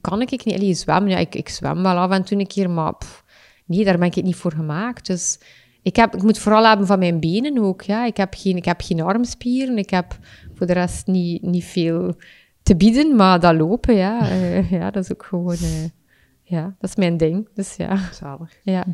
kan 0.00 0.20
ik 0.20 0.30
niet. 0.44 0.54
Allee, 0.54 0.74
zwemmen, 0.74 1.10
ja, 1.10 1.16
ik, 1.18 1.34
ik 1.34 1.48
zwem 1.48 1.82
wel 1.82 1.96
af 1.96 2.10
en 2.10 2.24
toe 2.24 2.38
een 2.38 2.46
keer, 2.46 2.70
maar 2.70 2.94
pff, 2.94 3.24
nee, 3.64 3.84
daar 3.84 3.98
ben 3.98 4.06
ik 4.08 4.22
niet 4.22 4.36
voor 4.36 4.52
gemaakt. 4.52 5.06
Dus 5.06 5.38
ik, 5.82 5.96
heb, 5.96 6.14
ik 6.14 6.22
moet 6.22 6.38
vooral 6.38 6.66
hebben 6.66 6.86
van 6.86 6.98
mijn 6.98 7.20
benen 7.20 7.58
ook, 7.58 7.82
ja. 7.82 8.04
Ik 8.06 8.16
heb 8.16 8.34
geen, 8.36 8.56
ik 8.56 8.64
heb 8.64 8.80
geen 8.80 9.00
armspieren, 9.00 9.78
ik 9.78 9.90
heb 9.90 10.18
voor 10.54 10.66
de 10.66 10.72
rest 10.72 11.06
niet, 11.06 11.42
niet 11.42 11.64
veel 11.64 12.14
te 12.62 12.76
bieden, 12.76 13.16
maar 13.16 13.40
dat 13.40 13.54
lopen, 13.54 13.94
ja, 13.96 14.20
eh, 14.28 14.70
ja 14.70 14.90
dat 14.90 15.04
is 15.04 15.12
ook 15.12 15.24
gewoon... 15.24 15.54
eh, 15.54 15.84
ja, 16.48 16.62
dat 16.78 16.90
is 16.90 16.96
mijn 16.96 17.16
ding. 17.16 17.48
Dus 17.54 17.76
ja. 17.76 17.96
Zalig. 18.12 18.50
Ja. 18.62 18.84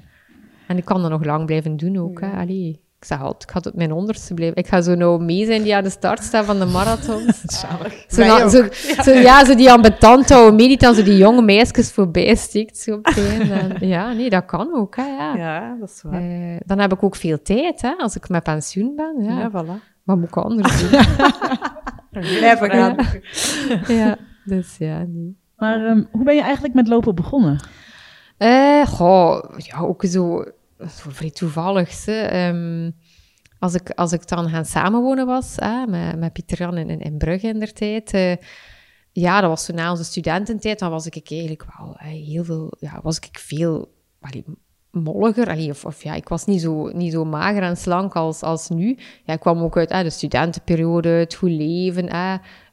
En 0.67 0.77
ik 0.77 0.85
kan 0.85 1.03
dat 1.03 1.11
nog 1.11 1.25
lang 1.25 1.47
blijven 1.47 1.77
doen 1.77 1.97
ook. 1.97 2.21
Hè. 2.21 2.31
Allee, 2.31 2.81
ik 2.99 3.05
zeg 3.09 3.21
altijd, 3.21 3.43
ik 3.43 3.51
ga 3.51 3.61
tot 3.61 3.75
mijn 3.75 3.93
onderste 3.93 4.35
blijven. 4.35 4.57
Ik 4.57 4.67
ga 4.67 4.81
zo 4.83 4.95
nou 4.95 5.23
mee 5.25 5.47
zijn 5.47 5.63
die 5.63 5.77
aan 5.77 5.83
de 5.83 5.91
start 5.91 6.23
staan 6.23 6.45
van 6.45 6.59
de 6.59 6.65
marathons. 6.65 7.41
Zalig. 7.61 8.05
Zo, 8.09 8.25
na- 8.27 8.49
zo, 8.49 8.67
zo, 9.03 9.11
ja, 9.13 9.45
zo 9.45 9.55
die 9.55 9.71
ambetant 9.73 10.29
houden 10.29 10.55
mee, 10.55 10.69
die 10.69 10.77
dan 10.79 10.95
zo 10.95 11.03
die 11.03 11.17
jonge 11.17 11.43
meisjes 11.43 11.93
voorbij 11.93 12.35
stikt. 12.35 12.79
Zo 12.79 12.95
op. 12.95 13.07
En 13.07 13.77
ja, 13.89 14.13
nee, 14.13 14.31
dat 14.31 14.45
kan 14.45 14.75
ook. 14.75 14.97
Hè, 14.97 15.03
ja. 15.07 15.37
Ja, 15.37 15.77
dat 15.81 15.89
is 15.89 16.03
waar. 16.03 16.21
Eh, 16.23 16.57
dan 16.67 16.79
heb 16.79 16.93
ik 16.93 17.03
ook 17.03 17.17
veel 17.17 17.43
tijd, 17.43 17.83
hè, 17.83 17.95
als 17.99 18.17
ik 18.17 18.29
met 18.29 18.43
pensioen 18.43 18.95
ben. 18.97 19.17
Ja. 19.25 19.39
Ja, 19.39 19.51
voilà. 19.51 19.83
Wat 20.05 20.17
moet 20.17 20.29
ik 20.29 20.37
anders 20.37 20.81
doen? 20.81 21.01
Blijven 22.11 22.71
gaan. 22.71 22.97
ja, 23.89 24.17
dus 24.45 24.77
ja, 24.79 24.99
nee. 25.09 25.41
Maar 25.63 25.87
ehm, 25.87 26.03
hoe 26.11 26.25
ben 26.25 26.35
je 26.35 26.43
eigenlijk 26.43 26.75
met 26.75 26.89
lopen 26.89 27.15
begonnen? 27.15 27.61
Eh, 28.37 28.87
goh, 28.87 29.43
ja, 29.57 29.79
ook 29.79 30.05
zo, 30.05 30.45
zo 30.79 31.11
vrij 31.11 31.31
toevallig. 31.31 32.07
Ehm, 32.07 32.91
als, 33.59 33.75
ik, 33.75 33.91
als 33.91 34.13
ik 34.13 34.29
dan 34.29 34.49
gaan 34.49 34.65
samenwonen 34.65 35.27
was 35.27 35.57
met, 35.89 36.19
met 36.19 36.33
Pieter 36.33 36.59
Jan 36.59 36.77
in, 36.77 37.01
in, 37.01 37.19
Brugge 37.19 37.47
in 37.47 37.59
der 37.59 37.73
tijd. 37.73 38.13
eh, 38.13 38.37
ja, 39.13 39.41
dat 39.41 39.51
was 39.51 39.65
zo 39.65 39.73
na 39.73 39.91
onze 39.91 40.05
studententijd. 40.05 40.79
Dan 40.79 40.91
was 40.91 41.07
ik 41.07 41.31
eigenlijk 41.31 41.65
wel 41.79 41.95
heel 41.99 42.45
veel, 42.45 42.73
ja, 42.79 43.01
was 43.03 43.17
ik 43.17 43.39
veel 43.39 43.95
molliger. 44.91 45.71
Of, 45.85 46.03
ja, 46.03 46.15
ik 46.15 46.29
was 46.29 46.45
niet 46.45 46.61
zo, 46.61 46.89
niet 46.93 47.13
zo 47.13 47.25
mager 47.25 47.63
en 47.63 47.77
slank 47.77 48.15
als, 48.15 48.43
als 48.43 48.69
nu. 48.69 48.99
Ja, 49.25 49.33
ik 49.35 49.41
kwam 49.41 49.63
ook 49.63 49.77
uit 49.77 50.05
de 50.05 50.11
studentenperiode, 50.11 51.09
het 51.09 51.35
goed 51.35 51.51
leven. 51.51 52.09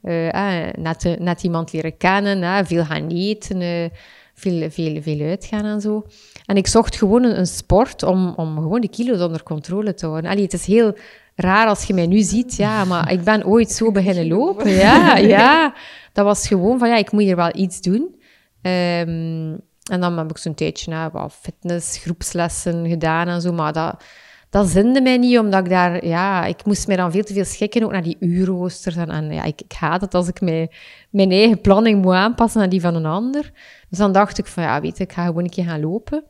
Eh, 0.01 0.67
eh, 0.67 0.73
net, 0.73 1.15
net 1.19 1.43
iemand 1.43 1.73
leren 1.73 1.97
kennen, 1.97 2.43
eh, 2.43 2.57
veel 2.63 2.85
gaan 2.85 3.07
eten. 3.09 3.61
eh, 3.61 3.89
veel, 4.33 4.69
veel, 4.71 5.01
veel 5.01 5.19
uitgaan 5.27 5.65
en 5.65 5.81
zo. 5.81 6.05
En 6.45 6.55
ik 6.57 6.67
zocht 6.67 6.95
gewoon 6.95 7.23
een, 7.23 7.37
een 7.39 7.47
sport 7.47 8.03
om, 8.03 8.33
om 8.35 8.55
gewoon 8.57 8.81
de 8.81 8.89
kilo's 8.89 9.21
onder 9.21 9.43
controle 9.43 9.93
te 9.93 10.05
houden. 10.05 10.31
Allee, 10.31 10.43
het 10.43 10.53
is 10.53 10.65
heel 10.65 10.97
raar 11.35 11.67
als 11.67 11.83
je 11.83 11.93
mij 11.93 12.07
nu 12.07 12.19
ziet, 12.21 12.55
ja, 12.55 12.85
maar 12.85 13.11
ik 13.11 13.23
ben 13.23 13.45
ooit 13.45 13.71
zo 13.71 13.91
beginnen 13.91 14.27
lopen. 14.27 14.69
Ja, 14.71 15.17
ja. 15.17 15.73
Dat 16.13 16.25
was 16.25 16.47
gewoon 16.47 16.79
van, 16.79 16.89
ja, 16.89 16.95
ik 16.95 17.11
moet 17.11 17.21
hier 17.21 17.35
wel 17.35 17.55
iets 17.55 17.81
doen. 17.81 18.15
Ehm, 18.61 19.55
en 19.91 19.99
dan 19.99 20.17
heb 20.17 20.29
ik 20.29 20.37
zo'n 20.37 20.53
tijdje 20.53 20.91
nou, 20.91 21.09
wat 21.13 21.33
fitness, 21.41 21.97
groepslessen 21.97 22.87
gedaan 22.87 23.27
en 23.27 23.41
zo, 23.41 23.51
maar 23.53 23.73
dat, 23.73 24.03
dat 24.49 24.67
zinde 24.67 25.01
mij 25.01 25.17
niet, 25.17 25.39
omdat 25.39 25.63
ik 25.63 25.69
daar, 25.69 26.05
ja, 26.05 26.45
ik 26.45 26.65
moest 26.65 26.87
mij 26.87 26.95
dan 26.95 27.11
veel 27.11 27.23
te 27.23 27.33
veel 27.33 27.45
schikken, 27.45 27.83
ook 27.83 27.91
naar 27.91 28.03
die 28.03 28.17
uurroosters. 28.19 28.95
En, 28.95 29.09
en 29.09 29.33
ja, 29.33 29.43
ik, 29.43 29.61
ik 29.61 29.71
haat 29.71 30.01
het 30.01 30.13
als 30.13 30.27
ik 30.27 30.41
mij, 30.41 30.71
mijn 31.09 31.31
eigen 31.31 31.61
planning 31.61 32.01
moet 32.01 32.13
aanpassen 32.13 32.61
aan 32.61 32.69
die 32.69 32.81
van 32.81 32.95
een 32.95 33.05
ander. 33.05 33.51
Dus 33.89 33.97
dan 33.97 34.11
dacht 34.11 34.37
ik 34.37 34.45
van, 34.45 34.63
ja, 34.63 34.81
weet 34.81 34.97
je, 34.97 35.03
ik 35.03 35.11
ga 35.11 35.25
gewoon 35.25 35.43
een 35.43 35.49
keer 35.49 35.65
gaan 35.65 35.81
lopen. 35.81 36.23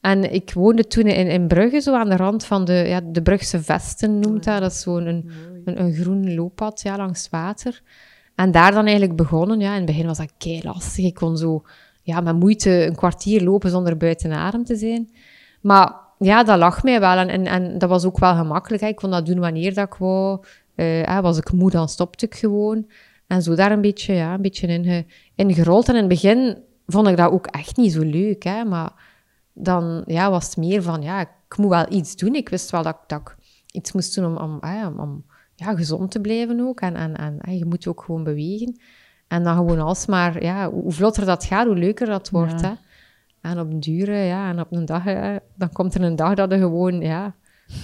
En 0.00 0.32
ik 0.32 0.52
woonde 0.52 0.86
toen 0.86 1.06
in, 1.06 1.26
in 1.26 1.46
Brugge, 1.46 1.80
zo 1.80 1.94
aan 1.94 2.08
de 2.08 2.16
rand 2.16 2.44
van 2.44 2.64
de, 2.64 2.72
ja, 2.72 3.00
de 3.04 3.22
Brugse 3.22 3.62
Vesten 3.62 4.18
noemt 4.18 4.44
dat. 4.44 4.60
Dat 4.60 4.72
is 4.72 4.80
zo'n 4.80 5.06
een, 5.06 5.30
een, 5.64 5.80
een, 5.80 5.94
groen 5.94 6.34
looppad 6.34 6.80
ja, 6.82 6.96
langs 6.96 7.28
water. 7.30 7.82
En 8.34 8.50
daar 8.50 8.72
dan 8.72 8.86
eigenlijk 8.86 9.16
begonnen. 9.16 9.60
Ja, 9.60 9.70
in 9.70 9.76
het 9.76 9.86
begin 9.86 10.06
was 10.06 10.18
dat 10.18 10.32
kei 10.38 10.60
lastig. 10.62 11.04
Ik 11.04 11.14
kon 11.14 11.36
zo 11.36 11.62
ja, 12.02 12.20
met 12.20 12.38
moeite 12.38 12.86
een 12.86 12.94
kwartier 12.94 13.42
lopen 13.42 13.70
zonder 13.70 13.96
buiten 13.96 14.32
adem 14.32 14.64
te 14.64 14.76
zijn. 14.76 15.10
Maar 15.60 15.94
ja, 16.22 16.44
dat 16.44 16.58
lag 16.58 16.82
mij 16.82 17.00
wel. 17.00 17.16
En, 17.16 17.28
en, 17.28 17.46
en 17.46 17.78
dat 17.78 17.88
was 17.88 18.04
ook 18.04 18.18
wel 18.18 18.34
gemakkelijk. 18.34 18.82
Hè. 18.82 18.88
Ik 18.88 18.96
kon 18.96 19.10
dat 19.10 19.26
doen 19.26 19.38
wanneer 19.38 19.74
dat 19.74 19.86
ik 19.86 19.94
wou. 19.94 20.44
Uh, 20.76 21.20
was 21.20 21.38
ik 21.38 21.52
moe, 21.52 21.70
dan 21.70 21.88
stopte 21.88 22.26
ik 22.26 22.34
gewoon. 22.34 22.86
En 23.26 23.42
zo 23.42 23.54
daar 23.54 23.72
een 23.72 23.80
beetje, 23.80 24.14
ja, 24.14 24.34
een 24.34 24.42
beetje 24.42 24.66
in, 24.66 25.06
in 25.34 25.54
gerold. 25.54 25.88
En 25.88 25.94
in 25.94 26.00
het 26.00 26.08
begin 26.08 26.58
vond 26.86 27.08
ik 27.08 27.16
dat 27.16 27.30
ook 27.30 27.46
echt 27.46 27.76
niet 27.76 27.92
zo 27.92 28.02
leuk. 28.02 28.42
Hè. 28.42 28.64
Maar 28.64 28.92
dan 29.52 30.02
ja, 30.06 30.30
was 30.30 30.44
het 30.44 30.56
meer 30.56 30.82
van, 30.82 31.02
ja, 31.02 31.20
ik 31.20 31.56
moet 31.56 31.68
wel 31.68 31.86
iets 31.88 32.16
doen. 32.16 32.34
Ik 32.34 32.48
wist 32.48 32.70
wel 32.70 32.82
dat, 32.82 32.98
dat 33.06 33.20
ik 33.20 33.36
iets 33.72 33.92
moest 33.92 34.14
doen 34.14 34.24
om, 34.24 34.36
om, 34.36 34.60
om, 34.86 34.98
om 35.00 35.24
ja, 35.54 35.74
gezond 35.74 36.10
te 36.10 36.20
blijven 36.20 36.60
ook. 36.60 36.80
En, 36.80 36.96
en, 36.96 37.40
en 37.40 37.58
je 37.58 37.64
moet 37.64 37.86
ook 37.86 38.02
gewoon 38.02 38.24
bewegen. 38.24 38.80
En 39.28 39.42
dan 39.42 39.56
gewoon 39.56 39.80
alsmaar, 39.80 40.42
ja, 40.42 40.70
hoe 40.70 40.92
vlotter 40.92 41.24
dat 41.24 41.44
gaat, 41.44 41.66
hoe 41.66 41.76
leuker 41.76 42.06
dat 42.06 42.30
wordt. 42.30 42.60
Hè? 42.60 42.72
En 43.42 43.58
op 43.58 43.70
een 43.70 43.80
dure, 43.80 44.16
ja, 44.16 44.48
en 44.48 44.60
op 44.60 44.72
een 44.72 44.84
dag, 44.84 45.04
dan 45.56 45.72
komt 45.72 45.94
er 45.94 46.02
een 46.02 46.16
dag 46.16 46.34
dat 46.34 46.50
je 46.50 46.58
gewoon, 46.58 47.00
ja, 47.00 47.34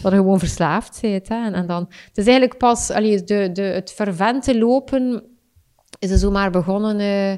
dat 0.02 0.12
je 0.12 0.18
gewoon 0.18 0.38
verslaafd 0.38 0.98
bent. 1.00 1.28
Hè? 1.28 1.44
En, 1.44 1.54
en 1.54 1.66
dan, 1.66 1.86
het 1.88 2.18
is 2.18 2.26
eigenlijk 2.26 2.58
pas, 2.58 2.90
allee, 2.90 3.24
de, 3.24 3.50
de, 3.52 3.62
het 3.62 3.92
fervente 3.92 4.58
lopen 4.58 5.22
is 5.98 6.10
er 6.10 6.18
zomaar 6.18 6.50
begonnen 6.50 7.00
uh, 7.00 7.36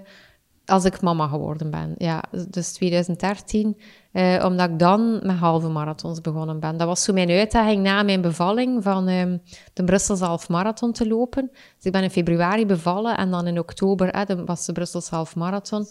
als 0.66 0.84
ik 0.84 1.00
mama 1.00 1.28
geworden 1.28 1.70
ben. 1.70 1.94
Ja, 1.98 2.22
dus 2.48 2.72
2013, 2.72 3.80
uh, 4.12 4.44
omdat 4.44 4.70
ik 4.70 4.78
dan 4.78 5.12
met 5.22 5.36
halve 5.36 5.68
marathons 5.68 6.20
begonnen 6.20 6.60
ben. 6.60 6.76
Dat 6.76 6.86
was 6.86 7.04
zo 7.04 7.12
mijn 7.12 7.30
uitdaging 7.30 7.82
na 7.82 8.02
mijn 8.02 8.20
bevalling 8.20 8.82
van 8.82 9.08
um, 9.08 9.42
de 9.72 9.84
Brusselse 9.84 10.24
half 10.24 10.48
marathon 10.48 10.92
te 10.92 11.08
lopen. 11.08 11.48
Dus 11.52 11.84
ik 11.84 11.92
ben 11.92 12.02
in 12.02 12.10
februari 12.10 12.66
bevallen 12.66 13.16
en 13.16 13.30
dan 13.30 13.46
in 13.46 13.58
oktober 13.58 14.30
uh, 14.30 14.44
was 14.44 14.66
de 14.66 14.72
Brusselse 14.72 15.14
half 15.14 15.36
marathon. 15.36 15.86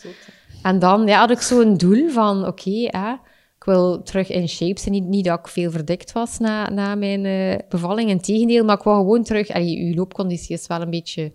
En 0.63 0.79
dan 0.79 1.07
ja, 1.07 1.19
had 1.19 1.31
ik 1.31 1.41
zo'n 1.41 1.77
doel 1.77 2.09
van, 2.09 2.39
oké, 2.39 2.47
okay, 2.47 3.19
ik 3.55 3.65
wil 3.65 4.01
terug 4.01 4.29
in 4.29 4.49
shape 4.49 4.79
zijn. 4.79 4.93
Niet, 4.93 5.05
niet 5.05 5.25
dat 5.25 5.39
ik 5.39 5.47
veel 5.47 5.71
verdikt 5.71 6.11
was 6.11 6.37
na, 6.37 6.69
na 6.69 6.95
mijn 6.95 7.25
uh, 7.25 7.55
bevalling, 7.69 8.09
in 8.09 8.21
tegendeel, 8.21 8.65
maar 8.65 8.77
ik 8.77 8.83
wou 8.83 8.97
gewoon 8.97 9.23
terug... 9.23 9.49
Allee, 9.49 9.85
je 9.87 9.95
loopconditie 9.95 10.55
is 10.55 10.67
wel 10.67 10.81
een 10.81 10.89
beetje 10.89 11.31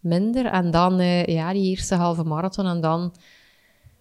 minder. 0.00 0.46
En 0.46 0.70
dan, 0.70 1.00
uh, 1.00 1.24
ja, 1.24 1.52
die 1.52 1.70
eerste 1.70 1.94
halve 1.94 2.24
marathon. 2.24 2.66
En 2.66 2.80
dan 2.80 3.14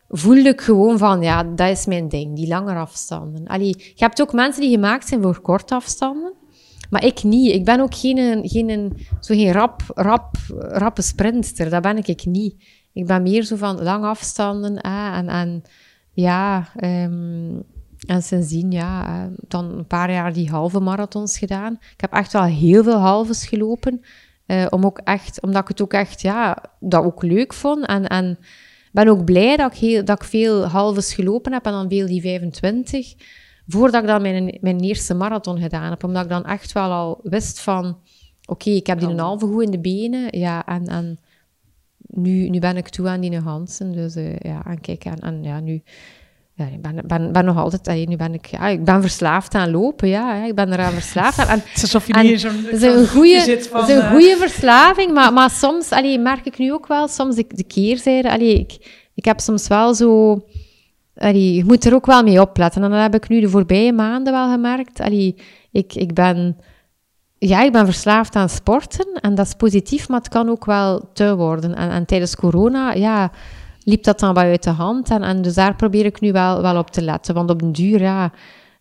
voelde 0.09 0.49
ik 0.49 0.61
gewoon 0.61 0.97
van, 0.97 1.21
ja, 1.21 1.43
dat 1.43 1.69
is 1.69 1.85
mijn 1.85 2.09
ding, 2.09 2.35
die 2.35 2.47
lange 2.47 2.73
afstanden. 2.73 3.47
Allee, 3.47 3.75
je 3.77 4.03
hebt 4.03 4.21
ook 4.21 4.33
mensen 4.33 4.61
die 4.61 4.71
gemaakt 4.71 5.07
zijn 5.07 5.21
voor 5.21 5.41
korte 5.41 5.75
afstanden. 5.75 6.33
Maar 6.89 7.05
ik 7.05 7.23
niet. 7.23 7.51
Ik 7.51 7.65
ben 7.65 7.79
ook 7.79 7.95
geen, 7.95 8.49
geen, 8.49 8.97
zo 9.19 9.35
geen 9.35 9.51
rap, 9.51 9.81
rap, 9.95 10.35
rappe 10.57 11.01
sprinter. 11.01 11.69
Dat 11.69 11.81
ben 11.81 11.97
ik 11.97 12.25
niet. 12.25 12.63
Ik 12.93 13.05
ben 13.05 13.21
meer 13.21 13.43
zo 13.43 13.55
van 13.55 13.83
lange 13.83 14.07
afstanden. 14.07 14.81
en, 14.81 15.27
en 15.27 15.63
ja, 16.13 16.67
um, 16.83 17.63
en 18.07 18.21
sindsdien, 18.23 18.71
ja, 18.71 19.29
dan 19.47 19.77
een 19.77 19.87
paar 19.87 20.11
jaar 20.11 20.33
die 20.33 20.49
halve 20.49 20.79
marathons 20.79 21.37
gedaan. 21.37 21.73
Ik 21.93 22.01
heb 22.01 22.13
echt 22.13 22.33
wel 22.33 22.43
heel 22.43 22.83
veel 22.83 22.97
halves 22.97 23.47
gelopen. 23.47 24.01
Uh, 24.47 24.65
om 24.69 24.85
ook 24.85 24.97
echt, 24.97 25.41
omdat 25.41 25.61
ik 25.61 25.67
het 25.67 25.81
ook 25.81 25.93
echt, 25.93 26.21
ja, 26.21 26.63
dat 26.79 27.03
ook 27.03 27.23
leuk 27.23 27.53
vond. 27.53 27.85
En, 27.85 28.07
en 28.07 28.37
ben 28.91 29.07
ook 29.07 29.25
blij 29.25 29.57
dat 29.57 29.73
ik, 29.73 29.79
heel, 29.79 30.05
dat 30.05 30.21
ik 30.21 30.27
veel 30.27 30.65
halves 30.65 31.13
gelopen 31.13 31.53
heb 31.53 31.65
en 31.65 31.71
dan 31.71 31.89
veel 31.89 32.07
die 32.07 32.21
25. 32.21 33.13
Voordat 33.67 34.01
ik 34.01 34.07
dan 34.07 34.21
mijn, 34.21 34.57
mijn 34.61 34.79
eerste 34.79 35.13
marathon 35.13 35.59
gedaan 35.59 35.89
heb. 35.89 36.03
Omdat 36.03 36.23
ik 36.23 36.29
dan 36.29 36.45
echt 36.45 36.71
wel 36.71 36.91
al 36.91 37.19
wist 37.23 37.59
van, 37.59 37.97
oké, 38.45 38.69
ik 38.69 38.87
heb 38.87 38.99
die 38.99 39.09
een 39.09 39.19
halve 39.19 39.45
goed 39.45 39.63
in 39.63 39.71
de 39.71 39.79
benen. 39.79 40.39
Ja, 40.39 40.65
en, 40.65 40.87
en 40.87 41.19
nu, 42.13 42.49
nu 42.49 42.59
ben 42.59 42.77
ik 42.77 42.89
toe 42.89 43.07
aan 43.07 43.21
die 43.21 43.39
Hansen. 43.39 43.91
Dus 43.91 44.15
uh, 44.15 44.35
ja, 44.37 44.65
en 44.65 44.81
kijk, 44.81 45.05
en, 45.05 45.19
en 45.19 45.43
ja, 45.43 45.59
nu 45.59 45.81
ja, 46.53 46.65
ik 46.65 46.81
ben, 46.81 47.07
ben, 47.07 47.31
ben 47.31 47.45
nog 47.45 47.57
altijd, 47.57 48.07
nu 48.07 48.15
ben 48.15 48.33
ik, 48.33 48.45
ja, 48.45 48.67
ik 48.67 48.83
ben 48.83 49.01
verslaafd 49.01 49.55
aan 49.55 49.71
lopen, 49.71 50.07
ja, 50.07 50.45
ik 50.45 50.55
ben 50.55 50.73
eraan 50.73 50.91
verslaafd. 50.91 51.37
En, 51.37 51.59
het 51.65 51.75
is 51.75 51.81
alsof 51.81 52.07
je 52.07 52.13
niet 52.13 52.41
zo'n 52.41 52.63
Het 52.65 52.73
is 52.73 52.81
een 52.81 53.07
goede, 53.07 53.59
een 53.71 54.09
goede 54.09 54.33
uh... 54.33 54.37
verslaving, 54.37 55.13
maar, 55.13 55.33
maar 55.33 55.49
soms, 55.49 55.91
allee, 55.91 56.19
merk 56.19 56.45
ik 56.45 56.57
nu 56.57 56.73
ook 56.73 56.87
wel, 56.87 57.07
soms 57.07 57.35
de, 57.35 57.45
de 57.47 57.63
keerzijde, 57.63 58.31
allee, 58.31 58.59
ik, 58.59 59.01
ik 59.15 59.25
heb 59.25 59.39
soms 59.39 59.67
wel 59.67 59.93
zo, 59.93 60.41
allee, 61.15 61.53
je 61.53 61.65
moet 61.65 61.85
er 61.85 61.93
ook 61.93 62.05
wel 62.05 62.23
mee 62.23 62.41
opletten. 62.41 62.83
En 62.83 62.89
dat 62.89 63.01
heb 63.01 63.15
ik 63.15 63.29
nu 63.29 63.39
de 63.39 63.49
voorbije 63.49 63.93
maanden 63.93 64.33
wel 64.33 64.51
gemerkt. 64.51 64.99
Allee, 64.99 65.35
ik, 65.71 65.95
ik 65.95 66.13
ben, 66.13 66.57
ja, 67.49 67.61
ik 67.61 67.71
ben 67.71 67.85
verslaafd 67.85 68.35
aan 68.35 68.49
sporten 68.49 69.13
en 69.21 69.35
dat 69.35 69.45
is 69.45 69.53
positief, 69.53 70.09
maar 70.09 70.19
het 70.19 70.29
kan 70.29 70.49
ook 70.49 70.65
wel 70.65 71.09
te 71.13 71.35
worden. 71.35 71.75
En, 71.75 71.89
en 71.89 72.05
tijdens 72.05 72.35
corona, 72.35 72.93
ja 72.93 73.31
liep 73.83 74.03
dat 74.03 74.19
dan 74.19 74.33
wel 74.33 74.43
uit 74.43 74.63
de 74.63 74.69
hand. 74.69 75.09
En, 75.09 75.41
dus 75.41 75.53
daar 75.53 75.75
probeer 75.75 76.05
ik 76.05 76.19
nu 76.19 76.31
wel, 76.31 76.61
wel 76.61 76.77
op 76.77 76.91
te 76.91 77.01
letten. 77.01 77.33
Want 77.33 77.49
op 77.49 77.59
den 77.59 77.71
duur, 77.71 78.01
ja, 78.01 78.31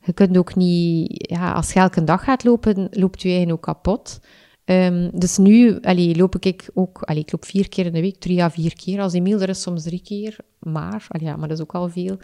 je 0.00 0.12
kunt 0.12 0.38
ook 0.38 0.54
niet... 0.54 1.30
Ja, 1.30 1.52
als 1.52 1.72
je 1.72 1.80
elke 1.80 2.04
dag 2.04 2.24
gaat 2.24 2.44
lopen, 2.44 2.88
loopt 2.90 3.22
je 3.22 3.28
eigen 3.28 3.52
ook 3.52 3.62
kapot. 3.62 4.20
Um, 4.64 5.10
dus 5.12 5.36
nu 5.36 5.80
allee, 5.80 6.16
loop 6.16 6.36
ik 6.38 6.70
ook... 6.74 7.02
Allee, 7.02 7.22
ik 7.22 7.32
loop 7.32 7.44
vier 7.44 7.68
keer 7.68 7.86
in 7.86 7.92
de 7.92 8.00
week, 8.00 8.16
drie 8.18 8.42
à 8.42 8.50
vier 8.50 8.76
keer. 8.76 9.00
Als 9.00 9.12
Emiel 9.12 9.40
er 9.40 9.48
is, 9.48 9.62
soms 9.62 9.82
drie 9.82 10.02
keer. 10.02 10.36
Maar, 10.58 11.06
allee, 11.08 11.26
ja, 11.26 11.36
maar 11.36 11.48
dat 11.48 11.56
is 11.56 11.62
ook 11.62 11.74
al 11.74 11.88
veel. 11.88 12.16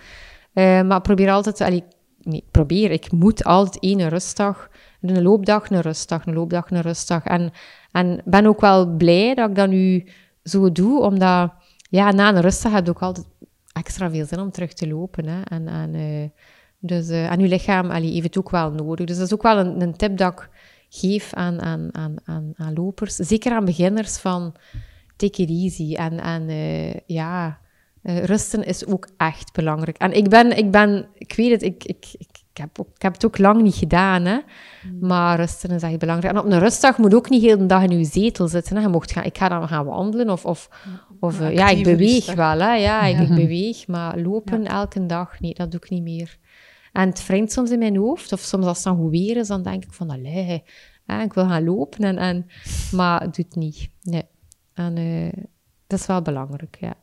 Uh, 0.55 0.83
maar 0.83 1.01
probeer 1.01 1.31
altijd... 1.31 1.61
Allee, 1.61 1.85
nee, 2.23 2.45
probeer. 2.51 2.91
Ik 2.91 3.13
moet 3.13 3.45
altijd 3.45 3.83
één 3.83 4.09
rustdag... 4.09 4.69
Een 5.01 5.23
loopdag, 5.23 5.71
een 5.71 5.81
rustdag, 5.81 6.27
een 6.27 6.35
loopdag, 6.35 6.71
een 6.71 6.81
rustdag. 6.81 7.25
En, 7.25 7.51
en 7.93 8.21
ben 8.25 8.47
ook 8.47 8.61
wel 8.61 8.87
blij 8.87 9.35
dat 9.35 9.49
ik 9.49 9.55
dat 9.55 9.69
nu 9.69 10.09
zo 10.43 10.73
doe, 10.73 11.03
omdat 11.03 11.53
ja, 11.91 12.13
na 12.13 12.29
een 12.29 12.41
rustdag 12.41 12.73
heb 12.73 12.85
je 12.85 12.91
ook 12.91 13.03
altijd 13.03 13.27
extra 13.73 14.11
veel 14.11 14.25
zin 14.25 14.41
om 14.41 14.51
terug 14.51 14.73
te 14.73 14.89
lopen. 14.89 15.27
Hè. 15.27 15.43
En, 15.43 15.69
en, 15.69 15.95
uh, 15.95 16.29
dus, 16.79 17.09
uh, 17.09 17.33
en 17.33 17.41
je 17.41 17.49
lichaam 17.49 17.91
allee, 17.91 18.13
heeft 18.13 18.25
het 18.25 18.39
ook 18.39 18.51
wel 18.51 18.71
nodig. 18.71 19.07
Dus 19.07 19.17
dat 19.17 19.27
is 19.27 19.35
ook 19.35 19.43
wel 19.43 19.59
een, 19.59 19.81
een 19.81 19.97
tip 19.97 20.17
dat 20.17 20.33
ik 20.33 20.49
geef 20.89 21.35
aan, 21.35 21.61
aan, 21.61 21.89
aan, 21.93 22.17
aan, 22.25 22.53
aan 22.57 22.75
lopers. 22.75 23.15
Zeker 23.15 23.53
aan 23.53 23.65
beginners 23.65 24.17
van 24.17 24.55
take 25.17 25.43
it 25.43 25.49
easy. 25.49 25.95
En, 25.95 26.21
en 26.21 26.49
uh, 26.49 26.95
ja, 27.07 27.59
rusten 28.03 28.65
is 28.65 28.87
ook 28.87 29.09
echt 29.17 29.53
belangrijk. 29.53 29.97
En 29.97 30.13
ik 30.13 30.29
ben, 30.29 30.57
ik 30.57 30.71
ben 30.71 31.07
ik 31.15 31.33
weet 31.35 31.51
het, 31.51 31.63
ik, 31.63 31.85
ik, 31.85 32.07
ik, 32.57 32.63
heb, 32.63 32.81
ook, 32.81 32.89
ik 32.95 33.03
heb 33.03 33.13
het 33.13 33.25
ook 33.27 33.39
lang 33.39 33.63
niet 33.63 33.75
gedaan, 33.75 34.25
hè. 34.25 34.37
Mm. 34.37 35.07
Maar 35.07 35.37
rusten 35.37 35.71
is 35.71 35.83
echt 35.83 35.99
belangrijk. 35.99 36.35
En 36.35 36.41
op 36.41 36.51
een 36.51 36.59
rustdag 36.59 36.99
moet 36.99 37.15
ook 37.15 37.29
niet 37.29 37.43
heel 37.43 37.59
de 37.59 37.67
dag 37.67 37.83
in 37.83 37.99
je 37.99 38.05
zetel 38.05 38.49
zitten. 38.49 38.77
Hè. 38.77 38.83
Je 38.83 38.89
mocht 38.89 39.13
gaan, 39.13 39.25
ik 39.25 39.39
ga 39.39 39.49
dan 39.49 39.69
gaan 39.69 39.85
wandelen 39.85 40.31
of, 40.31 40.45
of, 40.45 40.69
of 41.21 41.41
uh, 41.41 41.53
ja, 41.53 41.69
ik 41.69 41.85
beweeg 41.85 42.35
wel, 42.35 42.59
hè. 42.59 42.75
Ja, 42.75 43.03
Ik, 43.03 43.19
ik, 43.19 43.29
beweeg, 43.29 43.87
maar 43.87 44.19
lopen 44.19 44.67
elke 44.67 45.07
dag, 45.07 45.41
nee, 45.41 45.55
dat 45.55 45.71
doe 45.71 45.81
ik 45.81 45.91
niet 45.91 46.03
meer. 46.03 46.39
En 46.93 47.09
het 47.09 47.27
wringt 47.27 47.53
soms 47.53 47.71
in 47.71 47.79
mijn 47.79 47.97
hoofd, 47.97 48.33
of 48.33 48.41
soms 48.41 48.67
als 48.67 48.77
het 48.77 48.87
dan 48.87 48.97
goed 48.97 49.11
weer 49.11 49.37
is, 49.37 49.49
dan 49.49 49.63
denk 49.63 49.85
ik 49.85 49.93
van, 49.93 50.11
allee, 50.11 50.63
hè, 51.07 51.23
ik 51.23 51.33
wil 51.33 51.47
gaan 51.47 51.65
lopen, 51.65 52.05
en, 52.05 52.19
en, 52.19 52.47
maar 52.93 53.21
het 53.21 53.35
doet 53.35 53.55
niet. 53.55 53.89
Nee. 54.03 54.25
En 54.75 54.97
uh, 54.97 55.33
dat 55.87 56.01
is 56.01 56.07
wel 56.07 56.23
belangrijk, 56.23 56.77
ja. 56.81 56.95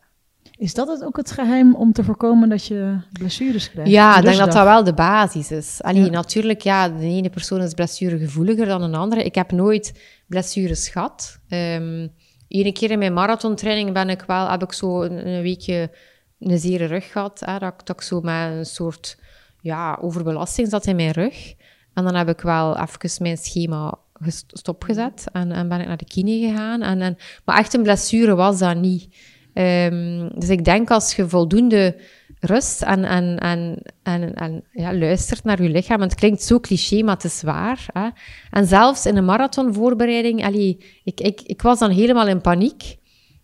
Is 0.64 0.74
dat 0.74 0.88
het 0.88 1.04
ook 1.04 1.18
het 1.18 1.32
geheim 1.32 1.76
om 1.76 1.94
te 1.94 2.04
voorkomen 2.04 2.50
dat 2.50 2.66
je 2.66 2.98
blessures 3.12 3.70
krijgt? 3.72 3.92
Ja, 3.92 4.18
ik 4.18 4.24
denk 4.24 4.38
dat 4.38 4.52
dat 4.52 4.64
wel 4.64 4.84
de 4.84 4.94
basis 4.94 5.52
is. 5.52 5.82
Allee, 5.82 6.10
Natuurlijk, 6.10 6.62
ja, 6.62 6.90
de 6.90 7.06
ene 7.06 7.30
persoon 7.30 7.62
is 7.62 7.74
blessuregevoeliger 7.74 8.66
dan 8.66 8.82
een 8.82 8.96
andere. 8.96 9.24
Ik 9.24 9.36
heb 9.36 9.52
nooit 9.52 9.94
blessures 10.28 10.88
gehad. 10.90 11.40
Um, 11.50 12.12
Ene 12.48 12.72
keer 12.72 12.92
in 12.92 13.00
mijn 13.00 13.14
marathontraining 13.14 13.94
ben 13.94 14.10
ik 14.10 14.22
wel, 14.22 14.50
heb 14.50 14.64
ik 14.64 14.74
zo 14.74 15.02
een, 15.02 15.42
weekje 15.42 15.92
een 16.40 16.60
zere 16.60 16.86
rug 16.86 17.12
gehad. 17.12 17.42
Hè, 17.46 17.60
dat, 17.60 17.82
dat 17.84 17.96
ik 17.96 18.02
zo 18.02 18.22
met 18.22 18.52
een 18.52 18.66
soort 18.66 19.18
ja, 19.62 19.98
overbelasting 20.02 20.70
zat 20.70 20.86
in 20.86 20.96
mijn 20.96 21.12
rug. 21.12 21.54
En 21.94 22.04
dan 22.04 22.16
heb 22.16 22.30
ik 22.30 22.42
wel 22.42 22.78
even 22.78 23.24
mijn 23.24 23.38
schema 23.38 24.00
stopgezet 24.48 25.26
en, 25.32 25.52
en 25.52 25.70
ben 25.70 25.80
ik 25.80 25.88
naar 25.88 25.98
de 25.98 26.06
kine 26.06 26.48
gegaan. 26.48 26.82
En, 26.82 27.02
en, 27.02 27.18
maar 27.46 27.58
echt 27.58 27.74
een 27.74 27.84
blessure 27.84 28.36
was 28.36 28.60
dat 28.60 28.78
niet. 28.78 29.16
Um, 29.54 30.40
dus 30.40 30.50
ik 30.50 30.66
denk 30.66 30.92
als 30.92 31.16
je 31.16 31.30
voldoende 31.30 31.96
rust 32.40 32.82
en, 32.82 34.64
ja, 34.72 34.94
luistert 34.94 35.44
naar 35.44 35.62
je 35.62 35.70
lichaam. 35.70 36.02
Het 36.02 36.16
klinkt 36.16 36.42
zo 36.42 36.60
cliché, 36.60 37.04
maar 37.04 37.16
het 37.16 37.24
is 37.24 37.42
waar. 37.42 37.86
Hè? 37.94 38.10
En 38.52 38.66
zelfs 38.66 39.06
in 39.06 39.18
een 39.18 39.26
marathonvoorbereiding, 39.26 40.46
allee, 40.46 40.78
ik, 41.04 41.20
ik, 41.20 41.42
ik 41.42 41.62
was 41.62 41.80
dan 41.80 41.92
helemaal 41.92 42.28
in 42.28 42.42
paniek. 42.42 42.98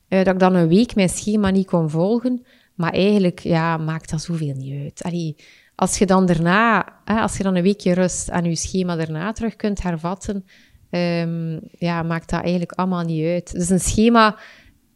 Uh, 0.10 0.24
dat 0.24 0.34
ik 0.34 0.40
dan 0.40 0.56
een 0.56 0.68
week 0.68 0.96
mijn 0.96 1.10
schema 1.10 1.50
niet 1.50 1.68
kon 1.68 1.90
volgen. 1.90 2.46
Maar 2.76 2.94
eigenlijk 2.94 3.40
ja, 3.40 3.78
maakt 3.78 4.10
dat 4.10 4.22
zoveel 4.22 4.54
niet 4.56 4.84
uit. 4.84 5.04
Allee, 5.04 5.36
als 5.76 5.98
je 5.98 6.06
dan 6.06 6.26
daarna, 6.26 6.86
hè, 7.06 7.20
als 7.20 7.38
je 7.38 7.44
dan 7.44 7.56
een 7.56 7.64
weekje 7.64 7.94
rust 7.94 8.30
en 8.30 8.44
je 8.44 8.56
schema 8.56 8.96
daarna 8.96 9.32
terug 9.32 9.56
kunt 9.56 9.84
hervatten, 9.84 10.46
ehm, 10.90 11.60
ja, 11.78 12.04
maakt 12.04 12.30
dat 12.30 12.42
eigenlijk 12.42 12.72
allemaal 12.72 13.04
niet 13.04 13.26
uit. 13.26 13.52
Dus 13.52 13.70
een 13.70 13.80
schema, 13.80 14.38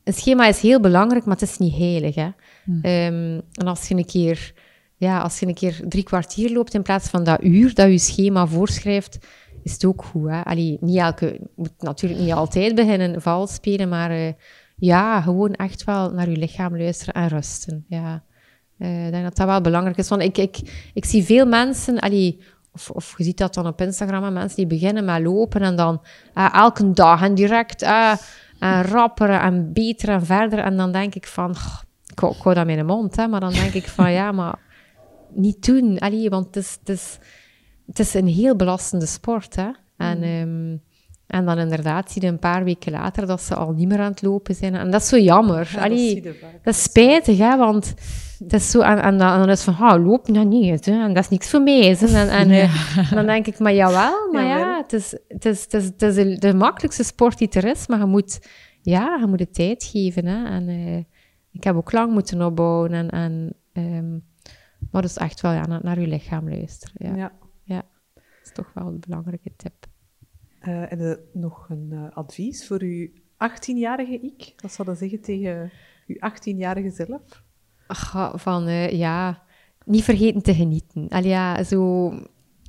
een 0.03 0.13
schema 0.13 0.47
is 0.47 0.59
heel 0.59 0.79
belangrijk, 0.79 1.25
maar 1.25 1.37
het 1.39 1.49
is 1.49 1.57
niet 1.57 1.75
heilig. 1.75 2.15
Hè? 2.15 2.29
Hmm. 2.63 2.79
Ehm, 2.81 3.39
en 3.53 3.65
als 3.65 3.87
je 3.87 3.95
een 3.95 4.05
keer, 4.05 4.53
ja, 4.97 5.19
als 5.19 5.39
je 5.39 5.47
een 5.47 5.53
keer 5.53 5.79
drie 5.87 6.03
kwartier 6.03 6.51
loopt 6.51 6.73
in 6.73 6.81
plaats 6.81 7.09
van 7.09 7.23
dat 7.23 7.43
uur 7.43 7.73
dat 7.73 7.89
je 7.89 7.97
schema 7.97 8.47
voorschrijft, 8.47 9.17
is 9.63 9.73
het 9.73 9.85
ook 9.85 10.03
goed. 10.03 10.29
Hè? 10.29 10.43
Allee, 10.43 10.77
niet 10.81 10.97
elke, 10.97 11.25
je 11.25 11.49
moet 11.55 11.73
natuurlijk 11.77 12.21
niet 12.21 12.33
altijd 12.33 12.75
beginnen 12.75 13.21
vals 13.21 13.53
spelen, 13.53 13.89
maar 13.89 14.11
eh, 14.11 14.33
ja, 14.75 15.21
gewoon 15.21 15.53
echt 15.53 15.83
wel 15.83 16.09
naar 16.11 16.29
je 16.29 16.37
lichaam 16.37 16.77
luisteren 16.77 17.13
en 17.13 17.27
rusten. 17.27 17.85
Ja. 17.87 18.23
Eh, 18.77 19.05
ik 19.05 19.11
denk 19.11 19.23
dat 19.23 19.35
dat 19.35 19.47
wel 19.47 19.61
belangrijk 19.61 19.97
is. 19.97 20.09
Want 20.09 20.21
ik, 20.21 20.37
ik, 20.37 20.89
ik 20.93 21.05
zie 21.05 21.23
veel 21.23 21.45
mensen, 21.45 21.99
allee, 21.99 22.39
of, 22.73 22.89
of 22.89 23.13
je 23.17 23.23
ziet 23.23 23.37
dat 23.37 23.53
dan 23.53 23.67
op 23.67 23.81
Instagram, 23.81 24.33
mensen 24.33 24.57
die 24.57 24.67
beginnen 24.67 25.05
met 25.05 25.21
lopen 25.21 25.61
en 25.61 25.75
dan 25.75 26.01
eh, 26.33 26.53
elke 26.53 26.91
dag 26.91 27.21
en 27.21 27.35
direct 27.35 27.81
eh, 27.81 28.13
en 28.64 28.84
rapper 28.84 29.30
en 29.30 29.74
beter 29.74 30.09
en 30.09 30.26
verder. 30.26 30.59
En 30.59 30.78
dan 30.78 30.91
denk 30.91 31.16
ik 31.16 31.28
van, 31.28 31.55
"Goh, 31.55 31.82
ik 32.11 32.20
hou, 32.20 32.34
ik 32.36 32.41
hou 32.41 32.55
dat 32.55 32.68
in 32.68 32.74
mijn 32.74 32.86
mond, 32.86 33.16
hè, 33.16 33.28
maar 33.28 33.39
dan 33.39 33.53
denk 33.53 33.74
ik 33.74 33.88
van, 33.88 34.11
ja, 34.11 34.32
maar 34.32 34.59
niet 35.30 35.66
doen. 35.66 35.99
Allee, 35.99 36.30
want 36.30 36.45
het 36.45 36.55
is, 36.55 36.78
het, 36.80 36.89
is, 36.89 37.18
het 37.86 37.99
is 37.99 38.14
een 38.14 38.28
heel 38.28 38.55
belastende 38.55 39.05
sport. 39.05 39.55
Hè? 39.55 39.70
En, 39.97 40.24
ehm, 40.24 40.78
en 41.28 41.45
dan 41.45 41.57
inderdaad 41.57 42.11
zie 42.11 42.22
je 42.22 42.28
een 42.28 42.39
paar 42.39 42.64
weken 42.64 42.91
later 42.91 43.26
dat 43.28 43.41
ze 43.41 43.55
al 43.55 43.72
niet 43.72 43.88
meer 43.88 43.99
aan 43.99 44.11
het 44.11 44.22
lopen 44.22 44.55
zijn. 44.55 44.76
En 44.76 44.91
dat 44.91 45.01
is 45.01 45.07
zo 45.07 45.18
jammer. 45.18 45.76
Allee, 45.80 46.22
dat 46.64 46.74
is 46.74 46.84
spijtig, 46.84 47.38
hè, 47.38 47.57
want 47.57 47.93
het 48.43 48.53
is 48.53 48.71
zo... 48.71 48.79
Is 48.81 48.85
het 49.45 49.61
van, 49.61 49.75
ah, 49.75 50.05
loop 50.05 50.27
nou 50.27 50.45
niet, 50.45 50.85
hè, 50.85 51.03
en 51.03 51.13
dat 51.13 51.23
is 51.23 51.29
niks 51.29 51.49
voor 51.49 51.61
mij. 51.61 51.95
Hè. 51.99 52.07
En, 52.07 52.29
en, 52.29 52.49
eh, 52.49 52.97
en 53.11 53.15
dan 53.15 53.25
denk 53.25 53.47
ik, 53.47 53.59
maar 53.59 53.73
jawel, 53.73 54.31
maar 54.31 54.45
ja, 54.45 54.77
het 54.77 54.93
is, 54.93 55.17
het 55.27 55.45
is, 55.45 55.63
het 55.63 55.73
is, 55.73 55.85
het 55.85 56.01
is 56.01 56.15
de, 56.15 56.37
de 56.37 56.53
makkelijkste 56.53 57.03
sport 57.03 57.37
die 57.37 57.49
er 57.49 57.65
is, 57.65 57.87
maar 57.87 57.99
je 57.99 58.05
moet, 58.05 58.47
ja, 58.81 59.17
je 59.19 59.27
moet 59.27 59.37
de 59.37 59.49
tijd 59.49 59.83
geven. 59.83 60.25
Hè. 60.25 60.45
En 60.45 60.67
eh, 60.67 60.97
ik 61.51 61.63
heb 61.63 61.75
ook 61.75 61.91
lang 61.91 62.13
moeten 62.13 62.41
opbouwen. 62.41 62.91
En, 62.91 63.09
en, 63.09 63.53
ehm, 63.73 64.17
maar 64.91 65.01
dus 65.01 65.17
echt 65.17 65.41
wel 65.41 65.51
ja, 65.51 65.65
naar, 65.65 65.79
naar 65.83 65.99
je 65.99 66.07
lichaam 66.07 66.49
luisteren. 66.49 67.15
Ja. 67.15 67.31
Ja. 67.63 67.81
Dat 68.13 68.23
is 68.43 68.51
toch 68.53 68.71
wel 68.73 68.87
een 68.87 68.99
belangrijke 68.99 69.51
tip. 69.55 69.85
Eh, 70.59 70.91
en 70.91 71.19
nog 71.33 71.69
een 71.69 72.11
advies 72.13 72.67
voor 72.67 72.81
uw 72.81 73.07
18-jarige 73.33 74.19
ik? 74.19 74.53
Wat 74.57 74.71
zou 74.71 74.87
dat 74.87 74.97
zeggen 74.97 75.21
tegen 75.21 75.71
uw 76.07 76.15
18-jarige 76.15 76.89
zelf? 76.89 77.43
Ach, 77.93 78.33
van, 78.35 78.67
eh, 78.67 78.91
ja, 78.91 79.43
niet 79.85 80.03
vergeten 80.03 80.41
te 80.41 80.53
genieten. 80.53 81.07
Al 81.09 81.23
ja, 81.23 81.63
zo... 81.63 82.13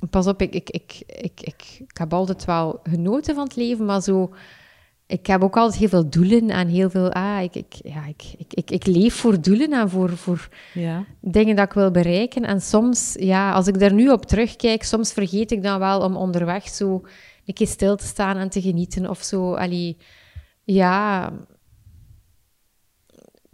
Pas 0.09 0.27
op, 0.27 0.41
ik, 0.41 0.53
ik, 0.53 0.69
ik, 0.69 1.01
ik, 1.07 1.41
ik, 1.41 1.77
ik 1.87 1.97
heb 1.97 2.13
altijd 2.13 2.45
wel 2.45 2.79
genoten 2.83 3.35
van 3.35 3.43
het 3.43 3.55
leven, 3.55 3.85
maar 3.85 4.01
zo... 4.01 4.33
Ik 5.07 5.27
heb 5.27 5.43
ook 5.43 5.57
altijd 5.57 5.79
heel 5.79 5.89
veel 5.89 6.09
doelen 6.09 6.49
en 6.49 6.67
heel 6.67 6.89
veel... 6.89 7.11
Ah, 7.11 7.41
ik, 7.41 7.55
ik, 7.55 7.73
ja, 7.83 8.05
ik, 8.05 8.23
ik, 8.37 8.53
ik, 8.53 8.71
ik 8.71 8.85
leef 8.85 9.15
voor 9.15 9.41
doelen 9.41 9.73
en 9.73 9.89
voor, 9.89 10.09
voor 10.17 10.49
Ja. 10.73 11.05
dingen 11.21 11.55
dat 11.55 11.65
ik 11.65 11.73
wil 11.73 11.91
bereiken. 11.91 12.43
En 12.43 12.61
soms, 12.61 13.15
ja, 13.19 13.51
als 13.51 13.67
ik 13.67 13.79
daar 13.79 13.93
nu 13.93 14.09
op 14.09 14.25
terugkijk, 14.25 14.83
soms 14.83 15.13
vergeet 15.13 15.51
ik 15.51 15.63
dan 15.63 15.79
wel 15.79 16.01
om 16.01 16.15
onderweg 16.15 16.67
zo 16.67 17.01
een 17.45 17.53
keer 17.53 17.67
stil 17.67 17.95
te 17.95 18.05
staan 18.05 18.37
en 18.37 18.49
te 18.49 18.61
genieten 18.61 19.09
of 19.09 19.21
zo. 19.23 19.53
Allee, 19.53 19.97
ja... 20.63 21.31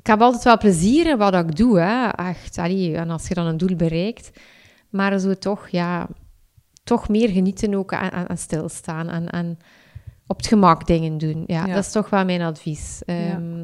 Ik 0.02 0.08
heb 0.08 0.22
altijd 0.22 0.44
wel 0.44 0.58
plezier 0.58 1.08
in 1.10 1.18
wat 1.18 1.34
ik 1.36 1.56
doe, 1.56 1.80
hè. 1.80 2.08
Echt, 2.08 2.58
allee, 2.58 2.96
en 2.96 3.10
als 3.10 3.28
je 3.28 3.34
dan 3.34 3.46
een 3.46 3.58
doel 3.58 3.76
bereikt. 3.76 4.32
Maar 4.90 5.20
zo 5.20 5.34
toch, 5.34 5.68
ja... 5.68 6.08
Toch 6.84 7.10
meer 7.10 7.30
genieten 7.30 7.74
ook 7.76 7.92
en, 7.92 8.38
stilstaan 8.38 9.10
en... 9.10 9.30
en 9.30 9.58
op 10.28 10.38
het 10.38 10.48
gemak 10.48 10.88
dingen 10.88 11.18
doen. 11.18 11.44
Ja, 11.48 11.66
Ja. 11.66 11.74
dat 11.74 11.84
is 11.86 11.92
toch 11.92 12.10
wel 12.10 12.26
mijn 12.26 12.42
advies. 12.42 13.02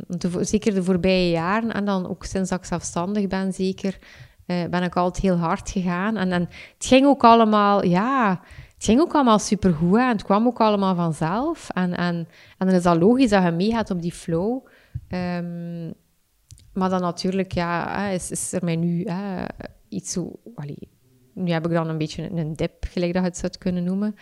De 0.08 0.32
vo- 0.32 0.44
zeker 0.44 0.74
de 0.74 0.84
voorbije 0.84 1.30
jaren, 1.30 1.74
en 1.74 1.86
dan 1.86 2.08
ook 2.10 2.24
sinds 2.26 2.50
dat 2.50 2.60
ik 2.60 2.66
zelfstandig 2.66 3.28
ben, 3.28 3.54
zeker, 3.54 3.98
eh, 4.46 4.66
ben 4.70 4.84
ik 4.84 4.96
altijd 4.96 5.24
heel 5.24 5.36
hard 5.38 5.70
gegaan. 5.70 6.18
En, 6.18 6.32
en 6.32 6.42
het 6.78 6.86
ging 6.86 7.06
ook 7.06 7.24
allemaal, 7.24 7.84
ja, 7.86 8.30
het 8.76 8.84
ging 8.86 9.00
ook 9.00 9.14
allemaal 9.14 9.40
supergoed. 9.40 9.96
hè, 9.98 10.02
En 10.04 10.08
het 10.12 10.24
kwam 10.24 10.46
ook 10.48 10.60
allemaal 10.60 10.96
vanzelf. 10.96 11.70
En, 11.74 11.96
en, 11.98 12.16
en 12.58 12.68
dan 12.68 12.76
is 12.76 12.84
dat 12.84 12.98
logisch 13.00 13.30
dat 13.30 13.44
je 13.44 13.52
meegaat 13.52 13.90
op 13.92 14.02
die 14.02 14.14
flow. 14.14 14.66
Ehm, 15.08 15.92
maar 16.78 16.90
dan 16.90 17.02
natuurlijk, 17.02 17.52
ja, 17.52 18.00
is, 18.08 18.32
is 18.32 18.54
er 18.54 18.64
mij 18.64 18.76
nu 18.76 19.04
hè, 19.04 19.46
iets 19.90 20.12
zo... 20.12 20.40
allee, 20.56 20.90
nu 21.34 21.52
heb 21.52 21.66
ik 21.66 21.72
dan 21.72 21.90
een 21.90 21.98
beetje 21.98 22.32
een 22.32 22.54
dip, 22.56 22.86
gelijk 22.90 23.14
dat 23.14 23.22
je 23.22 23.28
het 23.28 23.38
zou 23.38 23.52
kunnen 23.60 23.84
noemen. 23.84 24.16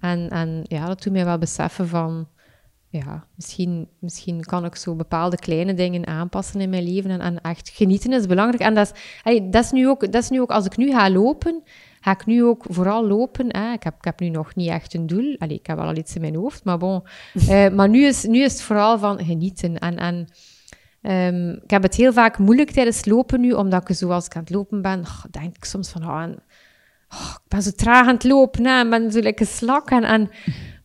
En, 0.00 0.30
en 0.30 0.60
ja, 0.62 0.86
dat 0.86 1.02
doet 1.02 1.12
mij 1.12 1.24
wel 1.24 1.38
beseffen 1.38 1.88
van... 1.88 2.28
Ja, 2.88 3.26
misschien, 3.34 3.88
misschien 3.98 4.40
kan 4.40 4.64
ik 4.64 4.76
zo 4.76 4.94
bepaalde 4.94 5.36
kleine 5.36 5.74
dingen 5.74 6.06
aanpassen 6.06 6.60
in 6.60 6.70
mijn 6.70 6.82
leven. 6.82 7.10
En, 7.10 7.20
en 7.20 7.40
echt 7.40 7.68
genieten 7.68 8.12
is 8.12 8.26
belangrijk. 8.26 8.62
En 8.62 8.74
dat 8.74 8.92
is, 8.92 9.00
allee, 9.22 9.48
dat, 9.48 9.64
is 9.64 9.70
nu 9.70 9.88
ook, 9.88 10.12
dat 10.12 10.22
is 10.22 10.30
nu 10.30 10.40
ook... 10.40 10.50
Als 10.50 10.66
ik 10.66 10.76
nu 10.76 10.90
ga 10.90 11.10
lopen, 11.10 11.62
ga 12.00 12.10
ik 12.10 12.26
nu 12.26 12.44
ook 12.44 12.64
vooral 12.68 13.06
lopen. 13.06 13.56
Hè. 13.56 13.72
Ik, 13.72 13.82
heb, 13.82 13.94
ik 13.96 14.04
heb 14.04 14.20
nu 14.20 14.28
nog 14.28 14.54
niet 14.54 14.68
echt 14.68 14.94
een 14.94 15.06
doel. 15.06 15.36
Allee, 15.38 15.58
ik 15.58 15.66
heb 15.66 15.76
wel 15.76 15.86
al 15.86 15.96
iets 15.96 16.14
in 16.14 16.20
mijn 16.20 16.36
hoofd, 16.36 16.64
maar 16.64 16.78
bon. 16.78 17.02
Eh, 17.48 17.70
maar 17.70 17.88
nu 17.88 18.06
is, 18.06 18.24
nu 18.24 18.42
is 18.42 18.52
het 18.52 18.62
vooral 18.62 18.98
van 18.98 19.24
genieten. 19.24 19.78
En... 19.78 19.96
en 19.96 20.28
Ehm, 21.04 21.50
ik 21.50 21.70
heb 21.70 21.82
het 21.82 21.94
heel 21.94 22.12
vaak 22.12 22.38
moeilijk 22.38 22.70
tijdens 22.70 23.04
lopen 23.04 23.40
nu, 23.40 23.52
omdat 23.52 23.88
ik 23.88 23.96
zoals 23.96 24.26
ik 24.26 24.36
aan 24.36 24.42
het 24.42 24.50
lopen 24.50 24.82
ben, 24.82 25.00
oh, 25.00 25.24
denk 25.30 25.56
ik 25.56 25.64
soms 25.64 25.88
van, 25.90 26.04
oh, 26.04 26.22
en- 26.22 26.42
oh, 27.08 27.30
ik 27.34 27.48
ben 27.48 27.62
zo 27.62 27.70
traag 27.70 28.06
aan 28.06 28.14
het 28.14 28.24
lopen, 28.24 28.64
hè, 28.66 28.78
en 28.78 28.90
ben 28.90 29.12
zo 29.12 29.20
lekker 29.20 29.46
slak. 29.46 29.90
En, 29.90 30.04
en, 30.04 30.30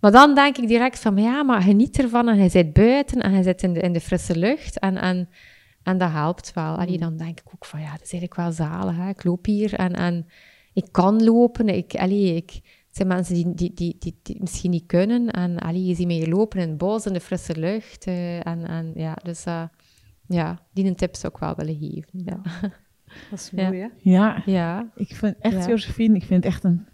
maar 0.02 0.12
dan 0.12 0.36
denk 0.36 0.58
ik 0.58 0.68
direct 0.68 1.00
van, 1.00 1.14
maar 1.14 1.24
ja, 1.24 1.44
maar 1.44 1.62
geniet 1.62 2.00
ervan 2.00 2.28
en 2.30 2.38
hij 2.38 2.50
zit 2.50 2.74
buiten 2.74 3.22
en 3.22 3.32
hij 3.34 3.44
zit 3.44 3.64
in 3.64 3.74
de, 3.74 3.80
in 3.80 3.94
de 3.94 4.00
frisse 4.02 4.38
lucht 4.38 4.80
en, 4.80 4.98
en, 4.98 5.30
en 5.84 5.98
dat 5.98 6.12
helpt 6.12 6.54
wel. 6.54 6.76
Allee, 6.76 6.98
dan 6.98 7.18
denk 7.18 7.40
ik 7.40 7.46
ook 7.54 7.66
van, 7.66 7.80
ja, 7.82 7.92
dat 7.92 8.02
is 8.02 8.12
eigenlijk 8.12 8.36
wel 8.36 8.52
zalig. 8.52 8.96
Hè. 8.96 9.10
Ik 9.10 9.24
loop 9.24 9.46
hier 9.46 9.74
en, 9.74 9.94
en 9.94 10.26
ik 10.74 10.86
kan 10.92 11.24
lopen. 11.24 11.68
Ik, 11.68 11.96
allee, 11.96 12.36
ik, 12.36 12.52
het 12.54 12.96
zijn 12.98 13.08
mensen 13.08 13.34
die, 13.36 13.54
die, 13.54 13.74
die, 14.00 14.20
die, 14.24 14.38
misschien 14.40 14.72
niet 14.72 14.86
kunnen. 14.86 15.32
En 15.32 15.60
allee, 15.60 15.86
je 15.86 15.96
ziet 15.96 16.08
mij 16.08 16.16
hier 16.16 16.30
lopen 16.30 16.60
in 16.60 16.70
het 16.70 16.78
bos, 16.78 17.06
in 17.06 17.14
de 17.14 17.20
frisse 17.20 17.60
lucht. 17.60 18.06
eh, 18.06 18.48
en, 18.48 18.66
en 18.68 18.92
ja, 18.96 19.14
dus 19.24 19.44
eh, 19.46 19.64
ja, 20.30 20.60
die 20.74 20.86
een 20.86 20.96
tip 20.96 21.16
zou 21.16 21.34
ik 21.34 21.40
wel 21.40 21.56
willen 21.56 21.78
geven. 21.80 22.10
Ja, 22.26 22.42
Dat 23.30 23.40
is 23.40 23.50
Ja. 23.56 23.64
mooi, 23.68 23.80
hè? 23.82 23.88
Ja, 23.98 24.42
ja. 24.46 24.92
ik 24.96 25.16
vind 25.16 25.36
echt, 25.40 25.56
Ja. 25.56 25.68
Josephine, 25.68 26.16
ik 26.16 26.24
vind 26.24 26.44
het 26.44 26.54
echt 26.54 26.64
een 26.64 26.88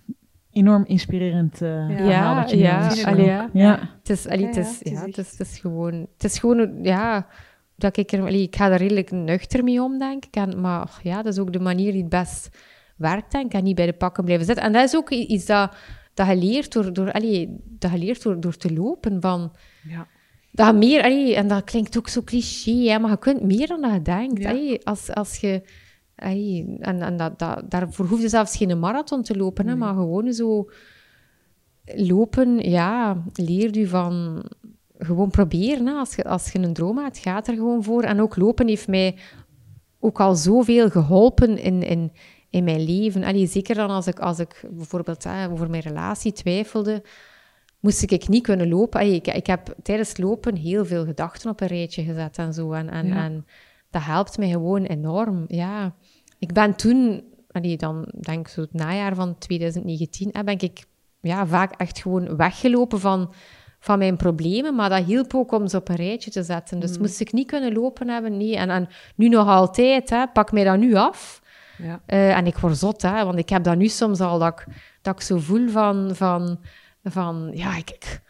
enorm 0.51 0.85
inspirerend 0.85 1.61
eh 1.61 1.69
Ja. 1.89 1.95
verhaal 1.95 2.35
Ja, 2.35 2.41
dat 2.41 2.49
je 2.49 2.57
ja, 2.57 2.89
allee, 3.05 3.25
ja. 3.25 3.49
ja. 3.53 3.79
Het 3.99 4.09
is, 4.09 4.27
allee, 4.27 4.45
het 4.45 4.55
Ja, 4.55 4.61
is, 4.61 4.79
ja, 4.83 5.05
het 5.05 5.17
is 5.17 5.31
ja, 5.37 5.43
het 5.45 5.57
gewoon, 5.61 6.07
het 6.13 6.23
is 6.23 6.39
gewoon, 6.39 6.83
ja, 6.83 7.27
dat 7.75 7.97
ik 7.97 8.11
er, 8.11 8.19
allee, 8.21 8.41
ik 8.41 8.55
ga 8.55 8.71
er 8.71 8.77
redelijk 8.77 9.11
nuchter 9.11 9.63
mee 9.63 9.81
om, 9.83 9.99
denk 9.99 10.25
ik. 10.25 10.35
En, 10.35 10.61
maar 10.61 10.79
ach, 10.79 11.03
ja, 11.03 11.15
dat 11.21 11.33
is 11.33 11.39
ook 11.39 11.53
de 11.53 11.59
manier 11.59 11.91
die 11.91 12.01
het 12.01 12.09
best 12.09 12.49
werkt, 12.97 13.31
denk 13.31 13.45
ik. 13.45 13.53
En 13.53 13.63
niet 13.63 13.75
bij 13.75 13.85
de 13.85 13.93
pakken 13.93 14.23
blijven 14.23 14.45
zitten. 14.45 14.63
En 14.65 14.71
dat 14.71 14.83
is 14.83 14.95
ook 14.95 15.09
iets 15.09 15.45
dat, 15.45 15.75
dat 16.13 16.27
je 16.27 16.35
leert 16.35 16.73
door, 16.73 16.93
door, 16.93 17.11
allee, 17.11 17.57
dat 17.63 17.91
je 17.91 17.97
leert 17.97 18.23
door, 18.23 18.39
door 18.39 18.57
te 18.57 18.73
lopen. 18.73 19.21
Van, 19.21 19.53
Ja. 19.83 20.07
Dat 20.55 20.67
je 20.67 20.73
meer, 20.73 21.03
allee, 21.03 21.35
en 21.35 21.47
dat 21.47 21.63
klinkt 21.63 21.97
ook 21.97 22.07
zo 22.07 22.21
cliché, 22.21 22.71
hè, 22.71 22.99
maar 22.99 23.09
je 23.11 23.17
kunt 23.17 23.41
meer 23.41 23.67
dan 23.67 23.81
dat 23.81 23.93
je 23.93 24.01
denkt. 24.01 24.41
Ja. 24.41 24.49
Allee, 24.49 24.85
als, 24.85 25.13
als 25.13 25.37
je, 25.37 25.61
allee, 26.15 26.75
en, 26.79 27.01
en 27.01 27.17
dat, 27.17 27.39
dat, 27.39 27.63
daarvoor 27.71 28.05
hoef 28.05 28.21
je 28.21 28.29
zelfs 28.29 28.57
geen 28.57 28.79
marathon 28.79 29.23
te 29.23 29.37
lopen, 29.37 29.65
hè, 29.65 29.71
Nee. 29.71 29.79
maar 29.79 29.93
gewoon 29.93 30.33
zo 30.33 30.69
lopen, 31.95 32.69
ja, 32.69 33.23
leert 33.33 33.77
u 33.77 33.87
van 33.87 34.43
gewoon 34.97 35.29
proberen. 35.29 35.85
Hè. 35.87 35.93
Als, 35.93 36.15
je, 36.15 36.23
als 36.23 36.51
je 36.51 36.59
een 36.59 36.73
droom 36.73 36.97
hebt, 36.97 37.17
gaat 37.17 37.47
er 37.47 37.53
gewoon 37.53 37.83
voor. 37.83 38.03
En 38.03 38.21
ook 38.21 38.35
lopen 38.35 38.67
heeft 38.67 38.87
mij 38.87 39.15
ook 39.99 40.19
al 40.19 40.35
zoveel 40.35 40.89
geholpen 40.89 41.57
in, 41.57 41.83
in, 41.83 42.11
in 42.49 42.63
mijn 42.63 42.83
leven. 42.85 43.23
Allee, 43.23 43.47
zeker 43.47 43.75
dan 43.75 43.89
als 43.89 44.07
ik, 44.07 44.19
als 44.19 44.39
ik 44.39 44.63
bijvoorbeeld 44.71 45.23
hè, 45.23 45.49
over 45.49 45.69
mijn 45.69 45.81
relatie 45.81 46.31
twijfelde, 46.31 47.03
moest 47.85 48.11
ik 48.11 48.27
niet 48.27 48.43
kunnen 48.43 48.69
lopen. 48.69 48.99
Allee, 48.99 49.13
ik, 49.13 49.27
ik 49.27 49.47
heb 49.47 49.75
tijdens 49.83 50.17
lopen 50.17 50.55
heel 50.55 50.85
veel 50.85 51.05
gedachten 51.05 51.49
op 51.49 51.61
een 51.61 51.67
rijtje 51.67 52.03
gezet 52.03 52.37
en 52.37 52.53
zo. 52.53 52.71
En, 52.71 52.89
en, 52.89 53.07
Ja. 53.07 53.15
en 53.15 53.45
dat 53.89 54.03
helpt 54.03 54.37
mij 54.37 54.49
gewoon 54.49 54.83
enorm. 54.83 55.45
Ja. 55.47 55.95
Ik 56.39 56.53
ben 56.53 56.75
toen, 56.75 57.23
allee, 57.51 57.77
dan 57.77 58.07
denk 58.19 58.39
ik 58.39 58.47
zo 58.47 58.61
het 58.61 58.73
najaar 58.73 59.15
van 59.15 59.37
2019, 59.37 60.29
hè, 60.31 60.43
ben 60.43 60.59
ik 60.59 60.85
ja, 61.21 61.47
vaak 61.47 61.73
echt 61.75 61.99
gewoon 61.99 62.35
weggelopen 62.37 62.99
van, 62.99 63.33
van 63.79 63.97
mijn 63.97 64.17
problemen. 64.17 64.75
Maar 64.75 64.89
dat 64.89 65.03
hielp 65.05 65.33
ook 65.35 65.51
om 65.51 65.67
ze 65.67 65.77
op 65.77 65.89
een 65.89 65.95
rijtje 65.95 66.31
te 66.31 66.43
zetten. 66.43 66.79
Dus 66.79 66.97
moest 66.97 67.19
ik 67.19 67.33
niet 67.33 67.47
kunnen 67.47 67.73
lopen 67.73 68.09
hebben, 68.09 68.37
nee. 68.37 68.55
En, 68.57 68.69
en 68.69 68.87
nu 69.15 69.29
nog 69.29 69.47
altijd, 69.47 70.09
hè, 70.09 70.27
pak 70.27 70.51
mij 70.51 70.63
dat 70.63 70.77
nu 70.77 70.95
af. 70.95 71.41
Ja. 71.77 72.01
Eh, 72.05 72.37
en 72.37 72.45
ik 72.47 72.57
word 72.57 72.77
zot, 72.77 73.01
hè, 73.01 73.25
want 73.25 73.37
ik 73.37 73.49
heb 73.49 73.63
dat 73.63 73.77
nu 73.77 73.87
soms 73.87 74.19
al, 74.19 74.39
dat 74.39 74.59
ik, 74.59 74.65
dat 75.01 75.15
ik 75.15 75.21
zo 75.21 75.37
voel 75.37 75.69
van, 75.69 76.15
van, 76.15 76.59
van 77.11 77.51
ja, 77.53 77.77
ik, 77.77 77.89
ik 77.89 78.21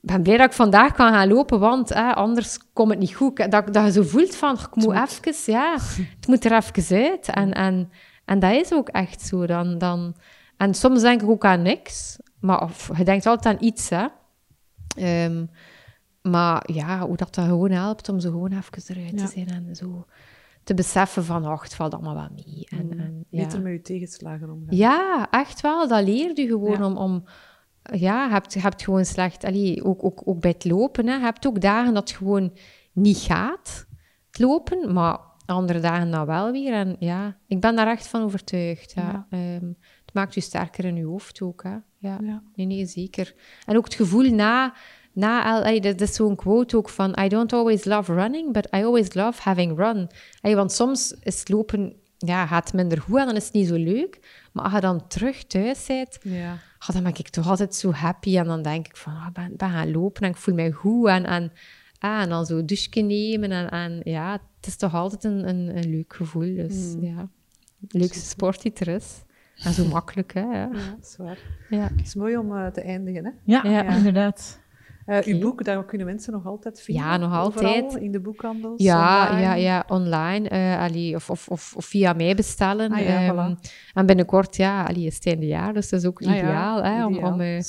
ben 0.00 0.22
blij 0.22 0.36
dat 0.36 0.46
ik 0.46 0.52
vandaag 0.52 0.92
kan 0.92 1.12
gaan 1.12 1.28
lopen, 1.28 1.60
want 1.60 1.88
hè, 1.88 2.14
anders 2.14 2.58
komt 2.72 2.90
het 2.90 2.98
niet 2.98 3.14
goed. 3.14 3.50
Dat, 3.50 3.72
dat 3.72 3.84
je 3.84 3.92
zo 3.92 4.02
voelt 4.02 4.36
van, 4.36 4.54
ik 4.54 4.74
moet 4.74 4.94
even, 4.94 5.52
ja, 5.52 5.76
het 6.16 6.26
moet 6.26 6.44
er 6.44 6.52
even 6.56 6.96
uit. 6.96 7.28
En, 7.28 7.52
en, 7.52 7.90
En 8.24 8.38
dat 8.38 8.52
is 8.52 8.72
ook 8.72 8.88
echt 8.88 9.20
zo. 9.20 9.46
Dan, 9.46 9.78
dan, 9.78 10.14
en 10.56 10.74
soms 10.74 11.00
denk 11.00 11.22
ik 11.22 11.28
ook 11.28 11.44
aan 11.44 11.62
niks, 11.62 12.18
maar 12.40 12.62
of, 12.62 12.90
je 12.96 13.04
denkt 13.04 13.26
altijd 13.26 13.54
aan 13.56 13.66
iets, 13.66 13.88
hè. 13.88 14.06
Ehm, 14.96 15.46
maar 16.22 16.62
ja, 16.72 17.06
hoe 17.06 17.16
dat, 17.16 17.34
dat 17.34 17.44
gewoon 17.44 17.70
helpt 17.70 18.08
om 18.08 18.20
zo 18.20 18.30
gewoon 18.30 18.52
even 18.52 18.96
eruit 18.96 19.18
te 19.18 19.26
zijn 19.26 19.48
en 19.48 19.76
zo 19.76 20.06
te 20.64 20.74
beseffen 20.74 21.24
van, 21.24 21.44
ach, 21.44 21.62
het 21.62 21.74
valt 21.74 21.94
allemaal 21.94 22.14
wel 22.14 22.28
mee. 22.34 22.66
En, 22.70 22.86
Mm. 22.86 22.98
en, 23.00 23.24
ja. 23.30 23.42
Beter 23.42 23.60
met 23.62 23.72
je 23.72 23.80
tegenslagen 23.80 24.50
omgaan. 24.50 24.76
Ja, 24.76 25.26
echt 25.30 25.60
wel. 25.60 25.88
Dat 25.88 26.04
leert 26.04 26.36
je 26.36 26.46
gewoon 26.46 26.78
Ja. 26.78 26.84
om... 26.86 26.96
om 26.96 27.24
ja, 27.92 28.24
je 28.24 28.30
hebt, 28.30 28.54
hebt 28.54 28.82
gewoon 28.82 29.04
slecht... 29.04 29.44
Allee, 29.44 29.84
ook, 29.84 30.04
ook, 30.04 30.22
ook 30.24 30.40
bij 30.40 30.50
het 30.50 30.64
lopen, 30.64 31.06
hè. 31.06 31.14
Je 31.14 31.20
hebt 31.20 31.46
ook 31.46 31.60
dagen 31.60 31.94
dat 31.94 32.08
het 32.08 32.18
gewoon 32.18 32.52
niet 32.92 33.18
gaat, 33.18 33.86
het 34.30 34.38
lopen. 34.38 34.92
Maar 34.92 35.18
andere 35.46 35.80
dagen 35.80 36.10
dan 36.10 36.26
wel 36.26 36.52
weer. 36.52 36.72
En 36.72 36.96
ja, 36.98 37.36
ik 37.46 37.60
ben 37.60 37.76
daar 37.76 37.86
echt 37.88 38.08
van 38.08 38.22
overtuigd. 38.22 38.92
Ja. 38.94 39.26
Ja. 39.30 39.38
Ehm, 39.38 39.66
het 40.04 40.14
maakt 40.14 40.34
je 40.34 40.40
sterker 40.40 40.84
in 40.84 40.96
je 40.96 41.04
hoofd 41.04 41.42
ook, 41.42 41.62
hè. 41.62 41.76
Ja. 41.98 42.18
Ja. 42.22 42.42
Nee, 42.54 42.66
nee, 42.66 42.86
zeker. 42.86 43.34
En 43.66 43.76
ook 43.76 43.84
het 43.84 43.94
gevoel 43.94 44.30
na... 44.30 44.74
na 45.12 45.44
al- 45.44 45.62
allee, 45.62 45.80
dat, 45.80 46.00
is 46.00 46.14
zo'n 46.14 46.36
quote 46.36 46.76
ook 46.76 46.88
van... 46.88 47.16
I 47.20 47.28
don't 47.28 47.52
always 47.52 47.84
love 47.84 48.14
running, 48.14 48.52
but 48.52 48.66
I 48.74 48.84
always 48.84 49.14
love 49.14 49.42
having 49.42 49.78
run. 49.78 50.10
Allee, 50.40 50.56
want 50.56 50.72
soms 50.72 51.12
is 51.22 51.38
het 51.38 51.48
lopen... 51.48 51.96
Ja, 52.18 52.46
gaat 52.46 52.72
minder 52.72 53.00
goed 53.00 53.18
en 53.18 53.26
dan 53.26 53.36
is 53.36 53.44
het 53.44 53.52
niet 53.52 53.68
zo 53.68 53.74
leuk. 53.74 54.46
Maar 54.52 54.64
als 54.64 54.72
je 54.72 54.80
dan 54.80 55.06
terug 55.06 55.44
thuis 55.44 55.86
bent, 55.86 56.18
Ja. 56.22 56.58
Ah, 56.86 56.94
dan 56.94 57.02
ben 57.02 57.12
ik 57.18 57.28
toch 57.28 57.48
altijd 57.48 57.74
zo 57.74 57.92
happy. 57.92 58.38
En 58.38 58.44
dan 58.46 58.62
denk 58.62 58.86
ik 58.86 58.96
van, 58.96 59.12
ik 59.26 59.32
ben, 59.32 59.56
ben 59.56 59.70
gaan 59.70 59.90
lopen 59.90 60.22
en 60.22 60.30
ik 60.30 60.36
voel 60.36 60.54
mij 60.54 60.70
goed. 60.70 61.08
En, 61.08 61.24
en, 61.24 61.52
ah, 61.98 62.20
en 62.22 62.28
dan 62.28 62.46
zo 62.46 62.58
een 62.58 62.66
douche 62.66 63.00
nemen. 63.00 63.50
En, 63.50 63.70
en 63.70 64.00
ja, 64.04 64.32
het 64.32 64.66
is 64.66 64.76
toch 64.76 64.94
altijd 64.94 65.24
een, 65.24 65.48
een, 65.48 65.76
een 65.76 65.90
leuk 65.90 66.14
gevoel. 66.16 66.54
Dus 66.54 66.94
Mm. 66.94 67.04
ja, 67.04 67.28
de 67.78 67.98
leukste 67.98 68.26
sport 68.28 68.62
die 68.62 68.72
er 68.72 68.88
is. 68.88 69.24
En 69.64 69.72
zo 69.72 69.84
makkelijk, 69.86 70.34
hè. 70.34 70.40
Ja. 70.40 70.48
ja, 70.50 70.68
dat 70.96 71.06
is 71.06 71.16
waar. 71.16 71.38
ja. 71.70 71.88
Het 71.96 72.06
is 72.06 72.14
mooi 72.14 72.36
om 72.36 72.56
eh, 72.56 72.66
te 72.66 72.80
eindigen, 72.80 73.24
hè. 73.24 73.30
Ja, 73.44 73.60
Ja. 73.64 73.96
inderdaad. 73.96 74.60
Oké. 75.06 75.30
Uw 75.30 75.38
boek, 75.38 75.64
daar 75.64 75.84
kunnen 75.84 76.06
mensen 76.06 76.32
nog 76.32 76.46
altijd 76.46 76.80
vinden. 76.82 77.04
Ja, 77.04 77.16
nog 77.16 77.44
overal, 77.44 77.74
altijd. 77.74 78.02
in 78.02 78.12
de 78.12 78.20
boekhandels, 78.20 78.82
Ja, 78.82 79.26
online. 79.28 79.42
ja, 79.42 79.54
ja, 79.54 79.84
online. 79.88 80.48
eh, 80.48 80.80
allee, 80.80 81.14
of, 81.14 81.30
of, 81.30 81.48
of, 81.48 81.74
of 81.76 81.84
via 81.84 82.12
mij 82.12 82.34
bestellen. 82.34 82.92
Ah 82.92 83.00
ja, 83.00 83.06
Ehm, 83.26 83.32
voilà. 83.54 83.70
En 83.94 84.06
binnenkort, 84.06 84.56
ja, 84.56 84.84
allee, 84.84 85.04
is 85.06 85.14
het 85.14 85.26
einde 85.26 85.46
jaar, 85.46 85.72
dus 85.74 85.88
dat 85.88 86.00
is 86.00 86.06
ook 86.06 86.20
Ah 86.22 86.26
ja, 86.26 86.36
ideaal, 86.36 86.82
hè, 86.84 87.06
om, 87.06 87.14
ideaal. 87.14 87.32
om, 87.32 87.40
eh, 87.40 87.60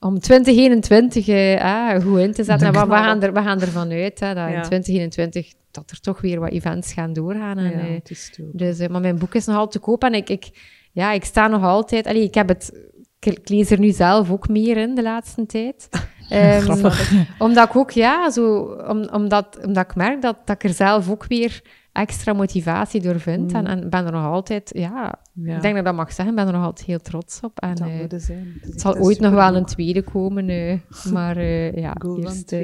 om 0.00 0.18
2021 0.18 1.28
eh, 1.28 1.64
ah, 1.64 2.02
goed 2.02 2.18
in 2.18 2.32
te 2.32 2.44
zetten. 2.44 2.66
En 2.66 2.72
we, 2.72 2.78
gaan 2.94 3.22
er, 3.22 3.32
we 3.32 3.40
gaan 3.42 3.60
ervan 3.60 3.90
uit 3.90 4.20
hè, 4.20 4.34
dat 4.34 4.46
in 4.48 4.52
Ja. 4.52 4.60
2021 4.62 5.52
dat 5.70 5.90
er 5.90 6.00
toch 6.00 6.20
weer 6.20 6.40
wat 6.40 6.50
events 6.50 6.92
gaan 6.92 7.12
doorgaan. 7.12 7.58
En, 7.58 7.70
ja, 7.70 7.94
het 7.94 8.10
is 8.10 8.30
toe. 8.34 8.48
dus, 8.52 8.88
maar 8.88 9.00
mijn 9.00 9.18
boek 9.18 9.34
is 9.34 9.46
nog 9.46 9.54
altijd 9.56 9.72
te 9.72 9.78
koop 9.90 10.04
en 10.04 10.14
ik, 10.14 10.28
ik, 10.28 10.48
ja, 10.92 11.12
ik 11.12 11.24
sta 11.24 11.48
nog 11.48 11.62
altijd... 11.62 12.06
Allee, 12.06 12.22
ik, 12.22 12.34
heb 12.34 12.48
het, 12.48 12.72
ik 13.20 13.48
lees 13.48 13.70
er 13.70 13.78
nu 13.78 13.90
zelf 13.90 14.30
ook 14.30 14.48
meer 14.48 14.76
in 14.76 14.94
de 14.94 15.02
laatste 15.02 15.46
tijd. 15.46 15.88
Ehm, 16.30 16.60
Grappig. 16.70 17.12
omdat 17.38 17.68
ik 17.68 17.76
ook, 17.76 17.90
ja, 17.90 18.30
zo, 18.30 18.62
om, 18.88 19.08
omdat, 19.12 19.58
omdat 19.66 19.84
ik 19.84 19.94
merk 19.94 20.22
dat, 20.22 20.36
dat 20.44 20.56
ik 20.56 20.64
er 20.64 20.74
zelf 20.74 21.10
ook 21.10 21.26
weer 21.26 21.62
extra 21.92 22.32
motivatie 22.32 23.00
door 23.00 23.20
vind. 23.20 23.52
Mm. 23.52 23.56
En, 23.56 23.66
en 23.66 23.90
ben 23.90 24.06
er 24.06 24.12
nog 24.12 24.24
altijd, 24.24 24.70
ja, 24.74 25.18
Ja, 25.32 25.56
ik 25.56 25.62
denk 25.62 25.62
dat 25.62 25.76
ik 25.76 25.84
dat 25.84 25.94
mag 25.94 26.12
zeggen, 26.12 26.34
ben 26.34 26.46
er 26.46 26.52
nog 26.52 26.64
altijd 26.64 26.86
heel 26.86 27.00
trots 27.00 27.40
op. 27.40 27.60
En, 27.60 27.74
dat 27.74 27.88
eh, 27.88 28.00
moet 28.00 28.12
er 28.12 28.20
zijn. 28.20 28.58
Het, 28.60 28.80
zal 28.80 28.96
ooit 28.96 29.20
nog 29.20 29.32
wel 29.32 29.56
een 29.56 29.64
tweede 29.64 30.02
komen, 30.02 30.48
eh, 30.48 30.78
maar 31.12 31.36
eh, 31.36 31.72
ja, 31.72 31.96
eerst. 32.18 32.50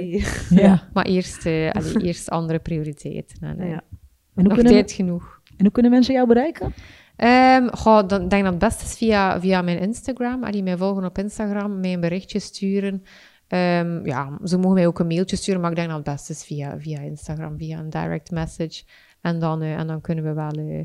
Ja. 0.50 0.88
maar 0.92 1.04
eerst, 1.04 1.46
allee, 1.46 2.00
eerst 2.02 2.30
andere 2.30 2.58
prioriteiten. 2.58 3.36
En, 3.40 3.68
Ja. 3.68 3.82
En 4.34 4.44
hoe, 4.44 4.54
nog 4.54 4.54
kunnen, 4.54 4.72
tijd 4.72 4.92
genoeg. 4.92 5.40
en 5.56 5.64
hoe 5.64 5.70
kunnen 5.70 5.90
mensen 5.90 6.14
jou 6.14 6.26
bereiken? 6.26 6.74
Goh, 7.72 8.08
dan 8.08 8.22
ik 8.22 8.30
denk 8.30 8.42
dat 8.42 8.52
het 8.52 8.58
best 8.58 8.82
is 8.82 8.96
via, 8.96 9.40
via 9.40 9.62
mijn 9.62 9.78
Instagram. 9.78 10.42
Als 10.42 10.52
die 10.52 10.62
mij 10.62 10.76
volgen 10.76 11.04
op 11.04 11.18
Instagram, 11.18 11.80
mij 11.80 11.92
een 11.92 12.00
berichtje 12.00 12.38
sturen. 12.38 13.02
Ehm, 13.48 14.06
ja, 14.06 14.38
ze 14.44 14.56
mogen 14.58 14.74
mij 14.74 14.86
ook 14.86 14.98
een 14.98 15.06
mailtje 15.06 15.36
sturen, 15.36 15.60
maar 15.60 15.70
ik 15.70 15.76
denk 15.76 15.88
dat 15.88 15.96
het 15.96 16.06
best 16.06 16.30
is 16.30 16.44
via, 16.44 16.74
via 16.78 17.00
Instagram, 17.00 17.58
via 17.58 17.78
een 17.78 17.90
direct 17.90 18.30
message. 18.30 18.82
En 19.20 19.38
dan, 19.38 19.62
eh, 19.62 19.74
en 19.78 19.86
dan 19.86 20.00
kunnen 20.00 20.24
we 20.24 20.32
wel, 20.32 20.50
eh, 20.50 20.84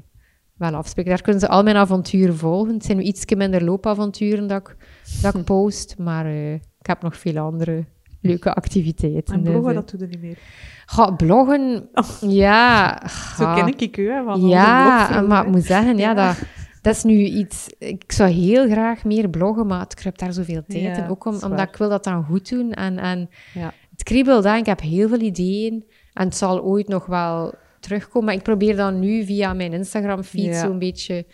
wel 0.57 0.74
afspreken. 0.76 1.12
Daar 1.12 1.22
kunnen 1.22 1.41
ze 1.41 1.47
al 1.47 1.64
mijn 1.64 1.76
avonturen 1.76 2.38
volgen. 2.38 2.74
Het 2.74 2.86
zijn 2.86 2.97
nu 2.97 3.03
iets 3.03 3.26
minder 3.36 3.64
loopavonturen 3.64 4.47
dat 4.47 4.59
ik, 4.70 4.76
dat 5.22 5.36
ik 5.36 5.43
post, 5.53 5.95
maar 5.97 6.26
eh, 6.26 6.53
ik 6.53 6.62
heb 6.88 7.01
nog 7.01 7.18
veel 7.18 7.38
andere 7.38 7.86
leuke 8.22 8.53
activiteiten. 8.53 9.34
En 9.34 9.41
Dus, 9.43 9.51
bloggen, 9.51 9.72
eh, 9.72 9.78
dat 9.78 9.89
doe 9.99 10.09
je 10.09 10.18
niet 10.18 10.22
meer. 10.22 11.16
bloggen, 11.16 11.89
ja. 12.22 13.01
Zo 13.38 13.53
ken 13.53 13.68
ik 13.80 13.97
u, 13.97 14.09
hè, 14.12 14.24
van 14.24 14.34
onze 14.34 14.47
Ja, 14.47 15.22
maar 15.22 15.45
ik 15.45 15.51
moet 15.51 15.64
zeggen, 15.64 15.97
ja, 15.97 16.09
Ja. 16.09 16.14
dat, 16.28 16.41
dat 16.82 16.96
is 16.96 17.04
nu 17.04 17.14
iets... 17.24 17.70
Ik 17.80 18.12
zou 18.12 18.30
heel 18.30 18.70
graag 18.70 19.04
meer 19.04 19.30
bloggen, 19.30 19.68
maar 19.68 19.80
het 19.80 19.94
kruipt 19.94 20.20
daar 20.20 20.34
zoveel 20.34 20.64
tijd 20.68 20.84
Ja, 20.98 21.04
in. 21.04 21.10
Ook 21.10 21.26
om, 21.26 21.34
omdat 21.44 21.68
ik 21.68 21.76
wil 21.76 21.90
dat 21.90 22.04
dan 22.04 22.24
goed 22.24 22.50
doen. 22.50 22.72
En, 22.74 22.98
en 22.98 23.30
Ja. 23.54 23.74
het 23.92 24.04
kriebelt 24.04 24.46
aan, 24.46 24.58
ik 24.58 24.66
heb 24.66 24.82
heel 24.82 25.08
veel 25.10 25.20
ideeën. 25.22 25.86
En 26.14 26.26
het 26.26 26.36
zal 26.36 26.62
ooit 26.64 26.88
nog 26.88 27.06
wel 27.06 27.54
terugkomen. 27.80 28.26
Maar 28.26 28.36
ik 28.38 28.44
probeer 28.44 28.76
dan 28.76 29.00
nu 29.00 29.24
via 29.26 29.54
mijn 29.54 29.74
Instagram-feed 29.74 30.44
Ja. 30.46 30.60
zo'n 30.66 30.80
beetje... 30.80 31.26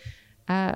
eh, 0.44 0.68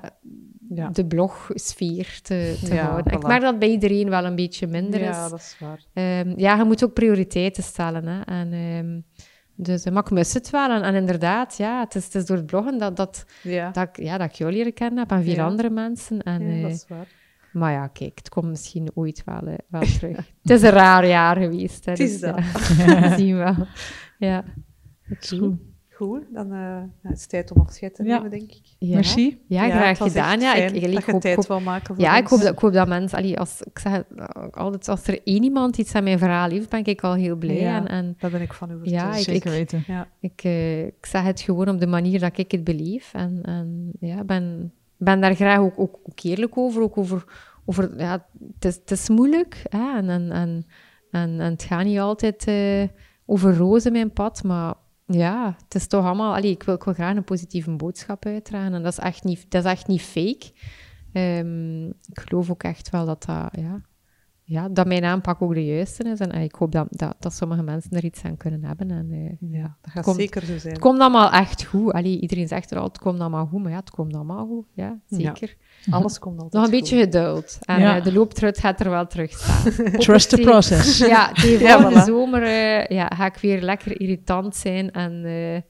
Ja. 0.69 0.89
de 0.89 1.05
blogsfeer 1.05 2.19
te, 2.21 2.57
te 2.63 2.73
Ja, 2.73 2.85
houden. 2.89 3.13
Ik 3.13 3.27
merk 3.27 3.41
dat 3.41 3.59
bij 3.59 3.69
iedereen 3.69 4.09
wel 4.09 4.25
een 4.25 4.35
beetje 4.35 4.67
minder 4.67 4.99
ja, 4.99 5.23
is. 5.25 5.29
dat 5.31 5.39
is 5.39 5.55
waar. 5.59 5.83
Ehm, 5.93 6.33
ja, 6.39 6.57
je 6.57 6.63
moet 6.63 6.83
ook 6.83 6.93
prioriteiten 6.93 7.63
stellen. 7.63 8.07
Hè? 8.07 8.21
En, 8.21 8.53
ehm, 8.53 8.99
dus, 9.63 9.83
eh, 9.83 9.93
maar 9.93 10.03
ik 10.03 10.11
mis 10.11 10.33
het 10.33 10.49
wel. 10.49 10.69
En, 10.69 10.81
en 10.83 10.95
inderdaad, 10.95 11.57
ja, 11.57 11.79
het 11.79 11.95
is, 11.95 12.03
het 12.05 12.15
is 12.15 12.25
door 12.25 12.37
het 12.37 12.45
bloggen 12.45 12.77
dat, 12.77 12.95
dat, 12.97 13.25
Ja, 13.41 13.71
dat, 13.71 13.87
ik, 13.87 13.97
ja, 14.03 14.17
dat 14.17 14.29
ik 14.29 14.33
jou 14.35 14.51
leren 14.51 14.73
kennen 14.73 14.99
heb 14.99 15.11
en 15.11 15.23
veel 15.23 15.33
Ja. 15.33 15.45
andere 15.45 15.69
mensen. 15.69 16.21
En, 16.21 16.41
ja 16.47 16.55
eh, 16.55 16.61
dat 16.61 16.71
is 16.71 16.85
waar. 16.87 17.07
maar 17.51 17.71
ja, 17.71 17.87
kijk, 17.87 18.11
het 18.17 18.29
komt 18.29 18.47
misschien 18.49 18.91
ooit 18.93 19.21
wel, 19.25 19.41
eh, 19.47 19.53
wel 19.67 19.81
terug. 19.99 20.17
het 20.17 20.51
is 20.51 20.61
een 20.61 20.69
raar 20.69 21.07
jaar 21.07 21.35
geweest. 21.37 21.85
Hè, 21.85 21.91
Het 21.91 21.99
is 21.99 22.11
dus, 22.11 22.19
dat. 22.19 22.39
ja, 22.85 23.01
we 23.09 23.15
zien 23.17 23.37
wel. 23.37 23.55
Ja. 24.17 24.43
Oké. 25.11 25.27
goed. 25.37 25.59
Goed, 25.95 26.21
dan 26.33 26.45
eh, 26.45 26.51
nou, 26.59 26.89
het 27.01 27.17
is 27.17 27.25
tijd 27.25 27.51
om 27.51 27.61
afscheid 27.61 27.95
te 27.95 28.03
Ja. 28.03 28.15
nemen, 28.15 28.29
denk 28.31 28.51
ik. 28.51 28.61
Ja. 28.79 28.95
Merci. 28.95 29.41
Ja, 29.47 29.69
graag 29.69 29.97
gedaan. 29.97 30.39
Ja, 30.39 30.53
ik, 30.55 30.71
ik, 30.71 30.93
dat 30.93 31.05
je 31.05 31.11
hoop, 31.11 31.21
tijd 31.21 31.35
hoop- 31.35 31.47
wil 31.47 31.59
maken 31.59 31.95
voor 31.95 32.03
ja, 32.03 32.17
ik 32.17 32.27
hoop, 32.27 32.39
dat, 32.41 32.51
ik 32.53 32.59
hoop 32.59 32.73
dat 32.73 32.87
mensen... 32.87 33.17
Allee, 33.17 33.39
als, 33.39 33.61
ik 33.61 33.79
zeg 33.79 33.91
het, 33.91 34.05
eh, 34.17 34.47
altijd, 34.51 34.87
als 34.89 35.07
er 35.07 35.19
één 35.23 35.43
iemand 35.43 35.77
iets 35.77 35.95
aan 35.95 36.03
mijn 36.03 36.17
verhaal 36.17 36.49
heeft, 36.49 36.69
ben 36.69 36.85
ik 36.85 37.01
al 37.03 37.13
heel 37.13 37.35
blij. 37.35 37.59
Ja. 37.59 37.77
En, 37.77 37.87
en 37.87 38.15
Daar 38.19 38.31
ben 38.31 38.41
ik 38.41 38.53
van 38.53 38.71
overtuigd. 38.73 39.03
Ja, 39.03 39.15
ik- 39.15 39.23
Zeker 39.23 39.51
weten. 39.51 39.83
Ja. 39.87 40.07
Ik, 40.19 40.41
eh, 40.43 40.85
ik 40.85 41.05
zeg 41.05 41.23
het 41.23 41.41
gewoon 41.41 41.69
op 41.69 41.79
de 41.79 41.87
manier 41.87 42.19
dat 42.19 42.37
ik 42.37 42.51
het 42.51 42.63
beleef. 42.63 43.13
En, 43.13 43.39
en 43.41 43.91
ja, 43.99 44.23
ben, 44.23 44.73
ben 44.97 45.21
daar 45.21 45.35
graag 45.35 45.59
ook, 45.59 45.79
ook, 45.79 45.99
ook 46.03 46.19
eerlijk 46.21 46.57
over. 46.57 46.81
Ook 46.81 46.97
over, 46.97 47.25
over 47.65 47.99
ja, 47.99 48.25
het, 48.55 48.65
is, 48.65 48.75
het 48.75 48.91
is 48.91 49.09
moeilijk. 49.09 49.61
Hè? 49.69 49.97
En, 49.97 50.09
en, 50.09 50.31
en, 50.31 50.65
en, 51.11 51.39
en 51.39 51.51
het 51.51 51.63
gaat 51.63 51.83
niet 51.85 51.99
altijd 51.99 52.45
eh, 52.47 52.83
over 53.25 53.55
rozen, 53.57 53.91
mijn 53.91 54.11
pad. 54.13 54.43
Maar 54.43 54.73
ja, 55.13 55.55
het 55.63 55.75
is 55.75 55.87
toch 55.87 56.05
allemaal... 56.05 56.35
Allee, 56.35 56.51
ik, 56.51 56.63
wil, 56.63 56.77
graag 56.77 57.15
een 57.15 57.23
positieve 57.23 57.71
boodschap 57.71 58.25
uitdragen. 58.25 58.73
En 58.73 58.83
dat 58.83 58.91
is 58.91 58.99
echt 58.99 59.23
niet, 59.23 59.51
dat 59.51 59.65
is 59.65 59.71
echt 59.71 59.87
niet 59.87 60.01
fake. 60.01 60.51
Ehm, 61.13 61.85
ik 61.87 62.19
geloof 62.19 62.49
ook 62.49 62.63
echt 62.63 62.89
wel 62.89 63.05
dat 63.05 63.23
dat... 63.23 63.49
Ja, 63.51 63.81
ja, 64.45 64.69
dat 64.69 64.87
mijn 64.87 65.03
aanpak 65.03 65.41
ook 65.41 65.53
de 65.53 65.65
juiste 65.65 66.03
is. 66.03 66.19
En 66.19 66.31
eh, 66.31 66.43
ik 66.43 66.55
hoop 66.55 66.71
dat, 66.71 66.87
dat, 66.89 67.15
dat 67.19 67.33
sommige 67.33 67.63
mensen 67.63 67.91
er 67.91 68.03
iets 68.03 68.23
aan 68.23 68.37
kunnen 68.37 68.63
hebben. 68.63 68.91
En, 68.91 69.07
eh, 69.11 69.49
ja, 69.59 69.77
dat 69.81 69.91
gaat 69.91 70.03
Komt- 70.03 70.15
zeker 70.17 70.41
zo 70.45 70.57
zijn. 70.57 70.73
het 70.73 70.81
komt 70.81 70.99
allemaal 70.99 71.31
echt 71.31 71.63
goed. 71.65 71.91
Allee, 71.93 72.19
iedereen 72.19 72.47
zegt 72.47 72.71
er 72.71 72.77
altijd, 72.77 72.95
het 72.95 73.05
komt 73.05 73.19
allemaal 73.19 73.45
goed. 73.45 73.61
Maar 73.61 73.71
ja, 73.71 73.77
het 73.77 73.89
komt 73.91 74.15
allemaal 74.15 74.45
goed. 74.45 74.65
Ja, 74.73 74.99
zeker. 75.09 75.55
Alles 75.89 76.19
komt 76.19 76.35
altijd 76.41 76.53
Nog 76.53 76.63
een 76.63 76.69
goed. 76.71 76.79
beetje 76.79 76.99
geduld. 77.03 77.57
En 77.61 77.79
Ja. 77.79 77.97
eh, 77.97 78.03
de 78.03 78.13
looptrut 78.13 78.59
gaat 78.59 78.79
er 78.79 78.89
wel 78.89 79.07
terug 79.07 79.31
staan. 79.31 79.71
Trust 80.05 80.29
the 80.29 80.37
process. 80.41 80.97
Ja, 80.97 81.31
tegen 81.41 81.65
Ja, 81.65 82.05
zomer 82.05 82.43
eh, 82.43 82.85
ja, 82.97 83.07
ga 83.15 83.25
ik 83.25 83.35
weer 83.37 83.61
lekker 83.61 83.99
irritant 84.01 84.55
zijn. 84.55 84.91
En 84.91 85.25
eh, 85.25 85.61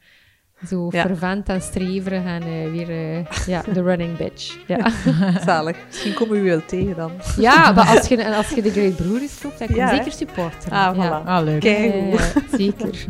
zo 0.68 0.88
Ja. 0.92 1.02
vervent 1.02 1.50
en 1.50 1.62
streverig. 1.62 2.24
En 2.26 2.42
eh, 2.42 2.72
weer 2.72 2.90
eh, 2.90 3.26
ja, 3.48 3.62
de 3.74 3.82
running 3.82 4.18
bitch. 4.18 4.58
Ja, 4.68 4.78
Zalig. 5.46 5.78
Misschien 5.88 6.14
komen 6.14 6.34
we 6.34 6.40
u 6.40 6.44
wel 6.50 6.62
tegen 6.66 6.96
dan. 6.96 7.12
ja 7.38 7.72
maar 7.72 7.88
als 7.98 8.08
je, 8.08 8.18
en 8.24 8.34
als 8.34 8.50
je 8.50 8.62
de 8.62 8.72
Great 8.72 8.96
Broers 8.96 9.44
loopt, 9.44 9.60
dan 9.60 9.68
kom 9.68 9.76
je 9.76 9.82
Ja, 9.82 9.90
zeker 9.96 10.12
supporter. 10.12 10.72
Ah, 10.72 10.96
Ja. 10.96 11.22
voilà. 11.24 11.26
Ah, 11.28 11.44
leuk. 11.44 11.64
Ja, 11.64 12.18
zeker. 12.58 13.06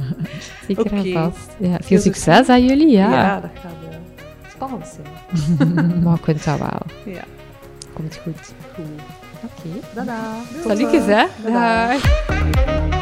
Zeker 0.67 0.85
en 0.91 0.99
Oké. 0.99 1.11
vast. 1.11 1.49
Ja, 1.57 1.77
veel 1.81 1.99
succes 1.99 2.49
aan 2.49 2.65
jullie. 2.65 2.91
Ja, 2.91 3.11
Ja, 3.11 3.39
dat 3.39 3.49
gaat 3.61 3.71
eh, 3.91 4.49
spannend 4.51 4.87
zijn. 5.57 6.01
maar 6.03 6.19
kunt 6.19 6.43
dat 6.45 6.59
wel. 6.59 6.81
Ja, 7.13 7.21
Komt 7.93 8.19
goed. 8.23 8.53
goed. 8.75 8.85
Oké. 9.43 9.85
Tada. 9.95 10.19
Salutjes, 10.63 11.05
hè? 11.05 11.23
Dag. 11.51 13.01